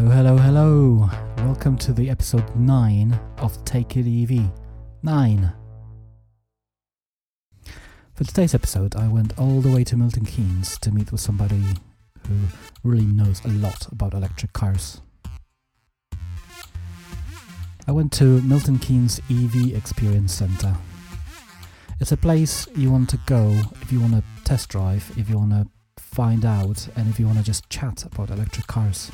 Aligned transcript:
Hello, 0.00 0.12
hello, 0.12 0.36
hello. 0.38 1.10
Welcome 1.44 1.76
to 1.76 1.92
the 1.92 2.08
episode 2.08 2.56
9 2.56 3.20
of 3.36 3.62
Take 3.66 3.98
It 3.98 4.06
EV. 4.08 4.50
9. 5.02 5.52
For 8.14 8.24
today's 8.24 8.54
episode, 8.54 8.96
I 8.96 9.08
went 9.08 9.38
all 9.38 9.60
the 9.60 9.70
way 9.70 9.84
to 9.84 9.98
Milton 9.98 10.24
Keynes 10.24 10.78
to 10.78 10.90
meet 10.90 11.12
with 11.12 11.20
somebody 11.20 11.62
who 12.26 12.34
really 12.82 13.04
knows 13.04 13.44
a 13.44 13.48
lot 13.48 13.92
about 13.92 14.14
electric 14.14 14.54
cars. 14.54 15.02
I 17.86 17.92
went 17.92 18.10
to 18.12 18.40
Milton 18.40 18.78
Keynes 18.78 19.20
EV 19.30 19.76
Experience 19.76 20.32
Centre. 20.32 20.76
It's 22.00 22.12
a 22.12 22.16
place 22.16 22.66
you 22.74 22.90
want 22.90 23.10
to 23.10 23.20
go 23.26 23.50
if 23.82 23.92
you 23.92 24.00
want 24.00 24.14
to 24.14 24.22
test 24.44 24.70
drive, 24.70 25.12
if 25.18 25.28
you 25.28 25.36
want 25.36 25.50
to 25.50 25.66
find 25.98 26.46
out, 26.46 26.88
and 26.96 27.06
if 27.10 27.20
you 27.20 27.26
want 27.26 27.36
to 27.36 27.44
just 27.44 27.68
chat 27.68 28.06
about 28.06 28.30
electric 28.30 28.66
cars. 28.66 29.10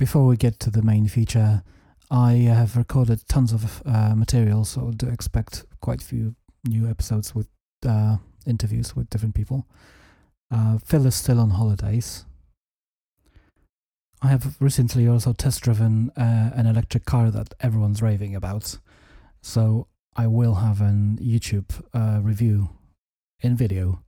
Before 0.00 0.26
we 0.26 0.38
get 0.38 0.58
to 0.60 0.70
the 0.70 0.80
main 0.80 1.08
feature, 1.08 1.62
I 2.10 2.32
have 2.32 2.74
recorded 2.74 3.20
tons 3.28 3.52
of 3.52 3.82
uh, 3.84 4.14
material, 4.14 4.64
so 4.64 4.92
do 4.92 5.06
expect 5.06 5.66
quite 5.82 6.00
a 6.00 6.04
few 6.06 6.36
new 6.66 6.88
episodes 6.88 7.34
with 7.34 7.48
uh, 7.86 8.16
interviews 8.46 8.96
with 8.96 9.10
different 9.10 9.34
people. 9.34 9.66
Uh, 10.50 10.78
Phil 10.78 11.04
is 11.04 11.14
still 11.14 11.38
on 11.38 11.50
holidays. 11.50 12.24
I 14.22 14.28
have 14.28 14.56
recently 14.58 15.06
also 15.06 15.34
test 15.34 15.60
driven 15.60 16.08
uh, 16.16 16.52
an 16.54 16.64
electric 16.64 17.04
car 17.04 17.30
that 17.32 17.52
everyone's 17.60 18.00
raving 18.00 18.34
about, 18.34 18.78
so 19.42 19.86
I 20.16 20.28
will 20.28 20.54
have 20.54 20.80
an 20.80 21.18
YouTube 21.20 21.78
uh, 21.92 22.20
review 22.22 22.70
in 23.40 23.54
video 23.54 24.02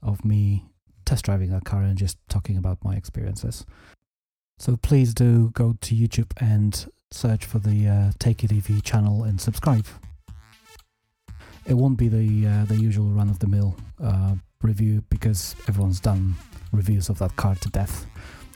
of 0.00 0.24
me 0.24 0.66
test 1.04 1.24
driving 1.24 1.50
that 1.50 1.64
car 1.64 1.82
and 1.82 1.98
just 1.98 2.16
talking 2.28 2.56
about 2.56 2.84
my 2.84 2.94
experiences. 2.94 3.66
So 4.58 4.76
please 4.76 5.12
do 5.12 5.50
go 5.50 5.74
to 5.80 5.94
YouTube 5.94 6.30
and 6.36 6.86
search 7.10 7.44
for 7.44 7.58
the 7.58 7.88
uh, 7.88 8.12
Take 8.18 8.44
It 8.44 8.52
EV 8.52 8.82
channel 8.82 9.24
and 9.24 9.40
subscribe. 9.40 9.86
It 11.66 11.74
won't 11.74 11.96
be 11.96 12.08
the 12.08 12.46
uh, 12.46 12.64
the 12.64 12.76
usual 12.76 13.06
run 13.10 13.28
of 13.28 13.38
the 13.38 13.46
mill 13.46 13.76
uh, 14.02 14.34
review 14.62 15.02
because 15.10 15.54
everyone's 15.68 16.00
done 16.00 16.34
reviews 16.72 17.08
of 17.08 17.18
that 17.18 17.36
car 17.36 17.54
to 17.56 17.68
death, 17.70 18.06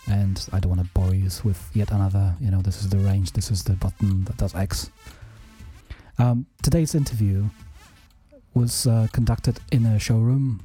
and 0.08 0.44
I 0.52 0.60
don't 0.60 0.76
want 0.76 0.86
to 0.86 0.92
bore 0.92 1.14
you 1.14 1.28
with 1.44 1.70
yet 1.74 1.90
another. 1.92 2.34
You 2.40 2.50
know, 2.50 2.62
this 2.62 2.80
is 2.80 2.88
the 2.88 2.98
range, 2.98 3.32
this 3.32 3.50
is 3.50 3.62
the 3.62 3.74
button 3.74 4.24
that 4.24 4.36
does 4.36 4.54
X. 4.54 4.90
Um, 6.18 6.46
today's 6.62 6.94
interview 6.94 7.44
was 8.54 8.86
uh, 8.86 9.06
conducted 9.12 9.60
in 9.70 9.86
a 9.86 9.98
showroom, 9.98 10.64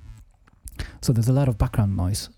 so 1.02 1.14
there's 1.14 1.30
a 1.30 1.34
lot 1.34 1.48
of 1.48 1.58
background 1.58 1.96
noise 1.96 2.30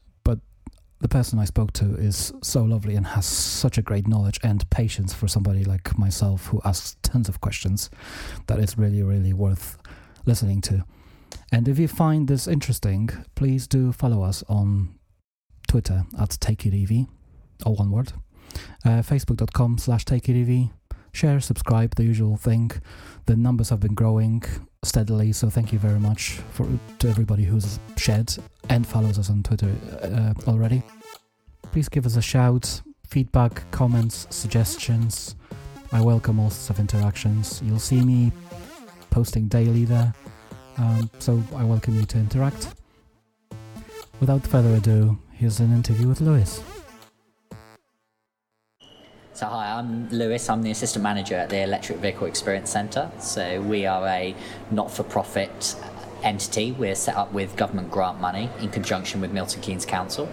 the 1.03 1.09
person 1.09 1.37
I 1.37 1.43
spoke 1.43 1.73
to 1.73 1.95
is 1.95 2.33
so 2.41 2.63
lovely 2.63 2.95
and 2.95 3.05
has 3.05 3.25
such 3.25 3.77
a 3.77 3.81
great 3.81 4.07
knowledge 4.07 4.39
and 4.41 4.67
patience 4.69 5.13
for 5.13 5.27
somebody 5.27 5.65
like 5.65 5.97
myself 5.97 6.47
who 6.47 6.61
asks 6.63 6.95
tons 7.03 7.27
of 7.27 7.41
questions 7.41 7.89
that 8.47 8.57
it's 8.57 8.77
really, 8.77 9.03
really 9.03 9.33
worth 9.33 9.77
listening 10.25 10.61
to. 10.61 10.85
And 11.51 11.67
if 11.67 11.77
you 11.77 11.89
find 11.89 12.29
this 12.29 12.47
interesting, 12.47 13.09
please 13.35 13.67
do 13.67 13.91
follow 13.91 14.23
us 14.23 14.45
on 14.47 14.97
Twitter 15.67 16.05
at 16.17 16.29
TakeItEV, 16.29 17.09
all 17.65 17.75
one 17.75 17.91
word, 17.91 18.13
uh, 18.85 19.01
facebook.com 19.01 19.79
slash 19.79 20.05
TakeItEV, 20.05 20.71
share, 21.13 21.39
subscribe, 21.39 21.95
the 21.95 22.03
usual 22.03 22.35
thing. 22.35 22.71
The 23.27 23.35
numbers 23.35 23.69
have 23.69 23.79
been 23.79 23.93
growing 23.93 24.43
steadily, 24.83 25.31
so 25.31 25.49
thank 25.49 25.71
you 25.71 25.79
very 25.79 25.99
much 25.99 26.41
for 26.51 26.67
to 26.99 27.07
everybody 27.07 27.43
who's 27.43 27.79
shared 27.95 28.35
and 28.69 28.85
follows 28.85 29.17
us 29.17 29.29
on 29.29 29.43
Twitter 29.43 29.73
uh, 30.01 30.33
already. 30.47 30.83
Please 31.71 31.87
give 31.87 32.05
us 32.05 32.17
a 32.17 32.21
shout, 32.21 32.81
feedback, 33.07 33.69
comments, 33.71 34.27
suggestions. 34.29 35.35
I 35.91 36.01
welcome 36.01 36.39
all 36.39 36.49
sorts 36.49 36.71
of 36.71 36.79
interactions. 36.79 37.61
You'll 37.63 37.79
see 37.79 38.01
me 38.01 38.31
posting 39.11 39.47
daily 39.47 39.85
there, 39.85 40.13
um, 40.77 41.09
so 41.19 41.41
I 41.55 41.63
welcome 41.63 41.95
you 41.95 42.05
to 42.05 42.17
interact. 42.17 42.73
Without 44.19 44.45
further 44.45 44.73
ado, 44.75 45.17
here's 45.31 45.59
an 45.59 45.71
interview 45.73 46.07
with 46.07 46.21
Lewis. 46.21 46.61
So 49.35 49.47
hi, 49.47 49.79
I'm 49.79 50.09
Lewis. 50.09 50.47
I'm 50.47 50.61
the 50.61 50.69
assistant 50.69 51.01
manager 51.01 51.33
at 51.33 51.49
the 51.49 51.63
Electric 51.63 51.97
Vehicle 51.97 52.27
Experience 52.27 52.69
Centre. 52.69 53.09
So 53.19 53.63
we 53.63 53.87
are 53.87 54.07
a 54.07 54.35
not-for-profit 54.69 55.75
entity. 56.21 56.71
We're 56.71 56.93
set 56.93 57.15
up 57.15 57.33
with 57.33 57.55
government 57.55 57.89
grant 57.89 58.21
money 58.21 58.51
in 58.59 58.69
conjunction 58.69 59.21
with 59.21 59.31
Milton 59.31 59.59
Keynes 59.63 59.87
Council. 59.87 60.29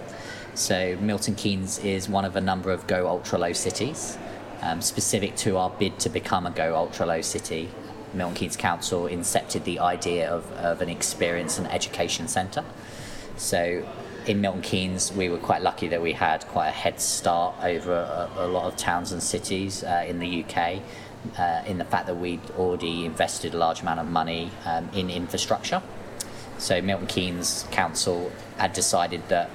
So 0.53 0.99
Milton 1.01 1.35
Keynes 1.35 1.79
is 1.79 2.11
one 2.11 2.27
of 2.27 2.37
a 2.37 2.43
number 2.43 2.71
of 2.73 2.87
Go 2.87 3.09
Ultra 3.09 3.39
Low 3.39 3.55
cities. 3.55 4.19
Um, 4.61 4.83
specific 4.83 5.35
to 5.37 5.57
our 5.57 5.71
bid 5.71 5.99
to 6.01 6.11
become 6.11 6.47
a 6.47 6.51
Go 6.51 6.77
Ultra 6.77 7.07
Low 7.07 7.23
city, 7.23 7.71
Milton 8.13 8.37
Keynes 8.37 8.59
Council 8.59 9.05
incepted 9.05 9.65
the 9.65 9.79
idea 9.79 10.31
of, 10.31 10.53
of 10.53 10.83
an 10.83 10.91
experience 10.91 11.57
and 11.57 11.67
education 11.69 12.29
centre. 12.29 12.65
So 13.39 13.83
in 14.27 14.41
Milton 14.41 14.63
Keynes, 14.63 15.13
we 15.13 15.29
were 15.29 15.39
quite 15.39 15.63
lucky 15.63 15.89
that 15.89 16.03
we 16.03 16.13
had 16.13 16.47
quite 16.49 16.69
a 16.69 16.73
head 16.73 17.01
start 17.01 17.55
over 17.63 17.93
a, 17.93 18.45
a 18.45 18.47
lot 18.47 18.65
of 18.65 18.77
towns 18.77 19.13
and 19.13 19.23
cities 19.23 19.83
uh, 19.85 20.05
in 20.07 20.19
the 20.19 20.45
UK. 20.45 20.81
Uh, 21.37 21.63
in 21.67 21.77
the 21.77 21.85
fact 21.85 22.07
that 22.07 22.15
we'd 22.15 22.41
already 22.53 23.05
invested 23.05 23.53
a 23.53 23.59
large 23.59 23.83
amount 23.83 24.01
of 24.01 24.07
money 24.07 24.51
um, 24.65 24.89
in 24.95 25.11
infrastructure. 25.11 25.83
So 26.57 26.81
Milton 26.81 27.07
Keynes 27.09 27.67
Council 27.71 28.33
had 28.57 28.73
decided 28.73 29.29
that 29.29 29.51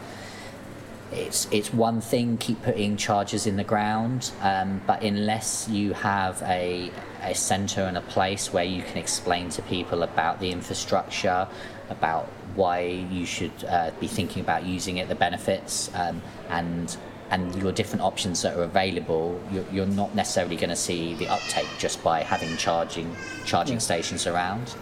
it's 1.11 1.47
it's 1.51 1.73
one 1.73 2.01
thing 2.01 2.37
keep 2.37 2.61
putting 2.61 2.97
charges 2.97 3.47
in 3.47 3.57
the 3.57 3.63
ground, 3.63 4.31
um, 4.41 4.81
but 4.85 5.01
unless 5.03 5.67
you 5.67 5.93
have 5.93 6.41
a 6.43 6.91
a 7.21 7.33
centre 7.33 7.81
and 7.81 7.97
a 7.97 8.01
place 8.01 8.53
where 8.53 8.63
you 8.63 8.83
can 8.83 8.97
explain 8.97 9.49
to 9.49 9.61
people 9.63 10.03
about 10.03 10.39
the 10.39 10.51
infrastructure, 10.51 11.47
about 11.89 12.29
why 12.55 12.81
you 13.11 13.25
should 13.25 13.51
uh, 13.67 13.91
be 13.99 14.07
thinking 14.07 14.41
about 14.41 14.65
using 14.65 14.97
it, 14.97 15.07
the 15.07 15.15
benefits, 15.15 15.91
um, 15.93 16.21
and 16.49 16.97
and 17.31 17.55
your 17.55 17.71
different 17.71 18.03
options 18.03 18.43
that 18.43 18.55
are 18.55 18.63
available, 18.63 19.41
you're, 19.51 19.65
you're 19.71 19.85
not 19.87 20.13
necessarily 20.13 20.55
going 20.55 20.69
to 20.69 20.75
see 20.75 21.15
the 21.15 21.27
uptake 21.27 21.67
just 21.79 22.03
by 22.03 22.21
having 22.21 22.55
charging 22.57 23.15
charging 23.45 23.75
yeah. 23.75 23.79
stations 23.79 24.27
around. 24.27 24.75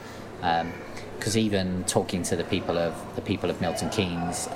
Because 1.17 1.35
um, 1.37 1.41
even 1.41 1.83
talking 1.85 2.21
to 2.23 2.35
the 2.35 2.43
people 2.43 2.77
of 2.77 2.93
the 3.15 3.21
people 3.21 3.49
of 3.49 3.61
Milton 3.61 3.89
Keynes, 3.89 4.49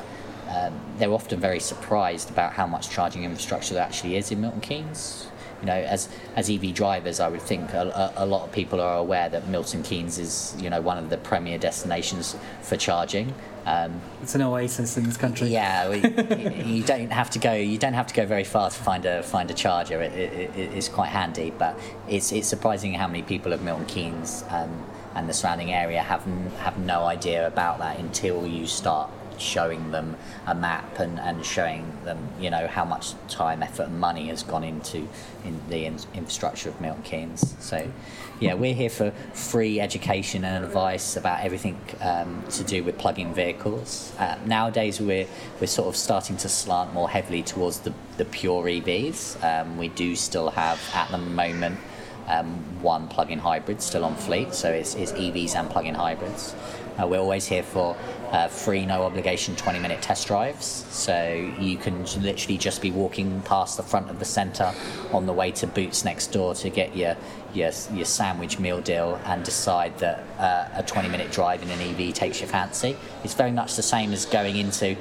um, 0.49 0.73
they're 0.97 1.13
often 1.13 1.39
very 1.39 1.61
surprised 1.61 2.29
about 2.29 2.53
how 2.53 2.67
much 2.67 2.89
charging 2.89 3.23
infrastructure 3.23 3.73
there 3.73 3.83
actually 3.83 4.17
is 4.17 4.31
in 4.31 4.41
Milton 4.41 4.61
Keynes 4.61 5.27
you 5.61 5.65
know, 5.65 5.73
as 5.73 6.09
as 6.35 6.49
EV 6.49 6.73
drivers, 6.73 7.19
I 7.19 7.29
would 7.29 7.41
think 7.41 7.73
a, 7.73 8.13
a, 8.15 8.25
lot 8.25 8.43
of 8.45 8.51
people 8.51 8.79
are 8.79 8.97
aware 8.97 9.27
that 9.29 9.47
Milton 9.47 9.83
Keynes 9.83 10.19
is, 10.19 10.55
you 10.59 10.69
know, 10.69 10.81
one 10.81 10.97
of 10.97 11.09
the 11.09 11.17
premier 11.17 11.57
destinations 11.57 12.35
for 12.61 12.77
charging. 12.77 13.33
Um, 13.65 13.99
it's 14.21 14.33
an 14.35 14.41
oasis 14.41 14.97
in 14.97 15.03
this 15.03 15.17
country. 15.17 15.47
Yeah, 15.49 15.89
we, 15.89 15.97
you 16.63 16.83
don't 16.83 17.11
have 17.11 17.29
to 17.31 17.39
go. 17.39 17.53
You 17.53 17.77
don't 17.77 17.93
have 17.93 18.07
to 18.07 18.13
go 18.13 18.25
very 18.25 18.43
far 18.43 18.69
to 18.69 18.75
find 18.75 19.05
a 19.05 19.23
find 19.23 19.49
a 19.49 19.53
charger. 19.53 20.01
It, 20.01 20.13
it, 20.13 20.55
it, 20.55 20.73
it's 20.73 20.89
quite 20.89 21.09
handy, 21.09 21.51
but 21.57 21.77
it's 22.07 22.31
it's 22.31 22.47
surprising 22.47 22.93
how 22.93 23.07
many 23.07 23.23
people 23.23 23.51
of 23.51 23.61
Milton 23.61 23.85
Keynes 23.87 24.43
um, 24.49 24.85
and 25.15 25.27
the 25.27 25.33
surrounding 25.33 25.73
area 25.73 26.01
have 26.01 26.23
have 26.59 26.77
no 26.77 27.05
idea 27.05 27.47
about 27.47 27.79
that 27.79 27.99
until 27.99 28.45
you 28.45 28.67
start 28.67 29.09
showing 29.39 29.91
them 29.91 30.15
a 30.45 30.55
map 30.55 30.99
and, 30.99 31.19
and 31.19 31.45
showing 31.45 31.91
them, 32.03 32.17
you 32.39 32.49
know, 32.49 32.67
how 32.67 32.85
much 32.85 33.13
time, 33.27 33.63
effort, 33.63 33.87
and 33.87 33.99
money 33.99 34.27
has 34.27 34.43
gone 34.43 34.63
into 34.63 35.07
in 35.43 35.59
the 35.69 35.85
in, 35.85 35.97
infrastructure 36.13 36.69
of 36.69 36.79
Milton 36.81 37.03
Keynes. 37.03 37.55
So, 37.59 37.91
yeah, 38.39 38.53
we're 38.53 38.73
here 38.73 38.89
for 38.89 39.11
free 39.33 39.79
education 39.79 40.43
and 40.43 40.63
advice 40.63 41.15
about 41.15 41.43
everything 41.43 41.79
um, 42.01 42.43
to 42.51 42.63
do 42.63 42.83
with 42.83 42.97
plug-in 42.97 43.33
vehicles. 43.33 44.13
Uh, 44.19 44.37
nowadays, 44.45 44.99
we're 44.99 45.27
we're 45.59 45.67
sort 45.67 45.87
of 45.87 45.95
starting 45.95 46.37
to 46.37 46.49
slant 46.49 46.93
more 46.93 47.09
heavily 47.09 47.43
towards 47.43 47.79
the 47.79 47.93
the 48.17 48.25
pure 48.25 48.65
EVs. 48.65 49.43
Um, 49.43 49.77
we 49.77 49.87
do 49.89 50.15
still 50.15 50.49
have 50.51 50.79
at 50.93 51.09
the 51.09 51.17
moment. 51.17 51.79
Um, 52.27 52.47
one 52.81 53.07
plug-in 53.07 53.39
hybrid 53.39 53.81
still 53.81 54.03
on 54.03 54.15
fleet, 54.15 54.53
so 54.53 54.69
it's, 54.69 54.95
it's 54.95 55.13
EVs 55.13 55.55
and 55.55 55.69
plug-in 55.69 55.95
hybrids. 55.95 56.55
Uh, 56.97 57.05
we're 57.05 57.19
always 57.19 57.45
here 57.45 57.61
for 57.61 57.95
uh, 58.31 58.47
free, 58.47 58.85
no 58.85 59.03
obligation 59.03 59.55
20 59.55 59.79
minute 59.79 60.01
test 60.01 60.27
drives. 60.27 60.65
So 60.89 61.53
you 61.59 61.77
can 61.77 62.03
literally 62.21 62.57
just 62.57 62.81
be 62.81 62.91
walking 62.91 63.41
past 63.41 63.77
the 63.77 63.83
front 63.83 64.09
of 64.09 64.19
the 64.19 64.25
centre 64.25 64.73
on 65.13 65.25
the 65.25 65.33
way 65.33 65.51
to 65.51 65.67
Boots 65.67 66.03
next 66.03 66.27
door 66.27 66.55
to 66.55 66.69
get 66.69 66.95
your, 66.95 67.15
your, 67.53 67.71
your 67.93 68.05
sandwich 68.05 68.59
meal 68.59 68.81
deal 68.81 69.21
and 69.25 69.43
decide 69.43 69.97
that 69.99 70.23
uh, 70.39 70.69
a 70.73 70.83
20 70.83 71.07
minute 71.09 71.31
drive 71.31 71.61
in 71.61 71.69
an 71.69 71.79
EV 71.79 72.13
takes 72.13 72.39
your 72.39 72.49
fancy. 72.49 72.97
It's 73.23 73.35
very 73.35 73.51
much 73.51 73.75
the 73.75 73.83
same 73.83 74.11
as 74.11 74.25
going 74.25 74.55
into 74.55 74.97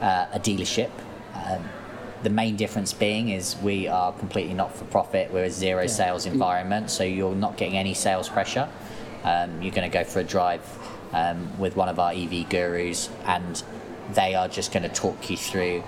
uh, 0.00 0.26
a 0.32 0.38
dealership. 0.38 0.90
Um, 1.34 1.64
the 2.22 2.30
main 2.30 2.56
difference 2.56 2.92
being 2.92 3.28
is 3.28 3.56
we 3.62 3.86
are 3.88 4.12
completely 4.12 4.54
not 4.54 4.74
for 4.74 4.84
profit. 4.86 5.32
We're 5.32 5.44
a 5.44 5.50
zero 5.50 5.82
yeah. 5.82 5.88
sales 5.88 6.26
environment, 6.26 6.90
so 6.90 7.04
you're 7.04 7.34
not 7.34 7.56
getting 7.56 7.76
any 7.76 7.94
sales 7.94 8.28
pressure. 8.28 8.68
Um, 9.24 9.62
you're 9.62 9.74
going 9.74 9.90
to 9.90 9.98
go 9.98 10.04
for 10.04 10.20
a 10.20 10.24
drive 10.24 10.62
um, 11.12 11.58
with 11.58 11.76
one 11.76 11.88
of 11.88 11.98
our 11.98 12.12
EV 12.12 12.48
gurus, 12.48 13.10
and 13.24 13.62
they 14.14 14.34
are 14.34 14.48
just 14.48 14.72
going 14.72 14.82
to 14.82 14.88
talk 14.88 15.30
you 15.30 15.36
through 15.36 15.82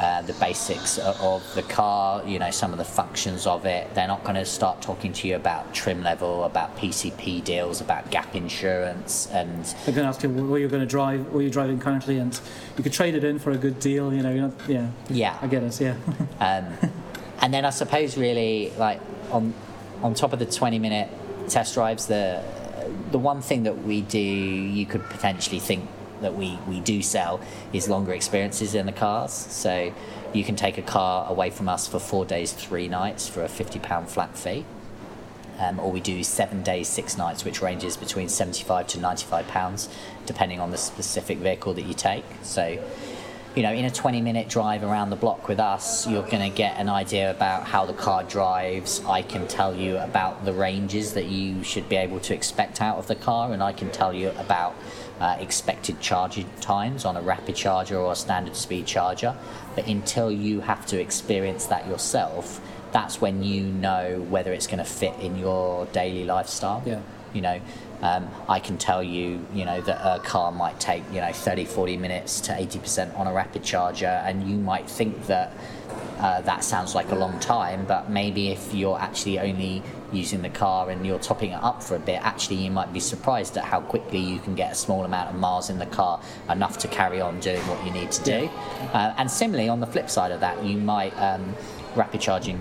uh, 0.00 0.22
the 0.22 0.32
basics 0.34 0.96
of, 0.96 1.44
the 1.54 1.62
car, 1.64 2.24
you 2.24 2.38
know, 2.38 2.50
some 2.50 2.72
of 2.72 2.78
the 2.78 2.84
functions 2.84 3.46
of 3.46 3.66
it. 3.66 3.92
They're 3.94 4.08
not 4.08 4.22
going 4.24 4.36
to 4.36 4.46
start 4.46 4.80
talking 4.80 5.12
to 5.12 5.28
you 5.28 5.36
about 5.36 5.74
trim 5.74 6.02
level, 6.02 6.44
about 6.44 6.74
PCP 6.78 7.44
deals, 7.44 7.82
about 7.82 8.10
gap 8.10 8.34
insurance, 8.34 9.28
and 9.30 9.62
They're 9.84 9.94
going 9.94 10.04
to 10.04 10.08
ask 10.08 10.22
you 10.22 10.30
where 10.30 10.58
you're 10.58 10.70
going 10.70 10.80
to 10.80 10.88
drive, 10.88 11.30
where 11.32 11.42
you're 11.42 11.50
driving 11.50 11.78
currently, 11.78 12.16
and 12.16 12.38
you 12.78 12.82
could 12.82 12.94
trade 12.94 13.14
it 13.14 13.24
in 13.24 13.38
for 13.38 13.50
a 13.50 13.58
good 13.58 13.78
deal. 13.78 14.12
You 14.12 14.22
know, 14.22 14.32
not, 14.32 14.52
yeah, 14.66 14.90
yeah, 15.10 15.38
I 15.42 15.46
get 15.46 15.62
it. 15.62 15.78
Yeah, 15.78 15.96
Um, 16.40 16.66
and 17.42 17.52
then 17.52 17.66
I 17.66 17.70
suppose 17.70 18.16
really 18.16 18.72
like 18.78 19.00
on 19.30 19.52
on 20.02 20.14
top 20.14 20.32
of 20.32 20.38
the 20.38 20.46
20 20.46 20.78
minute 20.78 21.10
test 21.48 21.74
drives, 21.74 22.06
the 22.06 22.42
the 23.10 23.18
one 23.18 23.42
thing 23.42 23.64
that 23.64 23.84
we 23.84 24.00
do 24.00 24.18
you 24.18 24.86
could 24.86 25.04
potentially 25.10 25.58
think 25.58 25.86
that 26.20 26.34
we, 26.34 26.58
we 26.68 26.80
do 26.80 27.02
sell 27.02 27.40
is 27.72 27.88
longer 27.88 28.12
experiences 28.12 28.74
in 28.74 28.86
the 28.86 28.92
cars. 28.92 29.32
So 29.32 29.92
you 30.32 30.44
can 30.44 30.56
take 30.56 30.78
a 30.78 30.82
car 30.82 31.30
away 31.30 31.50
from 31.50 31.68
us 31.68 31.86
for 31.86 31.98
four 31.98 32.24
days, 32.24 32.52
three 32.52 32.88
nights 32.88 33.28
for 33.28 33.42
a 33.42 33.48
£50 33.48 34.08
flat 34.08 34.36
fee. 34.36 34.64
Um, 35.58 35.78
or 35.78 35.92
we 35.92 36.00
do 36.00 36.24
seven 36.24 36.62
days, 36.62 36.88
six 36.88 37.18
nights, 37.18 37.44
which 37.44 37.60
ranges 37.60 37.96
between 37.96 38.30
75 38.30 38.86
to 38.88 39.00
95 39.00 39.46
pounds, 39.48 39.90
depending 40.24 40.58
on 40.58 40.70
the 40.70 40.78
specific 40.78 41.36
vehicle 41.38 41.74
that 41.74 41.82
you 41.82 41.92
take. 41.92 42.24
So 42.42 42.82
you 43.54 43.64
know, 43.64 43.72
in 43.72 43.84
a 43.84 43.90
20 43.90 44.20
minute 44.20 44.48
drive 44.48 44.84
around 44.84 45.10
the 45.10 45.16
block 45.16 45.48
with 45.48 45.58
us, 45.58 46.06
you're 46.06 46.22
going 46.22 46.48
to 46.48 46.56
get 46.56 46.76
an 46.78 46.88
idea 46.88 47.30
about 47.30 47.66
how 47.66 47.84
the 47.84 47.92
car 47.92 48.22
drives. 48.22 49.02
I 49.04 49.22
can 49.22 49.48
tell 49.48 49.74
you 49.74 49.98
about 49.98 50.44
the 50.44 50.52
ranges 50.52 51.14
that 51.14 51.26
you 51.26 51.64
should 51.64 51.88
be 51.88 51.96
able 51.96 52.20
to 52.20 52.34
expect 52.34 52.80
out 52.80 52.98
of 52.98 53.08
the 53.08 53.16
car, 53.16 53.52
and 53.52 53.60
I 53.60 53.72
can 53.72 53.90
tell 53.90 54.14
you 54.14 54.30
about 54.38 54.76
uh, 55.20 55.36
expected 55.38 56.00
charging 56.00 56.48
times 56.60 57.04
on 57.04 57.16
a 57.16 57.22
rapid 57.22 57.54
charger 57.54 57.98
or 57.98 58.12
a 58.12 58.16
standard 58.16 58.56
speed 58.56 58.86
charger. 58.86 59.36
But 59.74 59.86
until 59.86 60.30
you 60.30 60.60
have 60.60 60.86
to 60.86 61.00
experience 61.00 61.66
that 61.66 61.86
yourself, 61.86 62.60
that's 62.92 63.20
when 63.20 63.42
you 63.42 63.64
know 63.64 64.26
whether 64.30 64.52
it's 64.52 64.66
going 64.66 64.78
to 64.78 64.84
fit 64.84 65.14
in 65.20 65.36
your 65.38 65.86
daily 65.86 66.24
lifestyle. 66.24 66.82
Yeah. 66.84 67.00
You 67.32 67.42
know, 67.42 67.60
um, 68.02 68.28
I 68.48 68.58
can 68.60 68.78
tell 68.78 69.02
you, 69.02 69.46
you 69.54 69.64
know, 69.64 69.80
that 69.82 70.00
a 70.02 70.18
car 70.20 70.50
might 70.50 70.80
take, 70.80 71.04
you 71.12 71.20
know, 71.20 71.32
30, 71.32 71.66
40 71.66 71.96
minutes 71.96 72.40
to 72.42 72.52
80% 72.52 73.16
on 73.16 73.26
a 73.26 73.32
rapid 73.32 73.62
charger, 73.62 74.06
and 74.06 74.48
you 74.48 74.56
might 74.56 74.88
think 74.88 75.26
that 75.26 75.52
uh, 76.18 76.40
that 76.42 76.64
sounds 76.64 76.94
like 76.94 77.10
a 77.12 77.14
long 77.14 77.38
time, 77.40 77.84
but 77.86 78.10
maybe 78.10 78.48
if 78.48 78.74
you're 78.74 78.98
actually 78.98 79.38
only 79.38 79.82
using 80.12 80.42
the 80.42 80.48
car 80.48 80.90
and 80.90 81.06
you're 81.06 81.18
topping 81.18 81.50
it 81.52 81.62
up 81.62 81.82
for 81.82 81.96
a 81.96 81.98
bit, 81.98 82.20
actually 82.22 82.56
you 82.56 82.70
might 82.70 82.92
be 82.92 83.00
surprised 83.00 83.56
at 83.56 83.64
how 83.64 83.80
quickly 83.80 84.18
you 84.18 84.38
can 84.40 84.54
get 84.54 84.72
a 84.72 84.74
small 84.74 85.04
amount 85.04 85.30
of 85.30 85.36
miles 85.36 85.70
in 85.70 85.78
the 85.78 85.86
car, 85.86 86.20
enough 86.48 86.78
to 86.78 86.88
carry 86.88 87.20
on 87.20 87.38
doing 87.40 87.60
what 87.68 87.84
you 87.84 87.92
need 87.92 88.10
to 88.12 88.22
do. 88.24 88.50
Uh, 88.92 89.14
and 89.18 89.30
similarly, 89.30 89.68
on 89.68 89.80
the 89.80 89.86
flip 89.86 90.08
side 90.10 90.32
of 90.32 90.40
that, 90.40 90.62
you 90.64 90.76
might 90.78 91.12
um, 91.18 91.54
rapid 91.94 92.20
charging 92.20 92.58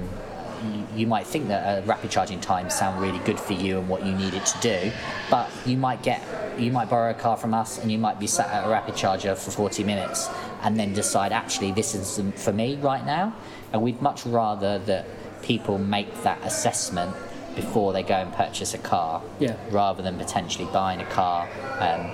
you- 0.73 0.87
you 0.93 1.07
might 1.07 1.25
think 1.25 1.47
that 1.47 1.63
uh, 1.83 1.85
rapid 1.85 2.11
charging 2.11 2.41
times 2.41 2.73
sound 2.73 2.99
really 2.99 3.19
good 3.19 3.39
for 3.39 3.53
you 3.53 3.79
and 3.79 3.87
what 3.87 4.05
you 4.05 4.11
need 4.13 4.33
it 4.33 4.45
to 4.45 4.57
do, 4.59 4.91
but 5.29 5.49
you 5.65 5.77
might 5.77 6.01
get 6.03 6.21
you 6.57 6.69
might 6.69 6.89
borrow 6.89 7.11
a 7.11 7.13
car 7.13 7.37
from 7.37 7.53
us 7.53 7.77
and 7.77 7.89
you 7.89 7.97
might 7.97 8.19
be 8.19 8.27
sat 8.27 8.49
at 8.49 8.65
a 8.65 8.69
rapid 8.69 8.93
charger 8.93 9.33
for 9.35 9.51
40 9.51 9.85
minutes 9.85 10.29
and 10.61 10.77
then 10.77 10.91
decide 10.93 11.31
actually 11.31 11.71
this 11.71 11.95
isn't 11.95 12.37
for 12.37 12.51
me 12.51 12.75
right 12.81 13.05
now, 13.05 13.33
and 13.71 13.81
we'd 13.81 14.01
much 14.01 14.25
rather 14.25 14.79
that 14.79 15.05
people 15.41 15.77
make 15.77 16.23
that 16.23 16.37
assessment 16.43 17.15
before 17.61 17.93
they 17.93 18.03
go 18.03 18.15
and 18.15 18.31
purchase 18.33 18.73
a 18.73 18.77
car, 18.77 19.21
Yeah. 19.39 19.55
rather 19.69 20.01
than 20.01 20.17
potentially 20.17 20.67
buying 20.71 21.01
a 21.01 21.05
car. 21.05 21.47
Um, 21.79 22.11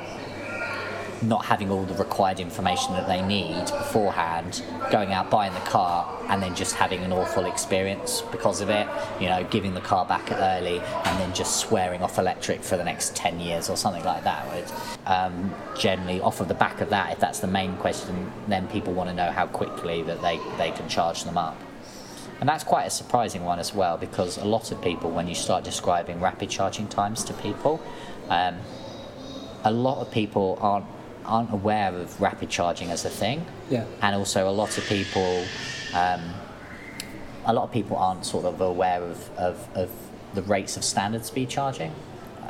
not 1.22 1.46
having 1.46 1.72
all 1.72 1.84
the 1.84 1.94
required 1.96 2.40
information 2.40 2.94
that 2.94 3.08
they 3.08 3.22
need 3.22 3.66
beforehand, 3.66 4.62
going 4.92 5.14
out 5.14 5.30
buying 5.30 5.54
the 5.54 5.60
car, 5.62 6.08
and 6.30 6.44
then 6.44 6.54
just 6.54 6.76
having 6.76 7.00
an 7.04 7.12
awful 7.14 7.46
experience 7.46 8.22
because 8.32 8.60
of 8.62 8.70
it. 8.70 8.86
You 9.20 9.30
know, 9.30 9.44
giving 9.50 9.74
the 9.74 9.82
car 9.82 10.06
back 10.06 10.30
early 10.32 10.80
and 10.80 11.20
then 11.20 11.34
just 11.34 11.56
swearing 11.58 12.04
off 12.04 12.20
electric 12.20 12.62
for 12.64 12.76
the 12.78 12.84
next 12.84 13.16
10 13.16 13.40
years 13.40 13.70
or 13.70 13.78
something 13.78 14.04
like 14.04 14.24
that. 14.26 14.46
Would, 14.54 14.72
um, 15.08 15.56
generally, 15.78 16.20
off 16.22 16.42
of 16.42 16.48
the 16.48 16.54
back 16.54 16.82
of 16.82 16.90
that, 16.90 17.14
if 17.14 17.20
that's 17.20 17.40
the 17.40 17.48
main 17.48 17.76
question, 17.78 18.32
then 18.48 18.68
people 18.68 18.94
want 18.94 19.10
to 19.10 19.16
know 19.16 19.32
how 19.32 19.48
quickly 19.48 20.04
that 20.04 20.22
they, 20.22 20.38
they 20.58 20.72
can 20.72 20.88
charge 20.90 21.24
them 21.24 21.38
up. 21.38 21.58
And 22.40 22.50
that's 22.50 22.64
quite 22.64 22.84
a 22.86 22.90
surprising 22.90 23.44
one 23.46 23.60
as 23.60 23.74
well 23.74 23.98
because 23.98 24.38
a 24.38 24.46
lot 24.46 24.72
of 24.72 24.82
people, 24.82 25.10
when 25.12 25.28
you 25.28 25.36
start 25.36 25.64
describing 25.64 26.20
rapid 26.20 26.50
charging 26.50 26.88
times 26.88 27.24
to 27.26 27.34
people, 27.34 27.82
um, 28.30 28.56
a 29.64 29.72
lot 29.72 30.00
of 30.00 30.12
people 30.12 30.58
aren't 30.62 30.86
aren't 31.26 31.52
aware 31.52 31.92
of 31.96 32.22
rapid 32.22 32.48
charging 32.52 32.92
as 32.92 33.04
a 33.04 33.10
thing, 33.10 33.44
Yeah. 33.72 33.86
and 34.04 34.16
also 34.16 34.48
a 34.48 34.52
lot 34.52 34.78
of 34.78 34.84
people, 34.86 35.44
um, 35.96 36.22
a 37.46 37.52
lot 37.54 37.64
of 37.64 37.72
people 37.72 37.98
aren't 37.98 38.24
sort 38.28 38.46
of 38.46 38.62
aware 38.62 39.02
of, 39.02 39.32
of, 39.36 39.68
of 39.74 39.90
the 40.36 40.44
rates 40.44 40.78
of 40.78 40.84
standard 40.84 41.26
speed 41.26 41.50
charging. 41.50 41.92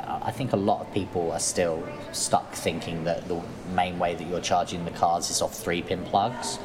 I 0.06 0.30
think 0.30 0.52
a 0.52 0.56
lot 0.58 0.82
of 0.82 0.92
people 0.92 1.32
are 1.32 1.38
still 1.40 1.82
stuck 2.12 2.52
thinking 2.52 3.04
that 3.04 3.26
the 3.28 3.40
main 3.74 3.98
way 3.98 4.14
that 4.14 4.26
you're 4.28 4.42
charging 4.42 4.84
the 4.84 4.90
cars 4.90 5.30
is 5.30 5.40
off 5.40 5.54
three 5.54 5.80
pin 5.80 6.04
plugs, 6.04 6.58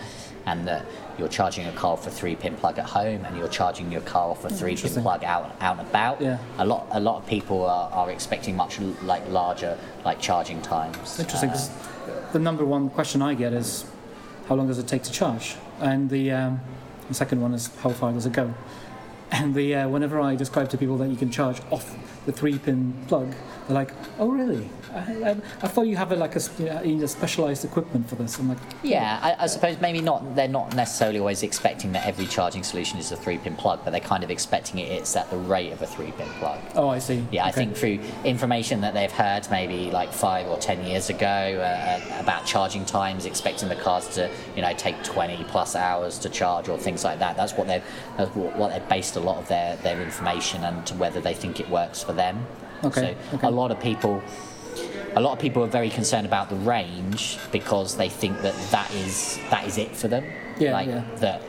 and 0.46 0.68
that 0.68 0.86
you're 1.18 1.28
charging 1.28 1.68
a 1.68 1.72
car 1.72 1.94
off 1.94 2.08
a 2.08 2.12
three 2.12 2.36
pin 2.36 2.56
plug 2.56 2.80
at 2.80 2.86
home, 2.86 3.26
and 3.26 3.38
you're 3.38 3.48
charging 3.48 3.92
your 3.92 4.02
car 4.02 4.32
off 4.32 4.44
a 4.46 4.50
three 4.50 4.76
pin 4.76 5.02
plug 5.02 5.24
out 5.24 5.56
out 5.62 5.80
and 5.80 5.88
about. 5.88 6.22
Yeah. 6.22 6.38
A 6.58 6.66
lot 6.66 6.88
a 6.92 7.00
lot 7.00 7.18
of 7.18 7.28
people 7.28 7.66
are, 7.66 7.92
are 7.92 8.12
expecting 8.12 8.56
much 8.56 8.80
like 9.04 9.28
larger 9.30 9.78
like 10.06 10.20
charging 10.20 10.62
times. 10.62 11.20
Interesting. 11.20 11.50
Uh, 11.50 12.32
the 12.32 12.40
number 12.40 12.66
one 12.66 12.90
question 12.90 13.22
I 13.22 13.34
get 13.36 13.54
is, 13.54 13.86
how 14.48 14.56
long 14.56 14.68
does 14.68 14.80
it 14.80 14.88
take 14.88 15.04
to 15.04 15.12
charge? 15.12 15.56
And 15.80 16.10
the, 16.10 16.32
um, 16.32 16.62
the 17.08 17.14
second 17.14 17.42
one 17.42 17.54
is, 17.54 17.68
how 17.78 17.90
far 17.90 18.12
does 18.14 18.26
it 18.26 18.34
go? 18.34 18.54
And 19.32 19.54
the 19.54 19.76
uh, 19.76 19.90
whenever 19.90 20.20
I 20.20 20.36
describe 20.36 20.70
to 20.70 20.78
people 20.78 20.98
that 20.98 21.10
you 21.10 21.16
can 21.16 21.32
charge 21.32 21.62
off 21.72 21.96
the 22.26 22.32
three-pin 22.32 22.94
plug, 23.08 23.32
they're 23.68 23.76
like, 23.76 23.92
"Oh, 24.20 24.30
really? 24.30 24.70
I, 24.94 24.98
I, 24.98 25.30
I 25.62 25.68
thought 25.68 25.88
you 25.88 25.96
have 25.96 26.12
a, 26.12 26.16
like 26.16 26.36
a, 26.36 26.42
you 26.86 26.96
need 26.96 27.04
a 27.04 27.08
specialized 27.08 27.64
equipment 27.66 28.08
for 28.10 28.16
this." 28.16 28.38
I'm 28.38 28.50
like, 28.50 28.58
Yeah, 28.84 29.20
I, 29.22 29.44
I 29.44 29.48
suppose 29.48 29.80
maybe 29.82 30.02
not. 30.02 30.36
They're 30.36 30.48
not 30.48 30.76
necessarily 30.76 31.20
always 31.20 31.44
expecting 31.44 31.92
that 31.94 32.06
every 32.06 32.26
charging 32.28 32.64
solution 32.64 33.00
is 33.00 33.12
a 33.12 33.16
three-pin 33.18 33.56
plug, 33.56 33.80
but 33.84 33.92
they're 33.92 34.00
kind 34.00 34.24
of 34.24 34.30
expecting 34.32 34.80
it. 34.80 34.92
It's 34.92 35.16
at 35.16 35.30
the 35.30 35.38
rate 35.38 35.72
of 35.72 35.82
a 35.82 35.88
three-pin 35.88 36.28
plug. 36.40 36.60
"Oh, 36.76 36.90
I 36.90 37.00
see." 37.00 37.26
Yeah, 37.32 37.46
I 37.46 37.52
think 37.52 37.76
through 37.76 38.00
information 38.24 38.82
that 38.82 38.94
they've 38.94 39.12
heard 39.12 39.48
maybe 39.50 39.90
like 39.92 40.12
five 40.14 40.48
or 40.48 40.58
ten 40.58 40.86
years 40.86 41.10
ago 41.10 41.28
uh, 41.28 42.20
about 42.20 42.46
charging 42.46 42.86
times, 42.86 43.26
expecting 43.26 43.70
the 43.70 43.76
cars 43.76 44.08
to 44.10 44.30
you 44.56 44.62
know 44.62 44.74
take 44.74 45.02
twenty 45.04 45.44
plus 45.46 45.76
hours 45.76 46.20
to 46.20 46.30
charge 46.30 46.70
or 46.70 46.78
things 46.78 47.04
like 47.04 47.20
that. 47.20 47.36
That's 47.36 47.54
what 47.54 47.68
they've 47.68 47.84
that's 48.18 48.36
what 48.36 48.56
what 48.56 48.72
they've 48.72 48.90
based 48.90 49.16
a 49.16 49.20
lot 49.20 49.38
of 49.38 49.48
their, 49.48 49.76
their 49.78 50.02
information 50.02 50.64
and 50.64 50.88
whether 51.00 51.22
they 51.22 51.34
think 51.34 51.60
it 51.60 51.70
works 51.70 52.04
for 52.04 52.11
them. 52.14 52.46
Okay, 52.84 53.16
So 53.32 53.38
okay. 53.38 53.48
a 53.48 53.52
lot 53.52 53.72
of 53.72 53.80
people. 53.80 54.22
A 55.14 55.20
lot 55.20 55.34
of 55.34 55.40
people 55.40 55.62
are 55.62 55.68
very 55.68 55.90
concerned 55.90 56.26
about 56.26 56.50
the 56.50 56.56
range 56.56 57.38
because 57.52 57.98
they 57.98 58.08
think 58.08 58.42
that 58.44 58.56
that 58.72 58.90
is 58.96 59.40
that 59.50 59.68
is 59.68 59.78
it 59.78 59.94
for 59.94 60.08
them. 60.08 60.24
Yeah, 60.58 60.72
like 60.72 60.88
yeah. 60.88 61.04
that 61.18 61.42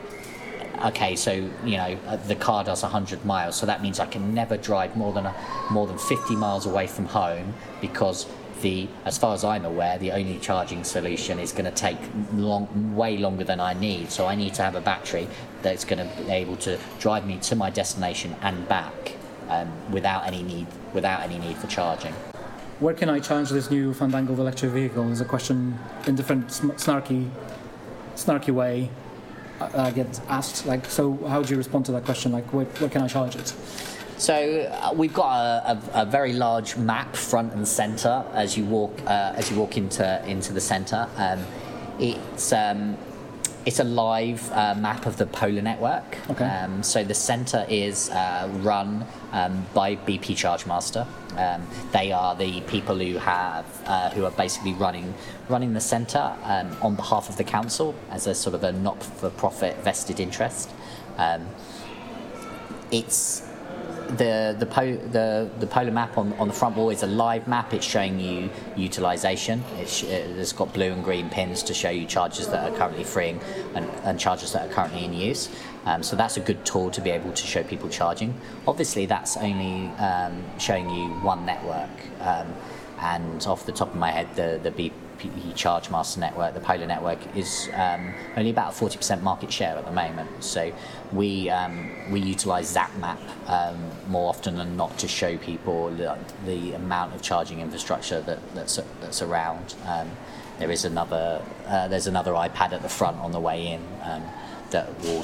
okay, 0.85 1.15
so 1.15 1.31
you 1.31 1.77
know 1.77 1.97
uh, 2.07 2.17
the 2.17 2.35
car 2.35 2.63
does 2.63 2.83
100 2.83 3.23
miles, 3.25 3.55
so 3.55 3.65
that 3.65 3.81
means 3.81 3.99
I 3.99 4.05
can 4.05 4.33
never 4.33 4.57
drive 4.57 4.97
more 4.97 5.13
than 5.13 5.25
a, 5.25 5.35
more 5.71 5.87
than 5.87 5.97
50 5.97 6.35
miles 6.35 6.65
away 6.65 6.87
from 6.87 7.05
home 7.05 7.53
because 7.81 8.27
the, 8.61 8.87
as 9.05 9.17
far 9.17 9.33
as 9.33 9.43
I'm 9.43 9.65
aware, 9.65 9.97
the 9.97 10.11
only 10.11 10.39
charging 10.39 10.83
solution 10.83 11.37
is 11.37 11.51
going 11.51 11.65
to 11.65 11.71
take 11.71 11.97
long, 12.33 12.95
way 12.95 13.17
longer 13.17 13.43
than 13.43 13.59
I 13.59 13.73
need. 13.73 14.09
So 14.09 14.25
I 14.25 14.35
need 14.35 14.53
to 14.55 14.63
have 14.63 14.75
a 14.75 14.81
battery 14.81 15.27
that's 15.61 15.83
going 15.83 15.99
to 15.99 16.23
be 16.23 16.31
able 16.31 16.55
to 16.57 16.79
drive 16.99 17.27
me 17.27 17.37
to 17.39 17.55
my 17.55 17.69
destination 17.69 18.35
and 18.41 18.67
back 18.67 19.17
um, 19.49 19.71
without 19.91 20.25
any 20.25 20.43
need 20.43 20.67
without 20.93 21.21
any 21.21 21.39
need 21.39 21.57
for 21.57 21.67
charging. 21.67 22.13
Where 22.79 22.93
can 22.93 23.09
I 23.09 23.19
charge 23.19 23.49
this 23.49 23.69
new 23.69 23.93
fandangled 23.93 24.39
electric 24.39 24.71
vehicle? 24.71 25.11
Is 25.11 25.21
a 25.21 25.25
question 25.25 25.77
in 26.07 26.15
different 26.15 26.47
snarky, 26.47 27.29
snarky 28.15 28.53
way. 28.53 28.89
I, 29.61 29.87
I 29.87 29.91
get 29.91 30.19
asked 30.27 30.65
like, 30.65 30.85
so 30.85 31.15
how 31.27 31.43
do 31.43 31.51
you 31.51 31.57
respond 31.57 31.85
to 31.85 31.91
that 31.93 32.05
question? 32.05 32.31
Like, 32.31 32.51
where, 32.53 32.65
where 32.65 32.89
can 32.89 33.01
I 33.01 33.07
charge 33.07 33.35
it? 33.35 33.53
So 34.17 34.33
uh, 34.33 34.93
we've 34.93 35.13
got 35.13 35.31
a, 35.33 35.71
a, 35.71 36.01
a 36.01 36.05
very 36.05 36.33
large 36.33 36.77
map 36.77 37.15
front 37.15 37.53
and 37.53 37.67
centre 37.67 38.23
as 38.33 38.57
you 38.57 38.65
walk 38.65 38.99
uh, 39.05 39.33
as 39.35 39.49
you 39.49 39.57
walk 39.57 39.77
into 39.77 40.25
into 40.27 40.53
the 40.53 40.61
centre. 40.61 41.07
Um, 41.17 41.45
it's 41.99 42.53
um, 42.53 42.97
it's 43.65 43.79
a 43.79 43.83
live 43.83 44.51
uh, 44.51 44.75
map 44.75 45.05
of 45.05 45.17
the 45.17 45.25
polar 45.25 45.61
network. 45.61 46.17
Okay. 46.29 46.45
Um, 46.45 46.83
so 46.83 47.03
the 47.03 47.13
centre 47.13 47.65
is 47.69 48.09
uh, 48.09 48.49
run 48.61 49.05
um, 49.31 49.65
by 49.73 49.95
BP 49.95 50.35
ChargeMaster. 50.35 51.07
Um, 51.37 51.65
they 51.91 52.11
are 52.11 52.35
the 52.35 52.61
people 52.61 52.97
who 52.97 53.17
have 53.17 53.65
uh, 53.85 54.09
who 54.11 54.25
are 54.25 54.31
basically 54.31 54.73
running 54.73 55.13
running 55.49 55.73
the 55.73 55.81
centre 55.81 56.35
um, 56.43 56.75
on 56.81 56.95
behalf 56.95 57.29
of 57.29 57.37
the 57.37 57.43
council 57.43 57.95
as 58.09 58.27
a 58.27 58.35
sort 58.35 58.55
of 58.55 58.63
a 58.63 58.71
not-for-profit 58.71 59.77
vested 59.77 60.19
interest. 60.19 60.69
Um, 61.17 61.47
it's 62.91 63.47
the 64.17 64.55
the, 64.57 64.65
po- 64.65 64.95
the 64.95 65.49
the 65.59 65.67
polar 65.67 65.91
map 65.91 66.17
on, 66.17 66.33
on 66.33 66.47
the 66.47 66.53
front 66.53 66.75
wall 66.75 66.89
is 66.89 67.03
a 67.03 67.07
live 67.07 67.47
map. 67.47 67.73
It's 67.73 67.85
showing 67.85 68.19
you 68.19 68.49
utilization. 68.75 69.63
It's, 69.77 70.03
it's 70.03 70.53
got 70.53 70.73
blue 70.73 70.91
and 70.91 71.03
green 71.03 71.29
pins 71.29 71.63
to 71.63 71.73
show 71.73 71.89
you 71.89 72.05
charges 72.05 72.47
that 72.47 72.71
are 72.71 72.77
currently 72.77 73.03
freeing 73.03 73.39
and, 73.75 73.85
and 74.03 74.19
charges 74.19 74.53
that 74.53 74.69
are 74.69 74.73
currently 74.73 75.05
in 75.05 75.13
use. 75.13 75.49
Um, 75.85 76.01
so 76.01 76.15
that's 76.15 76.37
a 76.37 76.39
good 76.39 76.65
tool 76.65 76.89
to 76.91 77.01
be 77.01 77.09
able 77.09 77.31
to 77.33 77.47
show 77.47 77.63
people 77.63 77.89
charging. 77.89 78.33
Obviously, 78.67 79.05
that's 79.05 79.35
only 79.37 79.87
um, 79.97 80.43
showing 80.57 80.89
you 80.89 81.09
one 81.21 81.45
network. 81.45 81.89
Um, 82.21 82.53
and 82.99 83.45
off 83.47 83.65
the 83.65 83.73
top 83.73 83.89
of 83.89 83.95
my 83.95 84.11
head, 84.11 84.33
the 84.35 84.59
the 84.63 84.71
BPE 84.71 85.02
P 85.17 85.29
E 85.47 85.53
charge 85.53 85.89
Master 85.89 86.19
network, 86.19 86.53
the 86.53 86.59
Polar 86.59 86.85
network, 86.85 87.19
is 87.35 87.69
um, 87.73 88.13
only 88.35 88.49
about 88.49 88.73
40% 88.73 89.21
market 89.21 89.51
share 89.51 89.77
at 89.77 89.85
the 89.85 89.91
moment. 89.91 90.29
So 90.43 90.71
we 91.11 91.49
um, 91.49 91.89
we 92.11 92.19
utilise 92.19 92.75
ZapMap 92.75 93.19
um, 93.49 93.77
more 94.07 94.29
often 94.29 94.55
than 94.57 94.75
not 94.75 94.97
to 94.99 95.07
show 95.07 95.37
people 95.37 95.89
the, 95.91 96.17
the 96.45 96.73
amount 96.73 97.15
of 97.15 97.21
charging 97.21 97.59
infrastructure 97.59 98.21
that, 98.21 98.39
that's 98.55 98.79
that's 99.01 99.21
around. 99.21 99.75
Um, 99.85 100.09
there 100.59 100.71
is 100.71 100.85
another 100.85 101.41
uh, 101.67 101.87
there's 101.87 102.07
another 102.07 102.33
iPad 102.33 102.73
at 102.73 102.81
the 102.81 102.89
front 102.89 103.17
on 103.17 103.31
the 103.31 103.39
way 103.39 103.67
in. 103.67 103.81
Um, 104.03 104.23
that 104.73 104.89
will 105.01 105.21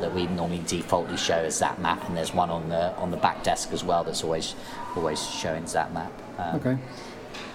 that 0.00 0.14
we 0.14 0.26
normally 0.28 0.62
defaultly 0.66 1.16
show 1.16 1.34
as 1.34 1.60
ZapMap, 1.60 2.06
and 2.06 2.16
there's 2.16 2.32
one 2.32 2.48
on 2.48 2.68
the 2.68 2.94
on 2.96 3.10
the 3.10 3.16
back 3.16 3.42
desk 3.42 3.72
as 3.72 3.82
well 3.82 4.04
that's 4.04 4.22
always 4.22 4.54
always 4.96 5.20
showing 5.28 5.64
ZapMap. 5.64 6.10
Um, 6.38 6.60
Okay. 6.60 6.78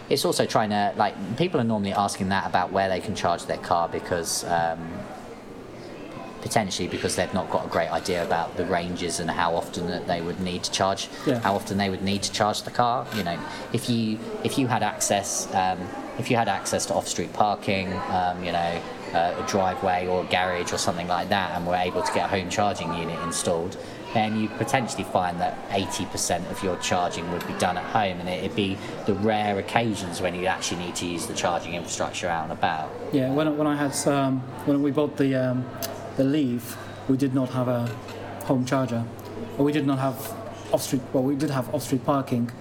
It's 0.10 0.25
also 0.25 0.45
trying 0.45 0.69
to 0.69 0.93
like 0.98 1.15
people 1.38 1.60
are 1.60 1.63
normally 1.63 1.93
asking 1.93 2.29
that 2.29 2.45
about 2.45 2.72
where 2.72 2.89
they 2.89 3.00
can 3.00 3.15
charge 3.15 3.45
their 3.45 3.57
car 3.57 3.88
because 3.89 4.43
um, 4.45 4.79
potentially 6.41 6.88
because 6.89 7.15
they've 7.15 7.33
not 7.33 7.50
got 7.50 7.65
a 7.65 7.69
great 7.69 7.89
idea 7.89 8.24
about 8.25 8.57
the 8.57 8.65
ranges 8.65 9.19
and 9.22 9.29
how 9.31 9.55
often 9.55 9.88
that 9.88 10.07
they 10.07 10.22
would 10.22 10.39
need 10.41 10.62
to 10.63 10.72
charge 10.72 11.07
Yeah. 11.25 11.39
how 11.39 11.55
often 11.55 11.77
they 11.77 11.89
would 11.89 12.01
need 12.03 12.22
to 12.24 12.31
charge 12.33 12.63
the 12.63 12.72
car 12.72 13.07
you 13.15 13.24
know 13.24 13.39
if 13.72 13.89
you 13.89 14.19
if 14.43 14.57
you 14.57 14.67
had 14.67 14.83
access 14.83 15.48
um, 15.55 15.79
if 16.19 16.29
you 16.29 16.36
had 16.36 16.50
access 16.50 16.86
to 16.88 16.93
off-street 16.93 17.31
parking 17.33 17.93
um, 18.12 18.43
you 18.43 18.51
know 18.51 18.81
uh, 19.13 19.41
a 19.41 19.48
driveway 19.48 20.05
or 20.07 20.24
a 20.24 20.25
garage 20.27 20.74
or 20.74 20.77
something 20.77 21.07
like 21.07 21.29
that 21.29 21.51
and 21.55 21.65
were 21.65 21.75
able 21.75 22.01
to 22.01 22.12
get 22.13 22.25
a 22.25 22.27
home 22.27 22.50
charging 22.50 22.93
unit 22.93 23.17
installed 23.22 23.77
then 24.13 24.39
you 24.39 24.48
potentially 24.50 25.03
find 25.03 25.39
that 25.41 25.70
80% 25.70 26.50
of 26.51 26.62
your 26.63 26.77
charging 26.77 27.32
would 27.32 27.46
be 27.48 27.53
done 27.53 27.77
at 27.77 27.84
home 27.86 28.20
and 28.20 28.29
it'd 28.29 28.55
be 28.55 28.77
the 29.05 29.13
rare 29.15 29.58
occasions 29.58 30.22
when 30.22 30.36
you 30.36 30.46
actually 30.46 30.86
need 30.86 30.96
to 30.96 31.05
use 31.08 31.25
the 31.25 31.34
charging 31.34 31.74
infrastructure 31.74 32.27
out 32.27 32.43
and 32.43 32.51
about 32.51 32.91
Yeah, 33.12 33.32
when, 33.32 33.58
when 33.58 33.67
I 33.67 33.75
had 33.75 33.96
um, 34.08 34.39
when 34.65 34.82
we 34.82 34.91
bought 34.91 35.17
the 35.17 35.36
um, 35.36 35.65
the 36.17 36.24
Leaf, 36.24 36.77
we 37.08 37.17
did 37.17 37.34
not 37.34 37.50
have 37.50 37.67
a 37.67 37.88
home 38.46 38.65
charger, 38.65 39.03
or 39.58 39.65
we 39.65 39.72
did 39.72 39.86
not 39.86 40.00
have 40.00 40.15
off 40.72 40.84
street. 40.84 41.01
Well, 41.12 41.24
we 41.24 41.36
did 41.36 41.50
have 41.50 41.74
off 41.74 41.84
street 41.84 42.05
parking, 42.05 42.51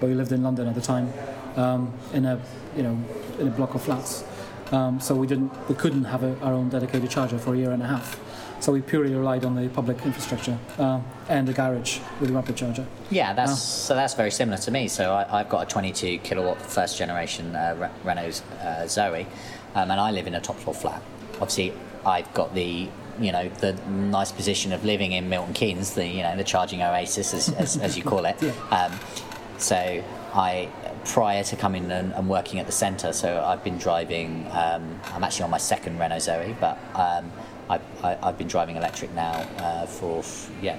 but 0.00 0.08
we 0.08 0.14
lived 0.14 0.32
in 0.32 0.42
London 0.42 0.68
at 0.68 0.74
the 0.74 0.80
time, 0.80 1.12
um, 1.56 1.92
in 2.12 2.24
a 2.24 2.40
you 2.76 2.82
know 2.82 2.98
in 3.38 3.48
a 3.48 3.50
block 3.50 3.74
of 3.74 3.82
flats. 3.82 4.24
Um, 4.72 5.00
so 5.00 5.14
we 5.14 5.26
didn't 5.26 5.52
we 5.68 5.74
couldn't 5.74 6.04
have 6.04 6.22
a, 6.22 6.38
our 6.40 6.54
own 6.54 6.70
dedicated 6.70 7.10
charger 7.10 7.38
for 7.38 7.54
a 7.54 7.58
year 7.58 7.72
and 7.72 7.82
a 7.82 7.86
half. 7.86 8.18
So 8.60 8.72
we 8.72 8.80
purely 8.80 9.14
relied 9.14 9.44
on 9.44 9.54
the 9.54 9.68
public 9.68 10.04
infrastructure 10.06 10.58
uh, 10.78 11.00
and 11.28 11.46
the 11.46 11.52
garage 11.52 11.98
with 12.20 12.30
a 12.30 12.32
rapid 12.32 12.56
charger. 12.56 12.86
Yeah, 13.10 13.32
that's 13.34 13.52
Oh. 13.52 13.54
so 13.56 13.94
that's 13.94 14.14
very 14.14 14.30
similar 14.30 14.56
to 14.58 14.70
me. 14.70 14.88
So 14.88 15.12
I, 15.12 15.40
I've 15.40 15.48
got 15.48 15.66
a 15.66 15.66
22 15.70 16.18
kilowatt 16.18 16.60
first 16.62 16.96
generation 16.96 17.54
uh, 17.54 17.90
Renault 18.04 18.42
uh, 18.62 18.86
Zoe, 18.86 19.26
um, 19.74 19.90
and 19.90 20.00
I 20.00 20.10
live 20.12 20.26
in 20.26 20.34
a 20.34 20.40
top 20.40 20.56
floor 20.56 20.74
flat. 20.74 21.02
Obviously, 21.34 21.74
I've 22.06 22.32
got 22.34 22.54
the 22.54 22.88
you 23.20 23.30
know 23.32 23.48
the 23.60 23.74
nice 23.88 24.32
position 24.32 24.72
of 24.72 24.84
living 24.84 25.12
in 25.12 25.28
Milton 25.28 25.52
Keynes, 25.54 25.94
the 25.94 26.06
you 26.06 26.22
know 26.22 26.36
the 26.36 26.44
charging 26.44 26.82
oasis 26.82 27.34
as, 27.34 27.48
as, 27.50 27.76
as 27.76 27.96
you 27.96 28.02
call 28.02 28.24
it. 28.24 28.36
Um, 28.70 28.92
so 29.58 30.02
I 30.34 30.68
prior 31.04 31.44
to 31.44 31.54
coming 31.56 31.90
and, 31.92 32.12
and 32.14 32.28
working 32.28 32.58
at 32.60 32.66
the 32.66 32.72
centre, 32.72 33.12
so 33.12 33.42
I've 33.44 33.62
been 33.62 33.78
driving. 33.78 34.46
Um, 34.50 35.00
I'm 35.12 35.22
actually 35.22 35.44
on 35.44 35.50
my 35.50 35.58
second 35.58 35.98
Renault 35.98 36.20
Zoe, 36.20 36.56
but 36.60 36.78
um, 36.94 37.30
I, 37.68 37.80
I've 38.02 38.38
been 38.38 38.48
driving 38.48 38.76
electric 38.76 39.12
now 39.14 39.32
uh, 39.58 39.86
for 39.86 40.22
yeah 40.62 40.78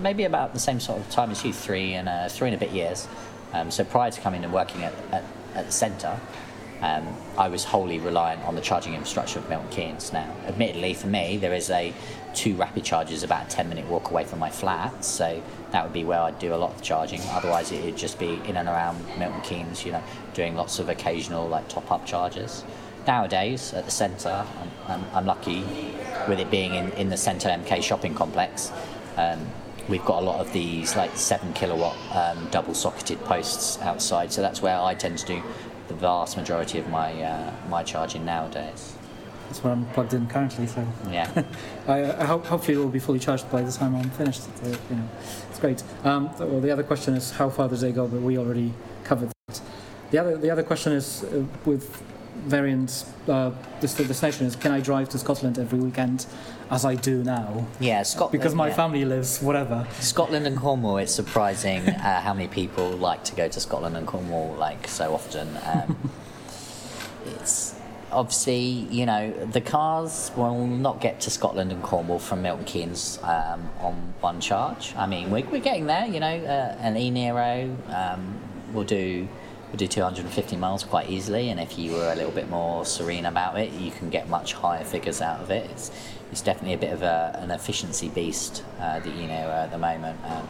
maybe 0.00 0.24
about 0.24 0.54
the 0.54 0.60
same 0.60 0.80
sort 0.80 1.00
of 1.00 1.10
time 1.10 1.30
as 1.30 1.44
you, 1.44 1.52
three 1.52 1.94
and 1.94 2.08
uh, 2.08 2.28
three 2.28 2.48
and 2.48 2.56
a 2.56 2.58
bit 2.58 2.70
years. 2.70 3.08
Um, 3.52 3.70
so 3.70 3.84
prior 3.84 4.10
to 4.10 4.20
coming 4.20 4.44
and 4.44 4.52
working 4.52 4.82
at, 4.82 4.94
at, 5.10 5.24
at 5.54 5.66
the 5.66 5.72
centre, 5.72 6.18
um, 6.82 7.06
I 7.38 7.48
was 7.48 7.64
wholly 7.64 7.98
reliant 7.98 8.42
on 8.42 8.54
the 8.54 8.60
charging 8.60 8.94
infrastructure 8.94 9.38
of 9.38 9.48
Milton 9.48 9.68
Keynes. 9.70 10.12
Now, 10.12 10.34
admittedly, 10.46 10.94
for 10.94 11.06
me, 11.06 11.36
there 11.36 11.54
is 11.54 11.70
a 11.70 11.92
two 12.34 12.56
rapid 12.56 12.82
chargers 12.82 13.22
about 13.22 13.46
a 13.46 13.50
10 13.50 13.68
minute 13.68 13.86
walk 13.86 14.10
away 14.10 14.24
from 14.24 14.40
my 14.40 14.50
flat, 14.50 15.04
so 15.04 15.40
that 15.70 15.84
would 15.84 15.92
be 15.92 16.04
where 16.04 16.18
I'd 16.18 16.38
do 16.38 16.54
a 16.54 16.56
lot 16.56 16.74
of 16.74 16.82
charging. 16.82 17.20
Otherwise, 17.30 17.70
it 17.70 17.84
would 17.84 17.96
just 17.96 18.18
be 18.18 18.40
in 18.46 18.56
and 18.56 18.68
around 18.68 18.98
Milton 19.18 19.40
Keynes, 19.42 19.84
you 19.84 19.92
know, 19.92 20.02
doing 20.34 20.56
lots 20.56 20.78
of 20.78 20.88
occasional 20.88 21.46
like 21.46 21.68
top 21.68 21.90
up 21.92 22.04
charges. 22.04 22.64
Nowadays, 23.06 23.74
at 23.74 23.84
the 23.84 23.90
centre, 23.90 24.46
I'm, 24.58 24.70
I'm, 24.88 25.04
I'm 25.14 25.26
lucky 25.26 25.64
with 26.28 26.38
it 26.38 26.50
being 26.50 26.74
in, 26.74 26.92
in 26.92 27.08
the 27.08 27.16
centre 27.16 27.48
MK 27.48 27.82
shopping 27.82 28.14
complex. 28.14 28.72
Um, 29.16 29.46
we've 29.88 30.04
got 30.04 30.22
a 30.22 30.24
lot 30.24 30.40
of 30.40 30.52
these 30.52 30.94
like 30.96 31.16
seven 31.16 31.52
kilowatt 31.52 31.96
um, 32.14 32.48
double 32.50 32.74
socketed 32.74 33.20
posts 33.24 33.80
outside, 33.80 34.32
so 34.32 34.40
that's 34.40 34.62
where 34.62 34.78
I 34.78 34.94
tend 34.94 35.18
to 35.18 35.26
do 35.26 35.42
the 35.88 35.94
vast 35.94 36.36
majority 36.36 36.78
of 36.78 36.88
my 36.88 37.20
uh, 37.22 37.52
my 37.68 37.82
charging 37.82 38.24
nowadays. 38.24 38.94
That's 39.48 39.62
where 39.62 39.72
I'm 39.72 39.84
plugged 39.86 40.14
in 40.14 40.26
currently. 40.28 40.66
So 40.66 40.86
Yeah, 41.10 41.44
I, 41.88 42.22
I 42.22 42.24
hope 42.24 42.46
hopefully 42.46 42.76
it 42.76 42.80
will 42.80 42.88
be 42.88 43.00
fully 43.00 43.18
charged 43.18 43.50
by 43.50 43.62
the 43.62 43.72
time 43.72 43.94
I'm 43.94 44.10
finished. 44.10 44.44
So, 44.44 44.66
you 44.88 44.96
know, 44.96 45.08
it's 45.50 45.58
great. 45.58 45.82
Um, 46.04 46.30
well, 46.38 46.60
the 46.60 46.70
other 46.70 46.82
question 46.82 47.14
is 47.14 47.32
how 47.32 47.50
far 47.50 47.68
does 47.68 47.80
they 47.80 47.92
go? 47.92 48.06
But 48.06 48.22
we 48.22 48.38
already 48.38 48.72
covered 49.04 49.32
that. 49.48 49.60
The 50.10 50.18
other 50.18 50.36
the 50.36 50.50
other 50.50 50.62
question 50.62 50.92
is 50.92 51.24
uh, 51.24 51.44
with 51.64 52.02
variants. 52.46 53.04
Uh, 53.28 53.52
destination 53.80 54.46
is 54.46 54.56
can 54.56 54.72
I 54.72 54.80
drive 54.80 55.08
to 55.10 55.18
Scotland 55.18 55.58
every 55.58 55.78
weekend, 55.78 56.26
as 56.70 56.84
I 56.84 56.94
do 56.94 57.22
now? 57.22 57.66
yeah, 57.80 58.02
Scotland. 58.02 58.32
Because 58.32 58.54
my 58.54 58.68
yeah. 58.68 58.74
family 58.74 59.04
lives 59.04 59.40
whatever. 59.40 59.86
Scotland 60.00 60.46
and 60.46 60.56
Cornwall. 60.56 60.98
It's 60.98 61.14
surprising 61.14 61.88
uh, 61.88 62.20
how 62.20 62.34
many 62.34 62.48
people 62.48 62.90
like 62.90 63.24
to 63.24 63.34
go 63.34 63.48
to 63.48 63.60
Scotland 63.60 63.96
and 63.96 64.06
Cornwall 64.06 64.54
like 64.54 64.88
so 64.88 65.14
often. 65.14 65.56
Um, 65.64 66.10
it's 67.26 67.74
obviously 68.10 68.86
you 68.90 69.06
know 69.06 69.32
the 69.46 69.60
cars 69.60 70.30
will 70.36 70.66
not 70.66 71.00
get 71.00 71.20
to 71.22 71.30
Scotland 71.30 71.72
and 71.72 71.82
Cornwall 71.82 72.18
from 72.18 72.42
Milton 72.42 72.64
Keynes 72.64 73.18
um, 73.22 73.68
on 73.80 74.14
one 74.20 74.40
charge. 74.40 74.94
I 74.96 75.06
mean 75.06 75.30
we're, 75.30 75.46
we're 75.46 75.60
getting 75.60 75.86
there. 75.86 76.06
You 76.06 76.20
know, 76.20 76.36
uh, 76.44 76.76
an 76.80 76.96
E 76.96 77.10
Nero 77.10 77.76
um, 77.88 78.38
will 78.72 78.84
do. 78.84 79.28
Will 79.72 79.78
do 79.78 79.86
250 79.88 80.56
miles 80.56 80.84
quite 80.84 81.08
easily, 81.08 81.48
and 81.48 81.58
if 81.58 81.78
you 81.78 81.92
were 81.92 82.12
a 82.12 82.14
little 82.14 82.30
bit 82.30 82.50
more 82.50 82.84
serene 82.84 83.24
about 83.24 83.58
it, 83.58 83.72
you 83.72 83.90
can 83.90 84.10
get 84.10 84.28
much 84.28 84.52
higher 84.52 84.84
figures 84.84 85.22
out 85.22 85.40
of 85.40 85.50
it. 85.50 85.68
It's, 85.70 85.90
it's 86.30 86.42
definitely 86.42 86.74
a 86.74 86.78
bit 86.78 86.92
of 86.92 87.02
a, 87.02 87.38
an 87.42 87.50
efficiency 87.50 88.10
beast, 88.10 88.64
uh, 88.80 89.00
the 89.00 89.08
E 89.08 89.26
Nero 89.26 89.50
at 89.50 89.70
the 89.70 89.78
moment. 89.78 90.18
Um, 90.24 90.46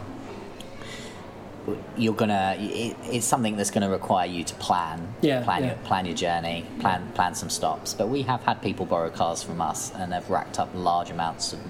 you're 1.97 2.15
gonna 2.15 2.57
it, 2.59 2.97
it's 3.05 3.25
something 3.25 3.57
that's 3.57 3.71
going 3.71 3.85
to 3.85 3.89
require 3.89 4.27
you 4.27 4.43
to 4.43 4.55
plan 4.57 5.15
Yeah, 5.21 5.45
plan 5.45 5.63
yeah. 5.63 5.69
your 5.69 5.77
plan 5.85 6.07
your 6.07 6.17
journey 6.17 6.67
plan 6.81 7.13
plan 7.15 7.37
some 7.37 7.51
stops 7.51 7.95
but 7.95 8.09
we 8.09 8.23
have 8.23 8.43
had 8.43 8.61
people 8.61 8.85
borrow 8.85 9.11
cars 9.11 9.45
from 9.45 9.61
us 9.61 9.93
and 9.95 10.13
they've 10.13 10.29
racked 10.29 10.59
up 10.59 10.71
large 10.75 11.11
amounts 11.11 11.53
of 11.53 11.61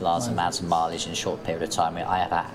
large 0.00 0.26
amounts 0.26 0.60
of 0.60 0.66
mileage 0.68 1.04
in 1.04 1.12
a 1.12 1.14
short 1.14 1.44
period 1.44 1.62
of 1.62 1.68
time 1.68 1.98
i 1.98 2.18
have 2.18 2.30
had 2.30 2.50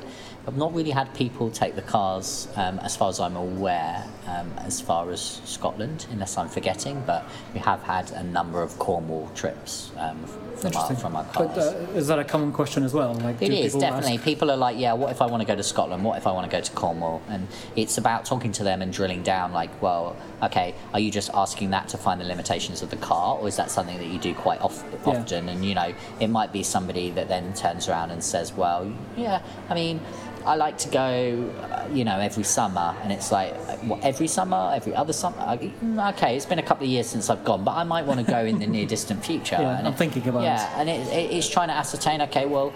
I've 0.47 0.55
not 0.55 0.73
really 0.73 0.91
had 0.91 1.13
people 1.13 1.51
take 1.51 1.75
the 1.75 1.81
cars, 1.81 2.47
um, 2.55 2.79
as 2.79 2.95
far 2.95 3.09
as 3.09 3.19
I'm 3.19 3.35
aware, 3.35 4.05
um, 4.27 4.49
as 4.59 4.79
far 4.79 5.11
as 5.11 5.41
Scotland, 5.43 6.05
unless 6.09 6.37
I'm 6.37 6.47
forgetting. 6.47 7.03
But 7.05 7.25
we 7.53 7.59
have 7.59 7.83
had 7.83 8.11
a 8.11 8.23
number 8.23 8.61
of 8.61 8.79
Cornwall 8.79 9.29
trips 9.35 9.91
um, 9.97 10.23
from 10.55 10.73
our 10.77 10.95
from 10.95 11.15
our 11.17 11.25
cars. 11.25 11.49
But 11.49 11.57
uh, 11.57 11.97
is 11.97 12.07
that 12.07 12.17
a 12.17 12.23
common 12.23 12.53
question 12.53 12.85
as 12.85 12.93
well? 12.93 13.13
Like, 13.15 13.41
It 13.41 13.51
is 13.51 13.73
people 13.73 13.81
definitely. 13.81 14.13
ask- 14.13 14.23
People 14.23 14.49
are 14.49 14.55
like, 14.55 14.77
yeah, 14.79 14.93
what 14.93 15.11
if 15.11 15.21
I 15.21 15.25
want 15.25 15.41
to 15.41 15.45
go 15.47 15.53
to 15.55 15.63
Scotland? 15.63 16.05
What 16.05 16.17
if 16.17 16.25
I 16.25 16.31
want 16.31 16.49
to 16.49 16.57
go 16.57 16.61
to 16.61 16.71
Cornwall? 16.71 17.21
And 17.27 17.45
it's 17.75 17.97
about 17.97 18.23
talking 18.23 18.53
to 18.53 18.63
them 18.63 18.81
and 18.81 18.93
drilling 18.93 19.23
down, 19.23 19.51
like, 19.51 19.81
well, 19.81 20.15
okay, 20.43 20.75
are 20.93 20.99
you 21.01 21.11
just 21.11 21.29
asking 21.33 21.71
that 21.71 21.89
to 21.89 21.97
find 21.97 22.21
the 22.21 22.25
limitations 22.25 22.81
of 22.81 22.89
the 22.89 22.95
car, 22.97 23.37
or 23.37 23.49
is 23.49 23.57
that 23.57 23.69
something 23.69 23.97
that 23.97 24.07
you 24.07 24.17
do 24.17 24.33
quite 24.33 24.61
off- 24.61 24.81
Yeah. 25.05 25.09
often? 25.19 25.49
And 25.49 25.65
you 25.65 25.75
know, 25.75 25.93
it 26.21 26.27
might 26.29 26.53
be 26.53 26.63
somebody 26.63 27.11
that 27.11 27.27
then 27.27 27.53
turns 27.53 27.89
around 27.89 28.11
and 28.11 28.23
says, 28.23 28.53
well, 28.53 28.89
yeah, 29.17 29.41
I 29.69 29.73
mean. 29.73 29.99
I 30.47 30.55
like 30.55 30.77
to 30.79 30.89
go, 30.89 31.51
uh, 31.61 31.87
you 31.91 32.05
know, 32.05 32.19
every 32.19 32.43
summer, 32.45 32.95
and 33.03 33.11
it's 33.11 33.33
like, 33.33 33.53
what, 33.83 34.01
every 34.03 34.27
summer, 34.27 34.71
every 34.73 34.95
other 34.95 35.11
summer. 35.11 35.35
Mm, 35.37 36.09
Okay, 36.13 36.37
it's 36.37 36.45
been 36.45 36.57
a 36.59 36.63
couple 36.63 36.85
of 36.85 36.89
years 36.89 37.07
since 37.07 37.29
I've 37.29 37.43
gone, 37.43 37.65
but 37.65 37.71
I 37.75 37.83
might 37.83 38.05
want 38.05 38.25
to 38.25 38.25
go 38.25 38.39
in 38.45 38.57
the 38.59 38.65
near 38.67 38.85
distant 38.85 39.25
future. 39.25 39.57
Yeah, 39.59 39.77
And 39.77 39.85
I'm 39.87 39.93
it- 39.93 39.97
thinking 39.99 40.25
about 40.25 40.43
yeah, 40.43 40.63
it. 40.73 40.79
and 40.79 40.89
it, 40.89 41.07
it, 41.13 41.31
it's 41.35 41.49
trying 41.49 41.67
to 41.67 41.73
ascertain. 41.73 42.21
Okay, 42.21 42.45
well, 42.45 42.73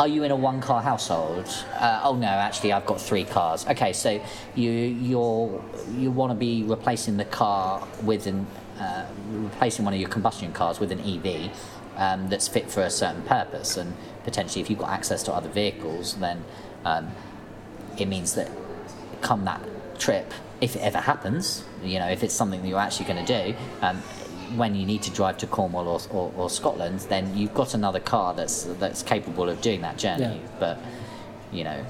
are 0.00 0.08
you 0.08 0.24
in 0.24 0.32
a 0.32 0.36
one 0.36 0.60
car 0.60 0.82
household? 0.82 1.46
Uh, 1.78 2.00
oh 2.02 2.16
no, 2.16 2.26
actually, 2.26 2.72
I've 2.72 2.86
got 2.86 3.00
three 3.00 3.24
cars. 3.24 3.64
Okay, 3.68 3.92
so 3.92 4.20
you 4.56 4.70
you're 4.70 5.62
you 5.96 6.10
want 6.10 6.32
to 6.32 6.36
be 6.36 6.64
replacing 6.64 7.16
the 7.16 7.24
car 7.26 7.86
with 8.02 8.26
an 8.26 8.44
uh, 8.80 9.06
replacing 9.30 9.84
one 9.84 9.94
of 9.94 10.00
your 10.00 10.08
combustion 10.08 10.52
cars 10.52 10.80
with 10.80 10.90
an 10.92 11.00
EV 11.00 11.50
um, 11.96 12.28
that's 12.28 12.46
fit 12.48 12.68
for 12.70 12.82
a 12.82 12.90
certain 12.90 13.22
purpose, 13.22 13.76
and 13.76 13.92
potentially, 14.24 14.60
if 14.62 14.68
you've 14.68 14.78
got 14.80 14.90
access 14.90 15.22
to 15.24 15.32
other 15.32 15.48
vehicles, 15.48 16.14
then 16.16 16.44
um, 16.88 17.10
it 17.98 18.06
means 18.06 18.34
that 18.34 18.50
come 19.20 19.44
that 19.44 19.60
trip, 19.98 20.32
if 20.60 20.76
it 20.76 20.80
ever 20.80 20.98
happens, 20.98 21.64
you 21.82 21.98
know, 21.98 22.08
if 22.08 22.22
it's 22.22 22.34
something 22.34 22.62
that 22.62 22.68
you're 22.68 22.78
actually 22.78 23.06
going 23.06 23.24
to 23.24 23.44
do, 23.44 23.56
um, 23.82 23.96
when 24.56 24.74
you 24.74 24.86
need 24.86 25.02
to 25.02 25.10
drive 25.10 25.36
to 25.38 25.46
Cornwall 25.46 25.86
or, 25.86 26.00
or, 26.10 26.32
or, 26.36 26.48
Scotland, 26.48 27.00
then 27.10 27.36
you've 27.36 27.52
got 27.52 27.74
another 27.74 28.00
car 28.00 28.32
that's 28.32 28.64
that's 28.80 29.02
capable 29.02 29.48
of 29.48 29.60
doing 29.60 29.82
that 29.82 29.98
journey. 29.98 30.40
Yeah. 30.40 30.58
But 30.58 30.78
you 31.52 31.64
know, 31.64 31.84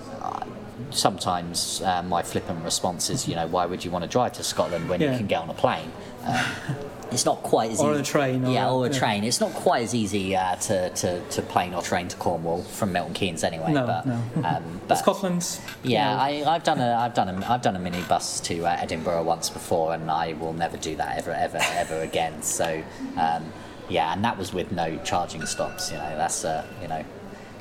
sometimes 0.90 1.82
uh, 1.82 2.02
my 2.02 2.22
flippant 2.22 2.64
response 2.64 3.10
is, 3.10 3.28
you 3.28 3.34
know, 3.34 3.46
why 3.46 3.66
would 3.66 3.84
you 3.84 3.90
want 3.90 4.04
to 4.04 4.10
drive 4.10 4.32
to 4.34 4.42
Scotland 4.44 4.88
when 4.88 5.00
Yeah. 5.00 5.12
you 5.12 5.18
can 5.18 5.26
get 5.26 5.40
on 5.40 5.50
a 5.50 5.54
plane? 5.54 5.90
Um, 6.24 6.44
it's 7.10 7.24
not 7.24 7.42
quite 7.42 7.70
as 7.70 7.80
Or 7.80 7.92
easy. 7.92 8.00
a 8.00 8.04
train, 8.04 8.44
or 8.44 8.52
yeah, 8.52 8.70
or 8.70 8.86
a 8.86 8.90
yeah. 8.92 8.98
train. 8.98 9.24
It's 9.24 9.40
not 9.40 9.52
quite 9.52 9.82
as 9.82 9.94
easy 9.94 10.36
uh, 10.36 10.56
to, 10.56 10.90
to, 10.90 11.20
to 11.20 11.42
plane 11.42 11.74
or 11.74 11.82
train 11.82 12.08
to 12.08 12.16
Cornwall 12.16 12.62
from 12.62 12.92
Milton 12.92 13.14
Keynes 13.14 13.44
anyway. 13.44 13.72
No, 13.72 13.86
but, 13.86 14.06
no. 14.06 14.22
Um, 14.44 14.80
But 14.88 14.96
Scotland. 14.96 15.58
yeah, 15.82 16.16
I, 16.18 16.44
I've 16.46 16.64
done 16.64 16.80
a 16.80 16.94
I've 16.94 17.14
done 17.14 17.28
a 17.28 17.46
I've 17.50 17.62
done 17.62 17.76
a 17.76 17.78
minibus 17.78 18.42
to 18.44 18.66
uh, 18.66 18.76
Edinburgh 18.80 19.22
once 19.24 19.50
before, 19.50 19.94
and 19.94 20.10
I 20.10 20.32
will 20.34 20.52
never 20.54 20.76
do 20.76 20.96
that 20.96 21.18
ever 21.18 21.32
ever 21.32 21.58
ever 21.60 22.00
again. 22.00 22.42
So 22.42 22.82
um, 23.18 23.52
yeah, 23.88 24.12
and 24.12 24.24
that 24.24 24.36
was 24.38 24.52
with 24.52 24.72
no 24.72 24.98
charging 25.04 25.44
stops. 25.46 25.90
You 25.90 25.98
know, 25.98 26.16
that's 26.16 26.44
uh, 26.44 26.66
you 26.82 26.88
know, 26.88 26.98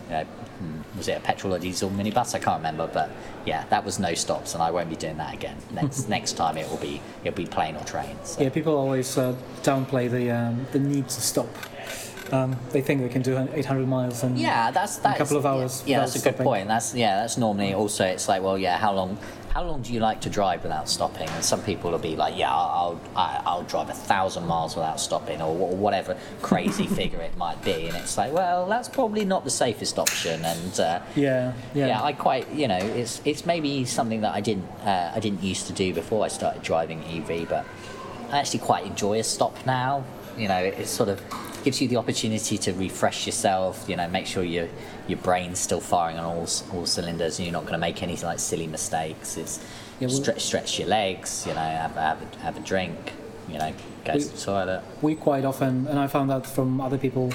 you 0.05 0.09
know, 0.11 0.23
hmm, 0.23 0.81
was 0.97 1.07
it 1.07 1.17
a 1.17 1.19
petrol 1.21 1.53
or 1.53 1.59
diesel 1.59 1.89
minibus? 1.89 2.33
I 2.35 2.39
can't 2.39 2.57
remember, 2.59 2.87
but 2.91 3.09
yeah, 3.45 3.65
that 3.69 3.85
was 3.85 3.99
no 3.99 4.13
stops, 4.13 4.53
and 4.53 4.63
I 4.63 4.71
won't 4.71 4.89
be 4.89 4.95
doing 4.95 5.17
that 5.17 5.33
again. 5.33 5.57
Next 5.71 6.09
next 6.17 6.33
time 6.33 6.57
it 6.57 6.69
will 6.69 6.77
be 6.77 7.01
it'll 7.23 7.35
be 7.37 7.45
plane 7.45 7.75
or 7.75 7.83
train. 7.83 8.17
So. 8.23 8.41
Yeah, 8.41 8.49
people 8.49 8.75
always 8.75 9.17
uh, 9.17 9.35
downplay 9.61 10.09
the 10.09 10.31
um, 10.31 10.65
the 10.71 10.79
need 10.79 11.07
to 11.09 11.21
stop. 11.21 11.47
Um, 12.33 12.57
they 12.71 12.81
think 12.81 12.99
they 13.01 13.07
can 13.07 13.21
do 13.21 13.37
800 13.53 13.87
miles 13.87 14.21
and 14.23 14.37
Yeah, 14.37 14.69
that's 14.71 14.97
that's 14.97 15.15
a 15.15 15.17
couple 15.17 15.37
of 15.37 15.45
hours 15.45 15.81
Yeah, 15.85 15.99
without 15.99 16.01
that's 16.01 16.15
a 16.15 16.17
good 16.17 16.33
stopping. 16.35 16.45
point. 16.45 16.67
That's 16.67 16.93
yeah, 16.93 17.21
that's 17.21 17.37
normally 17.37 17.73
also 17.73 18.05
it's 18.05 18.27
like 18.27 18.41
well, 18.43 18.57
yeah, 18.57 18.77
how 18.77 18.91
long 18.93 19.17
how 19.57 19.63
long 19.63 19.81
do 19.81 19.91
you 19.91 19.99
like 19.99 20.21
to 20.21 20.29
drive 20.29 20.61
without 20.61 20.87
stopping? 20.87 21.27
And 21.29 21.43
some 21.43 21.63
people 21.63 21.89
will 21.89 21.97
be 21.97 22.15
like, 22.15 22.37
yeah, 22.37 22.53
I'll 22.53 23.01
I'll, 23.15 23.41
I'll 23.47 23.63
drive 23.63 23.89
a 23.89 23.93
thousand 23.93 24.45
miles 24.45 24.75
without 24.75 24.99
stopping, 24.99 25.41
or, 25.41 25.51
wh- 25.51 25.73
whatever 25.73 26.15
crazy 26.43 26.85
figure 26.99 27.19
it 27.21 27.35
might 27.37 27.59
be. 27.63 27.87
And 27.87 27.97
it's 27.97 28.19
like, 28.19 28.31
well, 28.31 28.67
that's 28.67 28.87
probably 28.87 29.25
not 29.25 29.45
the 29.45 29.49
safest 29.49 29.97
option. 29.97 30.45
And 30.45 30.79
uh, 30.79 30.99
yeah, 31.15 31.53
yeah, 31.73 31.87
yeah, 31.87 32.03
I 32.03 32.13
quite 32.13 32.47
you 32.51 32.67
know 32.67 32.77
it's 32.77 33.19
it's 33.25 33.47
maybe 33.47 33.83
something 33.85 34.21
that 34.21 34.35
I 34.35 34.41
didn't 34.41 34.67
uh, 34.85 35.13
I 35.15 35.19
didn't 35.19 35.41
used 35.41 35.65
to 35.67 35.73
do 35.73 35.91
before 35.91 36.23
I 36.23 36.27
started 36.27 36.61
driving 36.61 37.03
EV, 37.05 37.49
but 37.49 37.65
I 38.29 38.37
actually 38.37 38.59
quite 38.59 38.85
enjoy 38.85 39.17
a 39.17 39.23
stop 39.23 39.65
now. 39.65 40.03
You 40.37 40.49
know, 40.49 40.59
it, 40.59 40.77
it 40.81 40.87
sort 40.87 41.09
of 41.09 41.19
gives 41.67 41.81
you 41.81 41.87
the 41.89 41.97
opportunity 41.97 42.57
to 42.57 42.71
refresh 42.75 43.25
yourself. 43.25 43.73
You 43.89 43.97
know, 43.97 44.07
make 44.07 44.25
sure 44.25 44.41
your 44.41 44.69
your 45.09 45.19
brain's 45.19 45.59
still 45.59 45.81
firing 45.81 46.17
on 46.17 46.23
all 46.23 46.47
all 46.73 46.85
cylinders, 46.85 47.39
and 47.39 47.45
you're 47.45 47.51
not 47.59 47.63
going 47.63 47.73
to 47.73 47.85
make 47.89 48.01
any 48.01 48.15
like 48.31 48.39
silly 48.39 48.67
mistakes. 48.67 49.35
It's 49.35 49.59
Yeah, 49.99 50.07
well- 50.07 50.15
stretch 50.21 50.41
stretch 50.49 50.79
your 50.79 50.87
legs. 50.87 51.43
You 51.45 51.53
know, 51.55 51.59
have 51.83 51.95
have 51.95 52.19
a, 52.21 52.27
have 52.45 52.55
a 52.55 52.61
drink. 52.61 52.97
You 53.51 53.57
know, 53.59 53.71
go 54.05 54.13
We- 54.13 54.19
to 54.23 54.29
the 54.31 54.37
toilet. 54.37 54.81
we 55.01 55.15
quite 55.15 55.43
often, 55.51 55.73
and 55.89 55.99
I 55.99 56.07
found 56.07 56.29
that 56.29 56.45
from 56.45 56.79
other 56.87 56.97
people, 57.05 57.33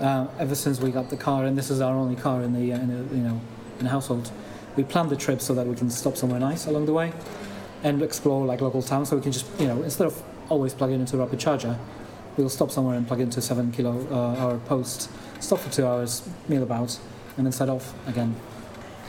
uh, 0.00 0.26
ever 0.38 0.54
since 0.54 0.80
we 0.80 0.90
got 0.90 1.10
the 1.10 1.16
car, 1.28 1.44
and 1.44 1.54
this 1.60 1.68
is 1.70 1.78
our 1.82 1.94
only 2.04 2.16
car 2.16 2.40
in 2.46 2.52
the, 2.58 2.66
uh, 2.72 2.78
in 2.84 2.88
the 2.94 3.00
you 3.18 3.22
know 3.28 3.38
in 3.80 3.84
the 3.84 3.90
household, 3.96 4.30
we 4.76 4.82
planned 4.92 5.10
the 5.10 5.16
trip 5.26 5.40
so 5.42 5.52
that 5.58 5.66
we 5.66 5.74
can 5.80 5.90
stop 5.90 6.16
somewhere 6.16 6.40
nice 6.40 6.62
along 6.66 6.86
the 6.86 6.94
way, 7.00 7.12
and 7.84 8.00
explore 8.02 8.46
like 8.46 8.60
local 8.62 8.82
towns. 8.82 9.10
So 9.10 9.16
we 9.16 9.22
can 9.22 9.32
just 9.32 9.46
you 9.60 9.66
know 9.70 9.82
instead 9.82 10.06
of 10.06 10.14
always 10.48 10.72
plugging 10.72 11.00
into 11.00 11.16
a 11.16 11.20
rapid 11.24 11.38
charger, 11.38 11.76
we'll 12.38 12.48
stop 12.48 12.70
somewhere 12.70 12.96
and 12.96 13.06
plug 13.06 13.20
into 13.20 13.42
seven 13.42 13.70
kilo 13.72 14.06
uh, 14.10 14.40
hour 14.40 14.58
post, 14.66 15.10
stop 15.40 15.58
for 15.58 15.70
two 15.70 15.86
hours, 15.86 16.26
meal 16.48 16.62
about, 16.62 16.98
and 17.36 17.44
then 17.44 17.52
set 17.52 17.68
off 17.68 17.92
again. 18.08 18.34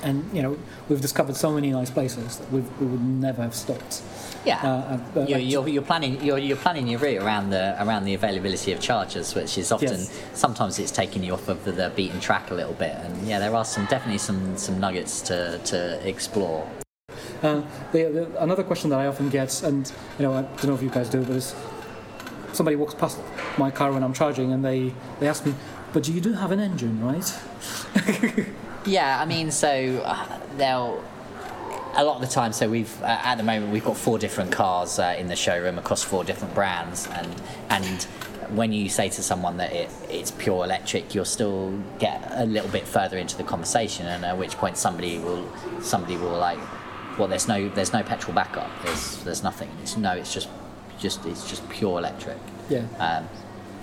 And 0.01 0.29
you 0.33 0.41
know 0.41 0.57
we've 0.87 1.01
discovered 1.01 1.35
so 1.35 1.51
many 1.51 1.71
nice 1.71 1.89
places 1.91 2.37
that 2.37 2.51
we've, 2.51 2.79
we 2.79 2.87
would 2.87 3.01
never 3.03 3.41
have 3.41 3.53
stopped. 3.53 4.01
Yeah. 4.45 4.61
Uh, 4.63 5.19
uh, 5.19 5.25
you're, 5.25 5.39
you're, 5.39 5.67
you're 5.67 5.81
planning 5.83 6.21
you're, 6.23 6.37
you're 6.37 6.55
planning 6.55 6.87
your 6.87 6.99
route 6.99 7.21
around 7.21 7.49
the 7.49 7.75
around 7.83 8.05
the 8.05 8.13
availability 8.13 8.71
of 8.71 8.79
chargers, 8.79 9.35
which 9.35 9.57
is 9.57 9.71
often 9.71 9.89
Yes. 9.89 10.21
sometimes 10.33 10.79
it's 10.79 10.91
taking 10.91 11.23
you 11.23 11.33
off 11.33 11.49
of 11.49 11.65
the 11.65 11.91
beaten 11.97 12.21
track 12.21 12.49
a 12.49 12.53
little 12.53 12.73
bit. 12.73 12.95
And 12.95 13.27
yeah, 13.27 13.39
there 13.39 13.53
are 13.53 13.65
some 13.65 13.85
definitely 13.85 14.19
some 14.19 14.57
some 14.57 14.79
nuggets 14.79 15.21
to, 15.23 15.59
to 15.65 16.07
explore. 16.07 16.65
Uh, 17.43 17.61
the, 17.91 18.03
the, 18.03 18.43
another 18.43 18.63
question 18.63 18.89
that 18.89 18.99
I 18.99 19.07
often 19.07 19.29
get, 19.29 19.63
and 19.63 19.91
you 20.17 20.23
know, 20.25 20.33
I 20.33 20.41
don't 20.41 20.65
know 20.67 20.75
if 20.75 20.81
you 20.83 20.89
guys 20.89 21.09
do, 21.09 21.23
but 21.23 21.35
is 21.35 21.53
somebody 22.53 22.75
walks 22.75 22.93
past 22.93 23.19
my 23.57 23.71
car 23.71 23.91
when 23.91 24.03
I'm 24.03 24.13
charging, 24.13 24.51
and 24.53 24.63
they, 24.63 24.93
they 25.19 25.27
ask 25.27 25.45
me, 25.45 25.53
"But 25.93 26.07
you 26.07 26.21
do 26.21 26.33
have 26.33 26.51
an 26.51 26.59
engine, 26.59 27.03
right?" 27.03 28.45
Yeah, 28.85 29.19
I 29.21 29.25
mean, 29.25 29.51
so 29.51 30.01
uh, 30.05 30.39
they'll. 30.57 31.03
A 31.95 32.03
lot 32.03 32.15
of 32.15 32.21
the 32.21 32.27
time, 32.27 32.53
so 32.53 32.69
we've 32.69 33.01
uh, 33.01 33.07
at 33.23 33.35
the 33.35 33.43
moment 33.43 33.71
we've 33.71 33.83
got 33.83 33.97
four 33.97 34.19
different 34.19 34.51
cars 34.51 34.99
uh, 34.99 35.15
in 35.17 35.27
the 35.27 35.35
showroom 35.35 35.79
across 35.79 36.03
four 36.03 36.23
different 36.23 36.53
brands, 36.53 37.07
and 37.07 37.41
and 37.69 38.03
when 38.55 38.71
you 38.71 38.89
say 38.89 39.09
to 39.09 39.23
someone 39.23 39.57
that 39.57 39.73
it, 39.73 39.89
it's 40.07 40.31
pure 40.31 40.63
electric, 40.63 41.13
you'll 41.15 41.25
still 41.25 41.77
get 41.97 42.31
a 42.35 42.45
little 42.45 42.69
bit 42.69 42.87
further 42.87 43.17
into 43.17 43.35
the 43.37 43.43
conversation, 43.43 44.05
and 44.05 44.23
at 44.23 44.37
which 44.37 44.55
point 44.55 44.77
somebody 44.77 45.17
will 45.17 45.51
somebody 45.81 46.15
will 46.15 46.37
like, 46.37 46.59
well, 47.17 47.27
there's 47.27 47.47
no 47.47 47.67
there's 47.69 47.91
no 47.91 48.03
petrol 48.03 48.35
backup, 48.35 48.69
there's 48.83 49.23
there's 49.23 49.43
nothing. 49.43 49.69
It's, 49.81 49.97
no, 49.97 50.13
it's 50.13 50.33
just 50.33 50.47
just 50.99 51.25
it's 51.25 51.49
just 51.49 51.67
pure 51.69 51.97
electric. 51.97 52.37
Yeah. 52.69 52.85
Um, 52.99 53.27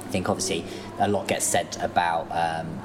I 0.06 0.08
think 0.10 0.28
obviously 0.28 0.64
a 1.00 1.08
lot 1.08 1.26
gets 1.26 1.44
said 1.44 1.76
about 1.80 2.28
um, 2.30 2.78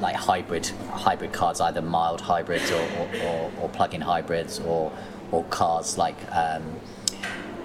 like 0.00 0.16
hybrid 0.16 0.66
hybrid 0.90 1.32
cars, 1.32 1.60
either 1.60 1.82
mild 1.82 2.20
hybrids 2.20 2.70
or, 2.70 2.82
or, 2.98 3.08
or, 3.24 3.52
or 3.60 3.68
plug-in 3.68 4.00
hybrids, 4.00 4.58
or 4.60 4.92
or 5.30 5.44
cars 5.44 5.96
like 5.98 6.16
um, 6.32 6.62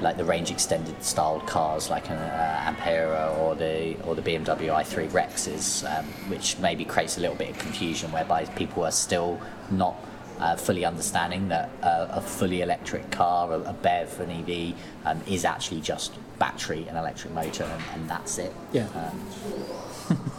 like 0.01 0.17
the 0.17 0.23
range 0.23 0.51
extended 0.51 1.01
styled 1.03 1.45
cars 1.45 1.89
like 1.89 2.09
an 2.09 2.17
uh, 2.17 2.73
Ampera 2.73 3.37
or 3.39 3.55
the 3.55 3.97
or 4.03 4.15
the 4.15 4.21
BMW 4.21 4.69
i3 4.69 5.09
Rexes, 5.09 5.83
um, 5.89 6.05
which 6.29 6.57
maybe 6.59 6.85
creates 6.85 7.17
a 7.17 7.21
little 7.21 7.35
bit 7.35 7.49
of 7.49 7.57
confusion 7.57 8.11
whereby 8.11 8.45
people 8.45 8.85
are 8.85 8.91
still 8.91 9.39
not 9.71 9.95
uh, 10.39 10.55
fully 10.55 10.85
understanding 10.85 11.47
that 11.49 11.69
uh, 11.83 12.07
a 12.09 12.21
fully 12.21 12.61
electric 12.61 13.11
car, 13.11 13.51
a, 13.53 13.59
a 13.61 13.73
BEV, 13.73 14.19
an 14.21 14.29
EV, 14.31 14.75
um, 15.05 15.21
is 15.27 15.45
actually 15.45 15.81
just 15.81 16.13
battery 16.39 16.85
and 16.87 16.97
electric 16.97 17.33
motor, 17.33 17.63
and, 17.63 17.83
and 17.93 18.09
that's 18.09 18.37
it. 18.37 18.53
Yeah. 18.71 18.87
Um, 18.95 20.19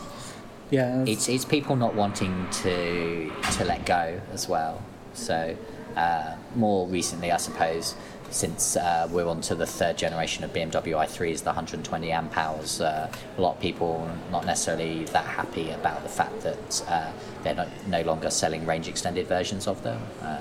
Yeah. 0.70 1.04
it's 1.04 1.28
it's 1.28 1.44
people 1.44 1.74
not 1.74 1.96
wanting 1.96 2.46
to 2.62 3.32
to 3.54 3.64
let 3.64 3.84
go 3.84 4.20
as 4.32 4.48
well. 4.48 4.80
So 5.14 5.56
uh, 5.96 6.36
more 6.54 6.86
recently, 6.88 7.32
I 7.32 7.36
suppose, 7.36 7.94
since 8.30 8.76
uh, 8.76 9.08
we're 9.10 9.26
on 9.26 9.40
to 9.42 9.54
the 9.54 9.66
third 9.66 9.98
generation 9.98 10.44
of 10.44 10.52
BMW 10.52 10.94
i3s, 10.94 11.40
the 11.40 11.46
120 11.46 12.12
amp 12.12 12.36
hours, 12.36 12.80
uh, 12.80 13.10
a 13.36 13.40
lot 13.40 13.56
of 13.56 13.60
people 13.60 14.08
not 14.30 14.46
necessarily 14.46 15.04
that 15.06 15.24
happy 15.24 15.70
about 15.70 16.02
the 16.02 16.08
fact 16.08 16.40
that 16.42 16.82
uh, 16.88 17.12
they're 17.42 17.56
not, 17.56 17.68
no 17.88 18.02
longer 18.02 18.30
selling 18.30 18.64
range 18.66 18.88
extended 18.88 19.26
versions 19.26 19.66
of 19.66 19.82
them. 19.82 20.00
Uh, 20.22 20.38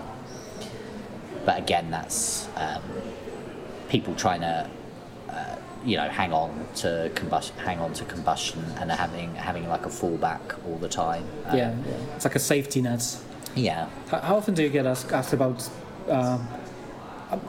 but 1.46 1.58
again, 1.58 1.90
that's 1.90 2.48
um, 2.56 2.84
people 3.90 4.14
trying 4.16 4.42
to 4.42 4.70
uh, 5.30 5.56
you 5.84 5.98
know 5.98 6.08
hang 6.10 6.32
on 6.32 6.68
to 6.76 7.12
combustion, 7.16 7.56
hang 7.58 7.80
on 7.80 7.94
to 7.94 8.06
combustion, 8.06 8.64
and 8.78 8.92
having 8.92 9.34
having 9.36 9.68
like 9.68 9.86
a 9.86 9.90
fallback 9.90 10.42
all 10.68 10.78
the 10.78 10.90
time. 10.90 11.24
Um, 11.46 11.58
yeah, 11.58 11.76
yeah. 11.88 12.16
It's 12.16 12.26
like 12.26 12.36
a 12.36 12.40
safety 12.40 12.82
net. 12.82 13.18
Yeah. 13.56 13.88
How, 14.10 14.20
how 14.20 14.36
often 14.38 14.54
do 14.54 14.64
you 14.64 14.70
get 14.70 14.86
asked, 14.86 15.12
asked 15.12 15.34
about? 15.34 15.70
Um, 16.10 16.48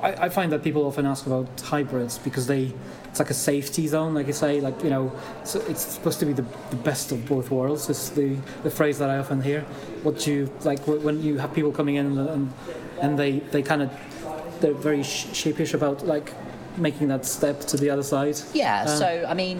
I, 0.02 0.26
I 0.26 0.28
find 0.28 0.52
that 0.52 0.62
people 0.62 0.84
often 0.84 1.06
ask 1.06 1.26
about 1.26 1.48
hybrids 1.62 2.18
because 2.18 2.46
they 2.46 2.74
it's 3.10 3.18
like 3.18 3.30
a 3.30 3.34
safety 3.34 3.88
zone, 3.88 4.14
like 4.14 4.28
you 4.28 4.32
say, 4.32 4.60
like 4.60 4.84
you 4.84 4.90
know, 4.90 5.12
it's, 5.40 5.54
it's 5.56 5.80
supposed 5.80 6.20
to 6.20 6.26
be 6.26 6.32
the, 6.32 6.44
the 6.70 6.76
best 6.76 7.10
of 7.10 7.26
both 7.26 7.50
worlds. 7.50 7.90
Is 7.90 8.10
the, 8.10 8.36
the 8.62 8.70
phrase 8.70 8.98
that 8.98 9.10
I 9.10 9.18
often 9.18 9.40
hear. 9.42 9.62
What 10.02 10.20
do 10.20 10.32
you 10.32 10.52
like 10.64 10.80
when 10.86 11.22
you 11.22 11.38
have 11.38 11.52
people 11.52 11.72
coming 11.72 11.96
in 11.96 12.18
and 12.18 12.52
and, 13.00 13.18
they 13.18 13.40
they 13.50 13.62
kind 13.62 13.82
of 13.82 13.90
they're 14.60 14.74
very 14.74 15.02
sh- 15.02 15.28
sheepish 15.32 15.74
about 15.74 16.06
like 16.06 16.32
making 16.76 17.08
that 17.08 17.26
step 17.26 17.60
to 17.60 17.76
the 17.76 17.90
other 17.90 18.02
side. 18.02 18.38
Yeah, 18.54 18.82
Uh, 18.82 18.86
so 18.86 19.26
I 19.28 19.34
mean, 19.34 19.58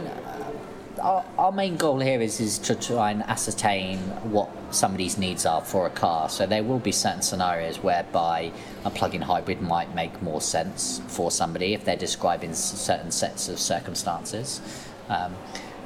our, 0.99 1.25
our 1.39 1.53
main 1.53 1.77
goal 1.77 2.01
here 2.01 2.21
is 2.21 2.41
is 2.41 2.59
to 2.59 2.75
try 2.75 3.11
and 3.11 3.23
ascertain 3.25 3.99
what 4.31 4.49
somebody's 4.71 5.17
needs 5.17 5.47
are 5.47 5.63
for 5.63 5.87
a 5.87 5.91
car. 5.91 6.29
So 6.29 6.47
there 6.47 6.63
will 6.63 6.79
be 6.79 6.93
certain 6.93 7.23
scenarios 7.23 7.79
whereby 7.79 8.53
a 8.85 8.91
plug-in 8.91 9.23
hybrid 9.23 9.61
might 9.61 9.95
make 9.95 10.21
more 10.23 10.41
sense 10.41 11.01
for 11.07 11.31
somebody 11.31 11.75
if 11.75 11.85
they're 11.85 11.97
describing 11.97 12.55
certain 12.55 13.11
sets 13.11 13.49
of 13.49 13.59
circumstances. 13.59 14.61
Um, 15.09 15.35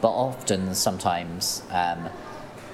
but 0.00 0.10
often, 0.10 0.74
sometimes. 0.74 1.62
Um, 1.70 2.08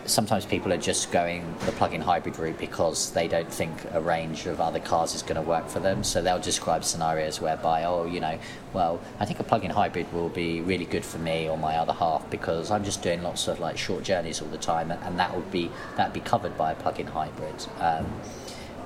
sometimes 0.06 0.46
people 0.46 0.72
are 0.72 0.78
just 0.78 1.12
going 1.12 1.54
the 1.66 1.72
plug-in 1.72 2.00
hybrid 2.00 2.38
route 2.38 2.58
because 2.58 3.12
they 3.12 3.28
don't 3.28 3.52
think 3.52 3.72
a 3.92 4.00
range 4.00 4.46
of 4.46 4.60
other 4.60 4.80
cars 4.80 5.14
is 5.14 5.22
going 5.22 5.36
to 5.36 5.42
work 5.42 5.68
for 5.68 5.80
them. 5.80 6.02
So 6.04 6.22
they'll 6.22 6.38
describe 6.38 6.84
scenarios 6.84 7.40
whereby, 7.40 7.84
oh, 7.84 8.06
you 8.06 8.20
know, 8.20 8.38
well, 8.72 9.00
I 9.18 9.26
think 9.26 9.40
a 9.40 9.44
plug-in 9.44 9.70
hybrid 9.70 10.12
will 10.12 10.28
be 10.28 10.60
really 10.60 10.84
good 10.84 11.04
for 11.04 11.18
me 11.18 11.48
or 11.48 11.56
my 11.56 11.76
other 11.76 11.92
half 11.92 12.28
because 12.30 12.70
I'm 12.70 12.84
just 12.84 13.02
doing 13.02 13.22
lots 13.22 13.48
of 13.48 13.60
like 13.60 13.76
short 13.78 14.04
journeys 14.04 14.40
all 14.40 14.48
the 14.48 14.58
time, 14.58 14.90
and, 14.90 15.02
and 15.04 15.18
that 15.18 15.34
would 15.34 15.50
be 15.50 15.70
that 15.96 16.12
be 16.12 16.20
covered 16.20 16.56
by 16.56 16.72
a 16.72 16.74
plug-in 16.74 17.06
hybrid. 17.06 17.66
Um, 17.78 18.06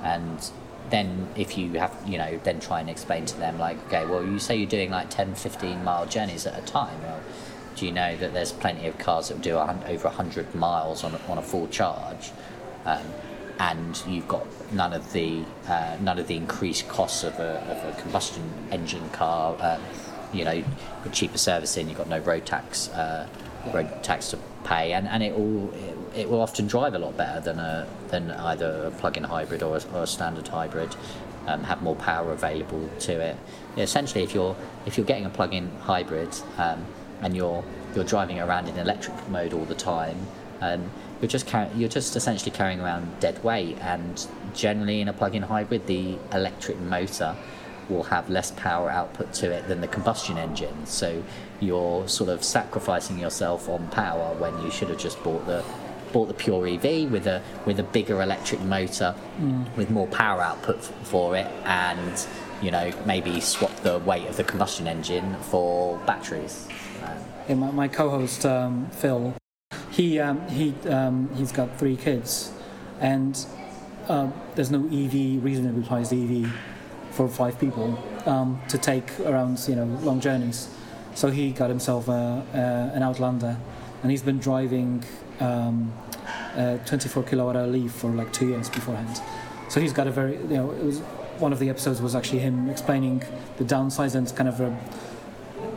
and 0.03 0.51
then 0.89 1.27
if 1.35 1.57
you 1.57 1.73
have, 1.73 1.95
you 2.05 2.17
know, 2.17 2.39
then 2.43 2.59
try 2.59 2.79
and 2.79 2.89
explain 2.89 3.25
to 3.25 3.37
them 3.37 3.57
like, 3.57 3.77
okay, 3.87 4.05
well, 4.05 4.23
you 4.23 4.39
say 4.39 4.55
you're 4.55 4.69
doing 4.69 4.91
like 4.91 5.09
10, 5.09 5.35
15 5.35 5.83
mile 5.83 6.05
journeys 6.05 6.45
at 6.45 6.57
a 6.57 6.65
time. 6.65 7.01
Well, 7.01 7.21
do 7.75 7.85
you 7.85 7.91
know 7.91 8.15
that 8.17 8.33
there's 8.33 8.51
plenty 8.51 8.87
of 8.87 8.97
cars 8.97 9.29
that 9.29 9.41
do 9.41 9.57
over 9.57 10.07
100 10.07 10.55
miles 10.55 11.03
on 11.03 11.13
a, 11.13 11.19
on 11.29 11.37
a 11.37 11.41
full 11.41 11.67
charge? 11.67 12.31
Um, 12.85 13.03
and 13.59 14.01
you've 14.07 14.27
got 14.27 14.45
none 14.73 14.93
of 14.93 15.13
the 15.13 15.43
uh, 15.67 15.97
none 16.01 16.19
of 16.19 16.27
the 16.27 16.35
increased 16.35 16.87
costs 16.87 17.23
of 17.23 17.39
a, 17.39 17.61
of 17.71 17.97
a 17.97 18.01
combustion 18.01 18.43
engine 18.71 19.09
car. 19.09 19.55
Uh, 19.59 19.79
you 20.33 20.43
know, 20.43 20.63
cheaper 21.13 21.37
servicing. 21.37 21.87
You've 21.87 21.97
got 21.97 22.09
no 22.09 22.19
road 22.19 22.45
tax 22.45 22.89
uh, 22.89 23.27
road 23.73 24.03
tax 24.03 24.31
to 24.31 24.39
pay, 24.65 24.93
and, 24.93 25.07
and 25.07 25.23
it 25.23 25.37
will 25.37 25.73
it, 25.73 25.97
it, 26.15 26.29
will 26.29 26.41
often 26.41 26.67
drive 26.67 26.93
a 26.93 26.99
lot 26.99 27.15
better 27.15 27.39
than 27.39 27.59
a 27.59 27.87
than 28.09 28.31
either 28.31 28.85
a 28.87 28.91
plug-in 28.91 29.23
hybrid 29.23 29.63
or 29.63 29.77
a, 29.77 29.81
or 29.93 30.03
a 30.03 30.07
standard 30.07 30.47
hybrid. 30.47 30.95
Um, 31.47 31.63
have 31.63 31.83
more 31.83 31.95
power 31.95 32.31
available 32.31 32.89
to 33.01 33.21
it. 33.21 33.37
Essentially, 33.77 34.23
if 34.23 34.33
you're 34.33 34.55
if 34.85 34.97
you're 34.97 35.05
getting 35.05 35.25
a 35.25 35.29
plug-in 35.29 35.69
hybrid 35.77 36.35
um, 36.57 36.85
and 37.21 37.35
you're 37.35 37.63
you're 37.95 38.03
driving 38.03 38.39
around 38.39 38.67
in 38.67 38.77
electric 38.77 39.15
mode 39.29 39.53
all 39.53 39.65
the 39.65 39.75
time, 39.75 40.17
um, 40.61 40.89
you're 41.21 41.29
just 41.29 41.47
car- 41.47 41.69
you're 41.75 41.89
just 41.89 42.15
essentially 42.15 42.51
carrying 42.51 42.81
around 42.81 43.19
dead 43.19 43.43
weight. 43.43 43.77
And 43.81 44.25
generally, 44.53 45.01
in 45.01 45.07
a 45.07 45.13
plug-in 45.13 45.43
hybrid, 45.43 45.87
the 45.87 46.17
electric 46.33 46.79
motor 46.79 47.35
will 47.89 48.03
have 48.03 48.29
less 48.29 48.51
power 48.51 48.89
output 48.89 49.31
to 49.33 49.51
it 49.51 49.67
than 49.67 49.81
the 49.81 49.87
combustion 49.87 50.37
engine. 50.37 50.85
So 50.85 51.23
you're 51.59 52.07
sort 52.07 52.29
of 52.29 52.43
sacrificing 52.43 53.19
yourself 53.19 53.69
on 53.69 53.87
power 53.89 54.33
when 54.35 54.59
you 54.63 54.71
should 54.71 54.89
have 54.89 54.97
just 54.97 55.21
bought 55.23 55.45
the 55.45 55.63
bought 56.11 56.27
the 56.27 56.33
pure 56.33 56.67
EV 56.67 57.11
with 57.11 57.27
a 57.27 57.41
with 57.65 57.79
a 57.79 57.83
bigger 57.83 58.21
electric 58.21 58.61
motor 58.61 59.13
mm. 59.39 59.75
with 59.75 59.89
more 59.89 60.07
power 60.07 60.41
output 60.41 60.77
f- 60.77 60.93
for 61.03 61.35
it 61.35 61.47
and 61.65 62.27
you 62.61 62.71
know 62.71 62.89
maybe 63.05 63.41
swap 63.41 63.75
the 63.77 63.99
weight 63.99 64.25
of 64.27 64.37
the 64.37 64.43
combustion 64.43 64.87
engine 64.87 65.35
for 65.41 65.97
batteries. 66.05 66.67
Yeah, 67.47 67.55
my, 67.55 67.69
my 67.69 67.87
co-host 67.87 68.43
um, 68.43 68.89
Phil, 68.89 69.35
he 69.91 70.19
um, 70.19 70.47
he 70.49 70.73
um, 70.89 71.29
he's 71.35 71.51
got 71.51 71.77
three 71.77 71.95
kids, 71.95 72.51
and 72.99 73.45
uh, 74.07 74.31
there's 74.55 74.71
no 74.71 74.79
EV 74.85 75.43
reasonably 75.43 75.83
priced 75.83 76.11
EV 76.11 76.51
for 77.11 77.27
five 77.27 77.59
people 77.59 78.03
um, 78.25 78.59
to 78.69 78.79
take 78.79 79.19
around 79.19 79.63
you 79.67 79.75
know 79.75 79.85
long 80.01 80.19
journeys. 80.19 80.69
So 81.13 81.29
he 81.29 81.51
got 81.51 81.69
himself 81.69 82.07
a, 82.07 82.43
an 82.95 83.03
Outlander, 83.03 83.57
and 84.01 84.09
he's 84.09 84.23
been 84.23 84.39
driving 84.39 85.03
a 85.39 86.79
24 86.83 87.23
kilowatt 87.23 87.55
hour 87.55 87.67
Leaf 87.67 87.91
for 87.91 88.09
like 88.09 88.33
two 88.33 88.47
years 88.49 88.69
beforehand. 88.69 89.21
So 89.69 89.79
he's 89.79 89.93
got 89.93 90.07
a 90.07 90.11
very 90.11 90.37
you 90.37 90.57
know 90.57 90.71
it 90.71 90.83
was 90.83 90.99
one 91.37 91.53
of 91.53 91.59
the 91.59 91.69
episodes 91.69 92.01
was 92.01 92.15
actually 92.15 92.39
him 92.39 92.71
explaining 92.71 93.21
the 93.57 93.63
downsides 93.63 94.15
and 94.15 94.35
kind 94.35 94.49
of 94.49 94.61
a, 94.61 94.75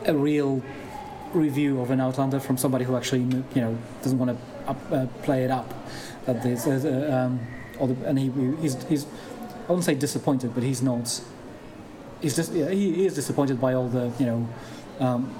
a 0.05 0.15
real 0.15 0.63
review 1.33 1.81
of 1.81 1.91
an 1.91 1.99
Outlander 1.99 2.39
from 2.39 2.57
somebody 2.57 2.85
who 2.85 2.95
actually 2.95 3.21
you 3.21 3.61
know 3.61 3.77
doesn't 4.03 4.17
want 4.17 4.37
to 4.37 4.95
uh, 4.95 5.07
play 5.23 5.43
it 5.43 5.51
up. 5.51 5.73
That 6.25 6.43
there's, 6.43 6.67
uh, 6.67 7.29
um, 7.29 7.39
the, 7.87 8.07
and 8.07 8.19
he 8.19 8.31
he's 8.61 8.81
he's 8.85 9.05
I 9.05 9.71
wouldn't 9.71 9.85
say 9.85 9.95
disappointed, 9.95 10.53
but 10.53 10.63
he's 10.63 10.81
not. 10.81 11.21
He's 12.21 12.35
just 12.35 12.53
yeah, 12.53 12.69
he, 12.69 12.93
he 12.93 13.05
is 13.05 13.15
disappointed 13.15 13.61
by 13.61 13.73
all 13.73 13.87
the 13.87 14.11
you 14.19 14.25
know. 14.25 14.47
Um, 14.99 15.33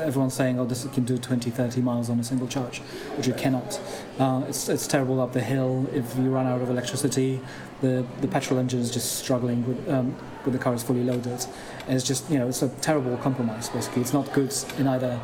everyone's 0.00 0.34
saying, 0.34 0.58
oh, 0.58 0.64
this 0.64 0.86
can 0.94 1.04
do 1.04 1.18
20, 1.18 1.50
30 1.50 1.80
miles 1.80 2.08
on 2.08 2.20
a 2.20 2.24
single 2.24 2.46
charge, 2.46 2.78
which 3.16 3.28
it 3.28 3.36
cannot. 3.36 3.80
Uh, 4.18 4.44
it's, 4.48 4.68
it's 4.68 4.86
terrible 4.86 5.20
up 5.20 5.32
the 5.32 5.40
hill. 5.40 5.86
If 5.92 6.16
you 6.16 6.30
run 6.30 6.46
out 6.46 6.62
of 6.62 6.70
electricity, 6.70 7.40
the, 7.80 8.06
the 8.20 8.28
petrol 8.28 8.58
engine 8.58 8.80
is 8.80 8.90
just 8.90 9.18
struggling 9.18 9.66
with, 9.66 9.88
um, 9.88 10.14
with 10.44 10.52
the 10.52 10.58
car 10.58 10.74
is 10.74 10.82
fully 10.82 11.02
loaded. 11.02 11.44
And 11.86 11.96
it's 11.96 12.06
just, 12.06 12.30
you 12.30 12.38
know, 12.38 12.48
it's 12.48 12.62
a 12.62 12.68
terrible 12.68 13.16
compromise, 13.18 13.68
basically. 13.68 14.02
It's 14.02 14.12
not 14.12 14.32
good 14.32 14.54
in 14.78 14.86
either 14.86 15.20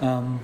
um, 0.00 0.40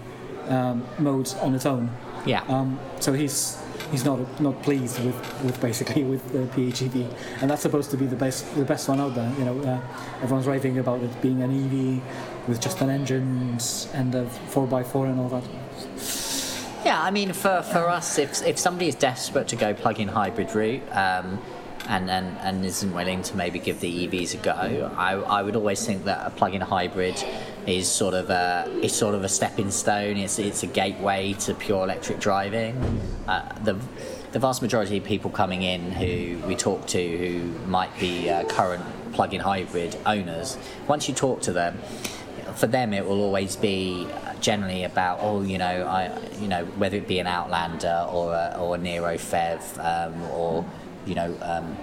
um, 0.48 0.84
mode 0.98 1.32
on 1.40 1.54
its 1.54 1.66
own. 1.66 1.90
Yeah. 2.26 2.42
Um, 2.48 2.78
so 2.98 3.12
he's 3.12 3.62
he's 3.90 4.04
not 4.04 4.40
not 4.40 4.62
pleased 4.62 5.02
with, 5.04 5.42
with 5.42 5.60
basically 5.60 6.04
with 6.04 6.32
the 6.32 6.40
PHEV, 6.54 7.12
and 7.40 7.50
that's 7.50 7.62
supposed 7.62 7.90
to 7.92 7.96
be 7.96 8.06
the 8.06 8.16
best 8.16 8.54
the 8.56 8.64
best 8.64 8.88
one 8.88 9.00
out 9.00 9.14
there. 9.14 9.32
You 9.38 9.44
know, 9.44 9.60
uh, 9.60 9.80
everyone's 10.22 10.46
raving 10.46 10.78
about 10.78 11.02
it 11.02 11.22
being 11.22 11.42
an 11.42 11.50
EV 11.50 12.02
with 12.48 12.60
just 12.60 12.80
an 12.80 12.90
engine 12.90 13.58
and 13.94 14.14
a 14.14 14.26
four 14.26 14.68
x 14.80 14.90
four 14.90 15.06
and 15.06 15.20
all 15.20 15.28
that. 15.28 15.44
Yeah, 16.84 17.02
I 17.02 17.10
mean, 17.10 17.32
for, 17.32 17.62
for 17.62 17.88
us, 17.88 18.18
if 18.18 18.42
if 18.46 18.58
somebody 18.58 18.88
is 18.88 18.94
desperate 18.94 19.48
to 19.48 19.56
go 19.56 19.74
plug-in 19.74 20.08
hybrid 20.08 20.54
route. 20.54 20.82
Um, 20.92 21.40
and, 21.88 22.10
and, 22.10 22.36
and 22.42 22.64
isn't 22.64 22.94
willing 22.94 23.22
to 23.22 23.36
maybe 23.36 23.58
give 23.58 23.80
the 23.80 24.06
EVs 24.06 24.34
a 24.34 24.36
go, 24.36 24.92
I, 24.96 25.14
I 25.14 25.42
would 25.42 25.56
always 25.56 25.84
think 25.84 26.04
that 26.04 26.24
a 26.24 26.30
plug-in 26.30 26.60
hybrid 26.60 27.22
is 27.66 27.88
sort 27.88 28.14
of 28.14 28.30
a 28.30 28.70
is 28.82 28.92
sort 28.92 29.14
of 29.14 29.24
a 29.24 29.28
stepping 29.28 29.70
stone. 29.70 30.16
It's 30.16 30.38
it's 30.38 30.62
a 30.62 30.66
gateway 30.66 31.32
to 31.40 31.54
pure 31.54 31.82
electric 31.82 32.20
driving. 32.20 32.76
Uh, 33.26 33.52
the 33.64 33.76
the 34.32 34.38
vast 34.38 34.62
majority 34.62 34.98
of 34.98 35.04
people 35.04 35.30
coming 35.30 35.62
in 35.62 35.90
who 35.90 36.38
we 36.46 36.54
talk 36.54 36.86
to 36.88 37.18
who 37.18 37.42
might 37.66 37.96
be 37.98 38.30
uh, 38.30 38.44
current 38.44 38.84
plug-in 39.12 39.40
hybrid 39.40 39.96
owners, 40.06 40.56
once 40.86 41.08
you 41.08 41.14
talk 41.14 41.40
to 41.42 41.52
them, 41.52 41.76
for 42.52 42.66
them 42.66 42.92
it 42.92 43.04
will 43.04 43.20
always 43.20 43.56
be 43.56 44.06
generally 44.40 44.84
about 44.84 45.18
oh 45.20 45.42
you 45.42 45.58
know 45.58 45.86
I 45.86 46.16
you 46.40 46.48
know 46.48 46.64
whether 46.76 46.96
it 46.96 47.06
be 47.06 47.18
an 47.18 47.26
Outlander 47.26 48.06
or 48.10 48.32
a, 48.32 48.56
or 48.58 48.76
a 48.76 48.78
Niro 48.78 49.14
Phev 49.16 49.60
um, 49.84 50.22
or 50.30 50.64
you 51.06 51.14
know, 51.14 51.36
um, 51.42 51.76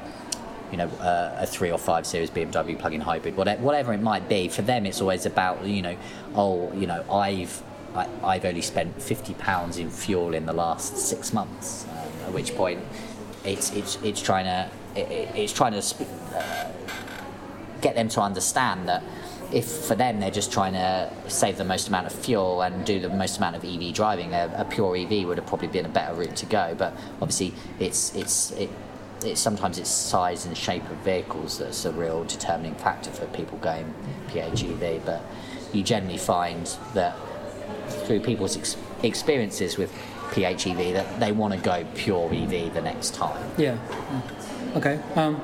you 0.71 0.77
know, 0.77 0.87
uh, 0.99 1.37
a 1.39 1.45
three 1.45 1.71
or 1.71 1.77
five 1.77 2.05
series 2.05 2.29
BMW 2.29 2.77
plug-in 2.77 3.01
hybrid, 3.01 3.37
whatever, 3.37 3.61
whatever 3.61 3.93
it 3.93 4.01
might 4.01 4.27
be. 4.27 4.47
For 4.47 4.61
them, 4.61 4.85
it's 4.85 5.01
always 5.01 5.25
about 5.25 5.63
you 5.65 5.81
know, 5.81 5.97
oh, 6.35 6.71
you 6.73 6.87
know, 6.87 7.03
I've 7.11 7.61
I, 7.95 8.07
I've 8.23 8.45
only 8.45 8.61
spent 8.61 9.01
fifty 9.01 9.33
pounds 9.33 9.77
in 9.77 9.89
fuel 9.89 10.33
in 10.33 10.45
the 10.45 10.53
last 10.53 10.97
six 10.97 11.33
months. 11.33 11.85
Um, 11.85 12.27
at 12.27 12.33
which 12.33 12.55
point, 12.55 12.81
it's 13.43 13.71
it's 13.73 13.97
it's 14.03 14.21
trying 14.21 14.45
to 14.45 14.69
it, 14.99 15.35
it's 15.35 15.53
trying 15.53 15.73
to 15.73 16.05
uh, 16.35 16.71
get 17.81 17.95
them 17.95 18.09
to 18.09 18.21
understand 18.21 18.89
that 18.89 19.03
if 19.51 19.65
for 19.65 19.95
them 19.95 20.19
they're 20.19 20.31
just 20.31 20.51
trying 20.51 20.73
to 20.73 21.11
save 21.27 21.57
the 21.57 21.63
most 21.63 21.87
amount 21.87 22.07
of 22.07 22.13
fuel 22.13 22.61
and 22.61 22.85
do 22.85 22.99
the 22.99 23.09
most 23.09 23.37
amount 23.37 23.55
of 23.55 23.63
EV 23.63 23.93
driving, 23.93 24.33
a, 24.33 24.67
pure 24.69 24.95
EV 24.95 25.25
would 25.27 25.37
have 25.37 25.47
probably 25.47 25.67
been 25.67 25.85
a 25.85 25.89
better 25.89 26.13
route 26.13 26.35
to 26.35 26.45
go. 26.45 26.75
But 26.77 26.93
obviously, 27.21 27.53
it's 27.79 28.13
it's 28.15 28.51
it, 28.51 28.69
sometimes 29.37 29.77
it's 29.77 29.89
size 29.89 30.45
and 30.45 30.55
shape 30.55 30.83
of 30.89 30.97
vehicles 30.97 31.57
that's 31.57 31.85
a 31.85 31.91
real 31.91 32.23
determining 32.25 32.75
factor 32.75 33.11
for 33.11 33.25
people 33.27 33.57
going 33.59 33.93
PHEV. 34.29 35.05
But 35.05 35.23
you 35.73 35.83
generally 35.83 36.17
find 36.17 36.65
that 36.93 37.15
through 38.05 38.19
people's 38.19 38.57
ex- 38.57 38.77
experiences 39.03 39.77
with 39.77 39.91
PHEV 40.31 40.93
that 40.93 41.19
they 41.19 41.31
want 41.31 41.53
to 41.53 41.59
go 41.59 41.85
pure 41.95 42.29
EV 42.33 42.73
the 42.73 42.81
next 42.81 43.13
time. 43.13 43.49
Yeah. 43.57 43.77
Okay. 44.75 44.99
Um, 45.15 45.41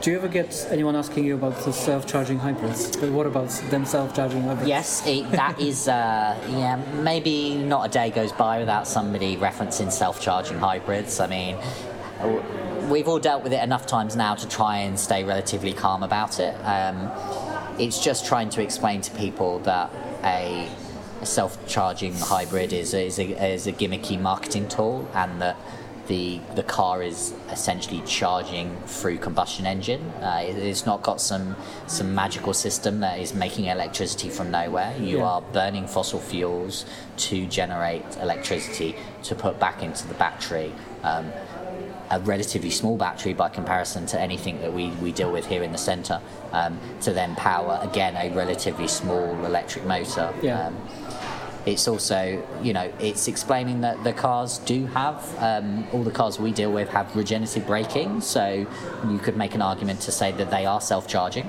do 0.00 0.10
you 0.10 0.16
ever 0.16 0.28
get 0.28 0.66
anyone 0.70 0.94
asking 0.94 1.24
you 1.24 1.34
about 1.34 1.56
the 1.64 1.72
self-charging 1.72 2.38
hybrids? 2.38 2.96
What 2.98 3.26
about 3.26 3.48
them 3.70 3.84
self-charging 3.84 4.42
hybrids? 4.42 4.68
Yes, 4.68 5.06
it, 5.06 5.30
that 5.32 5.58
is. 5.60 5.88
Uh, 5.88 6.38
yeah, 6.50 6.76
maybe 7.02 7.56
not 7.56 7.86
a 7.86 7.88
day 7.88 8.10
goes 8.10 8.32
by 8.32 8.60
without 8.60 8.86
somebody 8.86 9.36
referencing 9.36 9.90
self-charging 9.90 10.58
hybrids. 10.58 11.18
I 11.18 11.26
mean, 11.26 11.56
we've 12.88 13.08
all 13.08 13.18
dealt 13.18 13.42
with 13.42 13.52
it 13.52 13.62
enough 13.62 13.86
times 13.86 14.14
now 14.14 14.34
to 14.36 14.48
try 14.48 14.78
and 14.78 14.98
stay 14.98 15.24
relatively 15.24 15.72
calm 15.72 16.02
about 16.02 16.38
it. 16.38 16.54
Um, 16.64 17.10
it's 17.78 18.02
just 18.02 18.24
trying 18.26 18.50
to 18.50 18.62
explain 18.62 19.00
to 19.02 19.10
people 19.12 19.58
that 19.60 19.90
a, 20.22 20.68
a 21.20 21.26
self-charging 21.26 22.14
hybrid 22.14 22.72
is 22.72 22.94
is, 22.94 23.18
a, 23.18 23.52
is 23.52 23.66
a 23.66 23.72
gimmicky 23.72 24.20
marketing 24.20 24.68
tool, 24.68 25.08
and 25.14 25.40
that 25.40 25.56
the 26.08 26.40
the 26.54 26.62
car 26.62 27.02
is 27.02 27.34
essentially 27.50 28.02
charging 28.06 28.76
through 28.86 29.18
combustion 29.18 29.66
engine. 29.66 30.00
Uh, 30.20 30.42
it, 30.42 30.56
it's 30.56 30.84
not 30.86 31.02
got 31.02 31.20
some 31.20 31.54
some 31.86 32.14
magical 32.14 32.52
system 32.54 33.00
that 33.00 33.20
is 33.20 33.34
making 33.34 33.66
electricity 33.66 34.28
from 34.28 34.50
nowhere. 34.50 34.96
You 34.98 35.18
yeah. 35.18 35.24
are 35.24 35.42
burning 35.42 35.86
fossil 35.86 36.18
fuels 36.18 36.84
to 37.18 37.46
generate 37.46 38.04
electricity 38.20 38.96
to 39.24 39.34
put 39.34 39.60
back 39.60 39.82
into 39.82 40.08
the 40.08 40.14
battery. 40.14 40.72
Um, 41.02 41.30
a 42.10 42.18
relatively 42.20 42.70
small 42.70 42.96
battery 42.96 43.34
by 43.34 43.50
comparison 43.50 44.06
to 44.06 44.18
anything 44.18 44.60
that 44.62 44.72
we, 44.72 44.88
we 44.92 45.12
deal 45.12 45.30
with 45.30 45.46
here 45.46 45.62
in 45.62 45.72
the 45.72 45.78
centre, 45.78 46.22
um, 46.52 46.80
to 47.02 47.12
then 47.12 47.34
power 47.36 47.78
again 47.82 48.16
a 48.16 48.34
relatively 48.34 48.88
small 48.88 49.44
electric 49.44 49.84
motor. 49.84 50.32
Yeah. 50.40 50.68
Um, 50.68 50.76
it's 51.68 51.86
also, 51.86 52.42
you 52.62 52.72
know, 52.72 52.90
it's 52.98 53.28
explaining 53.28 53.82
that 53.82 54.02
the 54.02 54.12
cars 54.12 54.56
do 54.58 54.86
have 54.86 55.22
um, 55.38 55.86
all 55.92 56.02
the 56.02 56.10
cars 56.10 56.38
we 56.38 56.50
deal 56.50 56.72
with 56.72 56.88
have 56.88 57.14
regenerative 57.14 57.66
braking. 57.66 58.22
So 58.22 58.66
you 59.06 59.18
could 59.18 59.36
make 59.36 59.54
an 59.54 59.60
argument 59.60 60.00
to 60.02 60.12
say 60.12 60.32
that 60.32 60.50
they 60.50 60.64
are 60.64 60.80
self-charging. 60.80 61.48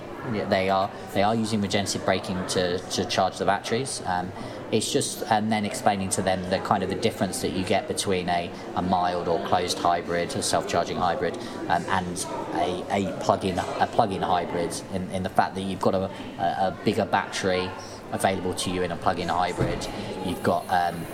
They 0.49 0.69
are 0.69 0.91
they 1.13 1.23
are 1.23 1.33
using 1.33 1.61
regenerative 1.61 2.03
braking 2.03 2.45
to, 2.47 2.79
to 2.79 3.05
charge 3.05 3.37
the 3.37 3.45
batteries. 3.45 4.01
Um, 4.05 4.31
it's 4.71 4.91
just 4.91 5.23
and 5.31 5.51
then 5.51 5.65
explaining 5.65 6.09
to 6.09 6.21
them 6.21 6.47
the 6.49 6.59
kind 6.59 6.83
of 6.83 6.89
the 6.89 6.95
difference 6.95 7.41
that 7.41 7.53
you 7.53 7.63
get 7.63 7.87
between 7.87 8.27
a, 8.29 8.51
a 8.75 8.81
mild 8.81 9.27
or 9.27 9.43
closed 9.47 9.79
hybrid, 9.79 10.35
a 10.35 10.43
self-charging 10.43 10.97
hybrid, 10.97 11.37
um, 11.69 11.83
and 11.87 12.25
a, 12.55 12.83
a 12.91 13.17
plug-in 13.21 13.57
a 13.57 13.87
plug-in 13.93 14.21
hybrid 14.21 14.75
in, 14.93 15.09
in 15.11 15.23
the 15.23 15.29
fact 15.29 15.55
that 15.55 15.61
you've 15.61 15.81
got 15.81 15.95
a, 15.95 16.11
a 16.39 16.77
bigger 16.83 17.05
battery 17.05 17.69
available 18.11 18.53
to 18.53 18.69
you 18.69 18.83
in 18.83 18.91
a 18.91 18.95
plug-in 18.95 19.27
hybrid. 19.27 19.87
You've 20.25 20.43
got 20.43 20.65
um, 20.69 21.05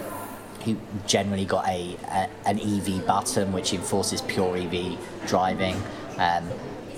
you 0.66 0.80
generally 1.06 1.46
got 1.46 1.68
a, 1.68 1.96
a, 2.08 2.30
an 2.46 2.60
EV 2.60 3.06
button 3.06 3.52
which 3.52 3.74
enforces 3.74 4.22
pure 4.22 4.58
EV 4.58 4.98
driving. 5.28 5.82
Um, 6.18 6.50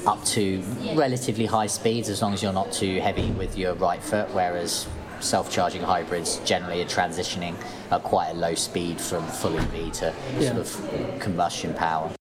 up 0.05 0.23
to 0.23 0.59
relatively 0.95 1.45
high 1.45 1.67
speeds 1.67 2.07
as 2.07 2.21
long 2.21 2.33
as 2.33 2.41
you're 2.41 2.53
not 2.53 2.71
too 2.71 3.01
heavy 3.01 3.29
with 3.31 3.57
your 3.57 3.73
right 3.73 4.01
foot, 4.01 4.29
whereas 4.33 4.87
self-charging 5.19 5.81
hybrids 5.81 6.37
generally 6.45 6.81
are 6.81 6.85
transitioning 6.85 7.55
at 7.91 8.03
quite 8.03 8.29
a 8.29 8.33
low 8.33 8.55
speed 8.55 9.01
from 9.01 9.25
full 9.27 9.57
EV 9.57 9.91
to 9.91 10.13
yeah. 10.37 10.53
sort 10.53 10.57
of 10.57 11.19
combustion 11.19 11.73
power. 11.73 12.11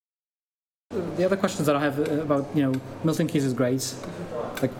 The 1.16 1.24
other 1.24 1.36
questions 1.36 1.66
that 1.66 1.74
I 1.74 1.80
have 1.80 1.98
about, 1.98 2.46
you 2.54 2.62
know, 2.62 2.80
Milton 3.02 3.26
Keynes 3.26 3.44
is 3.44 3.54
great. 3.54 3.94
Like 4.60 4.70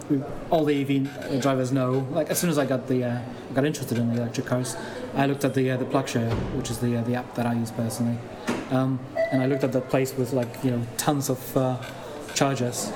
all 0.51 0.67
the 0.67 0.83
EV 0.83 1.41
drivers 1.41 1.73
know. 1.73 2.07
Like 2.11 2.29
as 2.29 2.39
soon 2.39 2.51
as 2.51 2.59
I 2.59 2.67
got 2.67 2.89
the, 2.89 3.05
uh, 3.05 3.23
got 3.55 3.65
interested 3.65 3.97
in 3.97 4.15
the 4.15 4.21
electric 4.21 4.47
cars, 4.47 4.77
I 5.15 5.27
looked 5.27 5.45
at 5.45 5.55
the 5.55 5.71
uh, 5.71 5.79
the 5.79 5.87
PlugShare, 5.87 6.31
which 6.55 6.71
is 6.71 6.79
the 6.79 6.99
uh, 6.99 7.03
the 7.03 7.15
app 7.15 7.35
that 7.37 7.47
I 7.47 7.55
use 7.55 7.71
personally, 7.71 8.19
um, 8.71 9.01
and 9.33 9.43
I 9.43 9.47
looked 9.47 9.65
at 9.65 9.73
the 9.73 9.81
place 9.81 10.15
with 10.15 10.35
like 10.35 10.63
you 10.63 10.73
know 10.73 10.83
tons 10.99 11.31
of 11.31 11.57
uh, 11.57 11.83
chargers. 12.35 12.93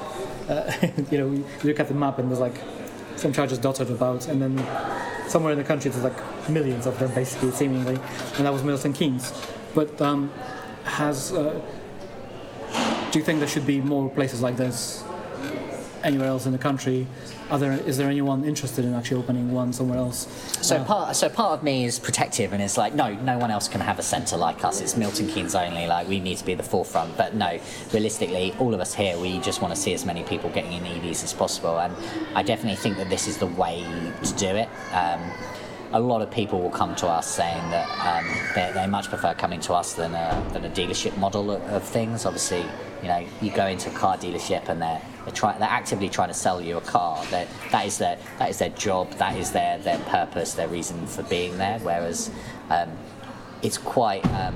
Uh, 0.49 0.71
you 1.11 1.19
know, 1.19 1.31
you 1.31 1.45
look 1.65 1.81
at 1.81 1.89
the 1.89 1.95
map 1.95 2.19
and 2.19 2.31
there's 2.31 2.41
like 2.41 2.61
some 3.17 3.33
chargers 3.33 3.59
dotted 3.59 3.91
about, 3.91 4.29
and 4.29 4.41
then 4.41 4.59
somewhere 5.29 5.53
in 5.53 5.59
the 5.59 5.65
country 5.65 5.91
there's 5.91 6.05
like 6.05 6.49
millions 6.51 6.87
of 6.87 6.99
them 6.99 7.13
basically, 7.15 7.51
seemingly, 7.51 7.99
and 8.37 8.47
that 8.47 8.53
was 8.53 8.63
Milton 8.63 8.93
Keynes. 8.93 9.33
But 9.75 10.01
um, 10.01 10.31
has 10.85 11.33
uh, 11.33 11.61
do 13.11 13.19
you 13.19 13.25
think 13.25 13.41
there 13.41 13.49
should 13.49 13.67
be 13.67 13.81
more 13.81 14.09
places 14.11 14.41
like 14.41 14.57
this 14.57 15.05
anywhere 16.03 16.29
else 16.29 16.47
in 16.47 16.53
the 16.53 16.59
country? 16.59 17.07
Are 17.51 17.59
there, 17.59 17.73
is 17.73 17.99
there 17.99 18.09
anyone 18.09 18.45
interested 18.45 18.85
in 18.85 18.95
actually 18.95 19.19
opening 19.19 19.51
one 19.51 19.73
somewhere 19.73 19.99
else? 19.99 20.29
So 20.63 20.77
uh, 20.77 20.85
part 20.85 21.17
so 21.17 21.29
part 21.29 21.59
of 21.59 21.65
me 21.65 21.85
is 21.85 21.99
protective 21.99 22.53
and 22.53 22.63
it's 22.63 22.77
like 22.77 22.95
no 22.95 23.15
no 23.15 23.39
one 23.39 23.51
else 23.51 23.67
can 23.67 23.81
have 23.81 23.99
a 23.99 24.03
centre 24.03 24.37
like 24.37 24.65
us. 24.65 24.81
It's 24.81 24.97
Milton 24.97 25.27
Keynes 25.27 25.55
only. 25.57 25.87
Like 25.89 26.07
we 26.07 26.21
need 26.21 26.39
to 26.39 26.45
be 26.45 26.55
the 26.55 26.63
forefront. 26.63 27.17
But 27.17 27.35
no, 27.35 27.59
realistically, 27.93 28.55
all 28.61 28.73
of 28.73 28.81
us 28.81 28.95
here 28.95 29.19
we 29.19 29.41
just 29.41 29.63
want 29.63 29.75
to 29.75 29.81
see 29.81 29.93
as 29.95 30.05
many 30.05 30.23
people 30.23 30.49
getting 30.51 30.73
in 30.73 30.85
EVs 30.85 31.25
as 31.25 31.33
possible. 31.33 31.81
And 31.81 31.95
I 32.37 32.43
definitely 32.43 32.77
think 32.77 32.97
that 32.99 33.11
this 33.11 33.27
is 33.27 33.39
the 33.39 33.47
way 33.47 33.85
to 34.23 34.35
do 34.35 34.47
it. 34.47 34.69
Um, 34.93 35.21
a 35.93 36.01
lot 36.01 36.23
of 36.23 36.31
people 36.31 36.61
will 36.61 36.71
come 36.71 36.95
to 36.97 37.07
us 37.09 37.27
saying 37.27 37.63
that 37.71 37.89
um, 38.07 38.25
they, 38.55 38.71
they, 38.73 38.87
much 38.87 39.09
prefer 39.09 39.35
coming 39.35 39.61
to 39.61 39.75
us 39.75 39.95
than 39.95 40.15
a, 40.15 40.51
than 40.53 40.65
a 40.65 40.71
dealership 40.71 41.17
model 41.17 41.51
of, 41.51 41.63
of 41.63 41.83
things. 41.83 42.27
Obviously, 42.27 42.65
you 43.03 43.09
know, 43.09 43.27
you 43.41 43.51
go 43.51 43.67
into 43.67 43.91
a 43.91 43.93
car 43.95 44.17
dealership 44.17 44.69
and 44.69 44.81
they're 44.81 45.03
they're 45.25 45.35
trying 45.35 45.59
they're 45.59 45.69
actively 45.69 46.09
trying 46.09 46.29
to 46.29 46.35
sell 46.35 46.61
you 46.61 46.77
a 46.77 46.81
car. 46.81 47.23
They're, 47.27 47.49
that 47.73 47.87
is 47.87 47.99
their 47.99 48.19
that 48.39 48.51
is 48.51 48.59
their 48.59 48.71
job. 48.71 49.11
That 49.15 49.37
is 49.37 49.51
their 49.53 49.79
their 49.79 49.99
purpose. 49.99 50.55
Their 50.55 50.69
reason 50.69 51.07
for 51.07 51.23
being 51.25 51.59
there. 51.59 51.79
Whereas 51.81 52.31
um, 52.71 52.91
it's 53.63 53.79
quite 53.79 54.25
um, 54.35 54.55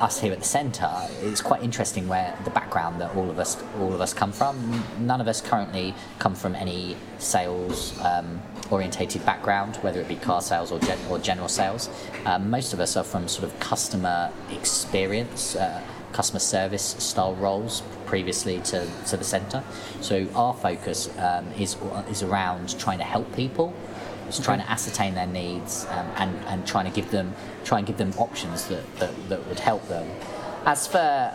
us 0.00 0.20
here 0.20 0.32
at 0.32 0.38
the 0.38 0.44
centre. 0.44 0.90
It's 1.22 1.40
quite 1.40 1.62
interesting 1.62 2.08
where 2.08 2.36
the 2.44 2.50
background 2.50 3.00
that 3.00 3.14
all 3.16 3.30
of 3.30 3.38
us 3.38 3.62
all 3.78 3.92
of 3.92 4.00
us 4.00 4.14
come 4.14 4.32
from. 4.32 4.84
None 4.98 5.20
of 5.20 5.28
us 5.28 5.40
currently 5.40 5.94
come 6.18 6.34
from 6.34 6.54
any 6.54 6.96
sales. 7.18 7.98
Um, 8.00 8.40
orientated 8.70 9.24
background, 9.24 9.76
whether 9.76 10.00
it 10.00 10.08
be 10.08 10.16
car 10.16 10.42
sales 10.42 10.70
or, 10.72 10.78
gen- 10.80 10.98
or 11.10 11.18
general 11.18 11.48
sales. 11.48 11.88
Um, 12.24 12.50
most 12.50 12.72
of 12.72 12.80
us 12.80 12.96
are 12.96 13.04
from 13.04 13.28
sort 13.28 13.44
of 13.44 13.58
customer 13.60 14.30
experience, 14.50 15.56
uh, 15.56 15.82
customer 16.12 16.40
service 16.40 16.96
style 16.98 17.34
roles 17.36 17.82
previously 18.06 18.60
to, 18.60 18.86
to 19.06 19.16
the 19.16 19.24
centre. 19.24 19.62
So 20.00 20.26
our 20.34 20.54
focus 20.54 21.10
um, 21.18 21.50
is, 21.52 21.76
is 22.10 22.22
around 22.22 22.78
trying 22.78 22.98
to 22.98 23.04
help 23.04 23.34
people, 23.34 23.74
is 24.28 24.38
trying 24.38 24.60
to 24.60 24.70
ascertain 24.70 25.14
their 25.14 25.26
needs 25.26 25.86
um, 25.90 26.06
and, 26.16 26.36
and 26.46 26.66
trying 26.66 26.84
to 26.84 26.90
give 26.90 27.10
them 27.10 27.34
try 27.64 27.78
and 27.78 27.86
give 27.86 27.96
them 27.96 28.12
options 28.18 28.66
that, 28.68 28.84
that, 28.96 29.28
that 29.28 29.46
would 29.46 29.60
help 29.60 29.86
them. 29.88 30.08
As 30.64 30.86
for 30.86 31.34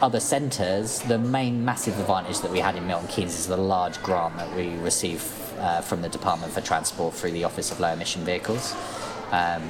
other 0.00 0.20
centres, 0.20 1.00
the 1.00 1.18
main 1.18 1.64
massive 1.64 1.98
advantage 1.98 2.40
that 2.40 2.50
we 2.50 2.58
had 2.58 2.76
in 2.76 2.86
Milton 2.86 3.08
Keynes 3.08 3.38
is 3.38 3.46
the 3.46 3.56
large 3.56 4.02
grant 4.02 4.36
that 4.36 4.54
we 4.56 4.74
received 4.76 5.24
uh, 5.58 5.80
from 5.80 6.02
the 6.02 6.08
Department 6.08 6.52
for 6.52 6.60
Transport 6.60 7.14
through 7.14 7.32
the 7.32 7.44
Office 7.44 7.70
of 7.70 7.80
Low 7.80 7.92
Emission 7.92 8.24
Vehicles. 8.24 8.74
Um, 9.30 9.62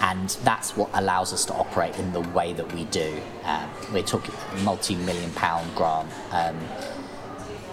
and 0.00 0.30
that's 0.44 0.76
what 0.76 0.90
allows 0.94 1.32
us 1.32 1.44
to 1.46 1.54
operate 1.54 1.98
in 1.98 2.12
the 2.12 2.20
way 2.20 2.52
that 2.52 2.72
we 2.72 2.84
do. 2.84 3.20
Um, 3.44 3.68
we're 3.92 4.02
talking 4.02 4.34
multi-million 4.62 5.32
pound 5.32 5.74
grant 5.74 6.08
um, 6.30 6.56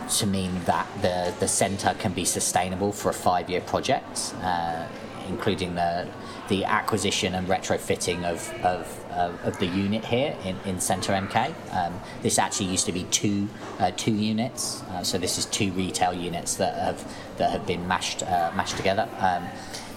to 0.10 0.28
mean 0.28 0.64
that 0.66 0.88
the, 1.02 1.34
the 1.40 1.48
centre 1.48 1.96
can 2.00 2.14
be 2.14 2.26
sustainable 2.26 2.92
for 2.92 3.10
a 3.10 3.14
five-year 3.14 3.62
project, 3.62 4.34
uh, 4.42 4.88
including 5.28 5.76
the 5.76 6.08
the 6.48 6.64
acquisition 6.64 7.34
and 7.34 7.48
retrofitting 7.48 8.24
of, 8.24 8.54
of, 8.64 9.06
of 9.44 9.58
the 9.60 9.66
unit 9.66 10.06
here 10.06 10.38
in, 10.44 10.56
in 10.66 10.80
Centre 10.80 11.14
MK. 11.14 11.54
Um, 11.74 12.00
this 12.22 12.38
actually 12.38 12.68
used 12.68 12.86
to 12.86 12.92
be 12.92 13.04
two 13.06 13.48
uh, 13.80 13.92
two 13.98 14.14
units, 14.14 14.84
uh, 14.84 15.04
so 15.04 15.18
this 15.18 15.38
is 15.38 15.46
two 15.46 15.72
retail 15.72 16.14
units 16.14 16.56
that 16.56 16.76
have 16.76 17.16
that 17.38 17.52
have 17.52 17.66
been 17.66 17.88
mashed 17.88 18.24
uh, 18.24 18.52
mashed 18.56 18.78
together. 18.78 19.10
Um, 19.20 19.48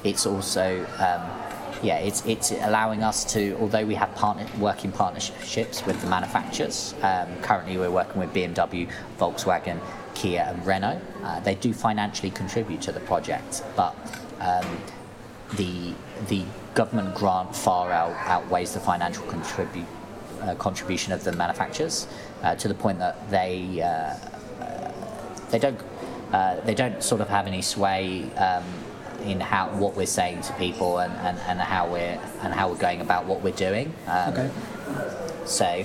it's 0.05 0.27
also 0.27 0.87
um, 0.99 1.48
yeah, 1.83 1.99
it's 1.99 2.25
it's 2.27 2.51
allowing 2.51 3.03
us 3.03 3.25
to, 3.33 3.57
although 3.61 3.85
we 3.85 3.95
have 3.95 4.15
partner, 4.15 4.47
working 4.59 4.93
partnerships 4.93 5.85
with 5.87 6.01
the 6.01 6.09
manufacturers. 6.09 6.95
Um, 7.03 7.29
currently, 7.43 7.79
we're 7.79 7.91
working 7.91 8.21
with 8.21 8.33
BMW, 8.33 8.91
Volkswagen, 9.19 9.81
Kia, 10.15 10.47
and 10.49 10.67
Renault. 10.67 11.01
Uh, 11.23 11.41
they 11.41 11.55
do 11.55 11.73
financially 11.73 12.31
contribute 12.31 12.81
to 12.83 12.93
the 12.93 13.01
project, 13.01 13.63
but 13.77 13.95
um, 14.41 14.67
the 15.57 15.95
the 16.29 16.45
government 16.75 17.15
grant 17.15 17.55
far 17.55 17.93
out 17.93 18.15
outweighs 18.27 18.75
the 18.75 18.81
financial 18.81 19.25
contribute 19.27 19.87
uh, 20.43 20.55
contribution 20.57 21.13
of 21.13 21.25
the 21.25 21.33
manufacturers 21.33 22.07
uh, 22.43 22.55
to 22.57 22.69
the 22.69 22.75
point 22.75 22.99
that 22.99 23.31
they 23.31 23.81
uh, 23.81 24.17
they 25.51 25.59
don't 25.59 25.81
uh, 26.33 26.61
they 26.61 26.75
don't 26.75 27.03
sort 27.03 27.21
of 27.21 27.29
have 27.29 27.47
any 27.47 27.63
sway. 27.63 28.31
Um, 28.35 28.65
in 29.21 29.41
how 29.41 29.69
what 29.71 29.97
we're 29.97 30.07
saying 30.07 30.43
to 30.43 30.53
people 30.55 30.99
and, 30.99 31.13
and, 31.15 31.39
and 31.41 31.61
how 31.61 31.91
we're 31.91 32.21
and 32.43 32.53
how 32.53 32.69
we're 32.69 32.79
going 32.79 33.01
about 33.01 33.27
what 33.27 33.43
we're 33.43 33.53
doing. 33.53 33.93
Um, 34.07 34.33
okay. 34.33 34.51
So 35.45 35.85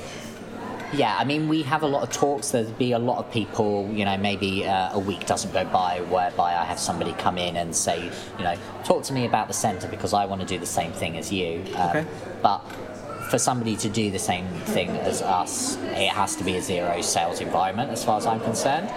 yeah, 0.93 1.15
I 1.17 1.23
mean, 1.23 1.49
we 1.49 1.63
have 1.63 1.81
a 1.81 1.87
lot 1.87 2.03
of 2.03 2.11
talks. 2.11 2.51
There'd 2.51 2.77
be 2.77 2.91
a 2.91 2.99
lot 2.99 3.17
of 3.17 3.31
people, 3.31 3.89
you 3.91 4.05
know, 4.05 4.15
maybe 4.17 4.65
uh, 4.65 4.93
a 4.93 4.99
week 4.99 5.25
doesn't 5.25 5.51
go 5.51 5.65
by 5.65 6.01
whereby 6.01 6.55
I 6.55 6.65
have 6.65 6.79
somebody 6.79 7.13
come 7.13 7.37
in 7.37 7.57
and 7.57 7.75
say, 7.75 8.11
you 8.37 8.43
know, 8.43 8.55
talk 8.83 9.03
to 9.05 9.13
me 9.13 9.25
about 9.25 9.47
the 9.47 9.53
centre 9.53 9.87
because 9.87 10.13
I 10.13 10.25
want 10.25 10.41
to 10.41 10.47
do 10.47 10.59
the 10.59 10.67
same 10.67 10.91
thing 10.91 11.17
as 11.17 11.31
you. 11.31 11.63
Um, 11.75 11.89
okay. 11.89 12.05
But 12.43 12.59
for 13.29 13.39
somebody 13.39 13.75
to 13.77 13.89
do 13.89 14.11
the 14.11 14.19
same 14.19 14.47
thing 14.65 14.89
as 14.89 15.23
us, 15.23 15.77
it 15.77 16.09
has 16.09 16.35
to 16.35 16.43
be 16.43 16.57
a 16.57 16.61
zero 16.61 17.01
sales 17.01 17.41
environment, 17.41 17.89
as 17.89 18.03
far 18.03 18.17
as 18.17 18.27
I'm 18.27 18.39
concerned. 18.41 18.91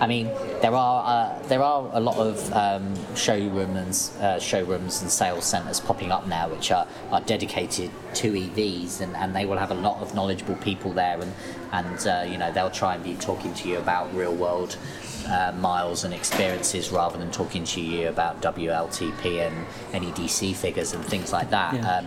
I 0.00 0.06
mean, 0.06 0.30
there 0.62 0.74
are 0.74 1.04
uh, 1.04 1.42
there 1.48 1.62
are 1.62 1.90
a 1.92 2.00
lot 2.00 2.16
of 2.16 2.52
um, 2.52 2.94
showrooms 3.16 4.16
uh, 4.20 4.38
showrooms 4.38 5.02
and 5.02 5.10
sales 5.10 5.44
centres 5.44 5.80
popping 5.80 6.12
up 6.12 6.26
now, 6.28 6.48
which 6.48 6.70
are, 6.70 6.86
are 7.10 7.20
dedicated 7.22 7.90
to 8.14 8.32
EVs, 8.32 9.00
and, 9.00 9.14
and 9.16 9.34
they 9.34 9.44
will 9.44 9.58
have 9.58 9.72
a 9.72 9.74
lot 9.74 10.00
of 10.00 10.14
knowledgeable 10.14 10.54
people 10.56 10.92
there, 10.92 11.20
and 11.20 11.34
and 11.72 12.06
uh, 12.06 12.24
you 12.30 12.38
know 12.38 12.52
they'll 12.52 12.70
try 12.70 12.94
and 12.94 13.02
be 13.02 13.14
talking 13.16 13.52
to 13.54 13.68
you 13.68 13.78
about 13.78 14.14
real 14.14 14.34
world. 14.34 14.78
Uh, 15.24 15.52
miles 15.56 16.02
and 16.02 16.12
experiences 16.12 16.90
rather 16.90 17.16
than 17.16 17.30
talking 17.30 17.62
to 17.62 17.80
you 17.80 18.08
about 18.08 18.42
WLTP 18.42 19.46
and 19.46 19.66
NEDC 19.92 20.52
figures 20.52 20.94
and 20.94 21.04
things 21.04 21.32
like 21.32 21.48
that. 21.50 21.74
Yeah. 21.74 21.98
Um, 21.98 22.06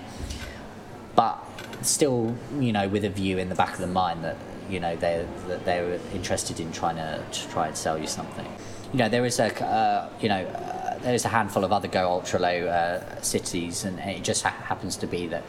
but 1.15 1.41
still, 1.81 2.35
you 2.59 2.73
know, 2.73 2.89
with 2.89 3.05
a 3.05 3.09
view 3.09 3.37
in 3.37 3.47
the 3.47 3.55
back 3.55 3.73
of 3.73 3.79
the 3.79 3.87
mind 3.87 4.25
that 4.25 4.35
you 4.69 4.80
know 4.80 4.95
they're 4.95 5.28
they're 5.65 5.99
interested 6.13 6.60
in 6.60 6.71
trying 6.71 6.95
to, 6.95 7.23
to 7.32 7.49
try 7.49 7.67
and 7.67 7.78
sell 7.78 7.97
you 7.97 8.08
something. 8.08 8.45
You 8.93 8.99
know 8.99 9.10
there 9.10 9.25
is 9.25 9.39
a 9.39 9.65
uh, 9.65 10.10
you 10.19 10.30
know 10.30 10.43
uh, 10.43 10.97
there 10.99 11.13
is 11.13 11.25
a 11.25 11.30
handful 11.30 11.63
of 11.63 11.71
other 11.71 11.88
go 11.88 12.10
ultra 12.10 12.39
low 12.39 12.67
uh, 12.67 13.21
cities, 13.21 13.86
and 13.86 13.99
it 13.99 14.23
just 14.23 14.43
ha- 14.43 14.49
happens 14.49 14.97
to 14.97 15.08
be 15.08 15.28
that 15.28 15.43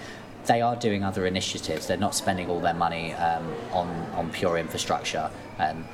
they 0.47 0.61
are 0.61 0.77
doing 0.77 1.05
other 1.05 1.27
initiatives. 1.27 1.87
They're 1.87 1.97
not 1.97 2.15
spending 2.15 2.49
all 2.49 2.61
their 2.61 2.75
money 2.75 3.13
um, 3.15 3.53
on 3.73 3.89
on 4.15 4.31
pure 4.31 4.59
infrastructure. 4.59 5.31
Um, 5.59 5.85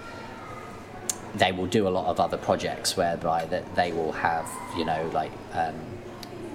they 1.34 1.52
will 1.52 1.66
do 1.66 1.88
a 1.88 1.90
lot 1.90 2.06
of 2.06 2.20
other 2.20 2.36
projects 2.36 2.96
whereby 2.96 3.46
that 3.46 3.74
they 3.74 3.92
will 3.92 4.12
have 4.12 4.48
you 4.76 4.84
know 4.84 5.10
like 5.14 5.32
um, 5.54 5.74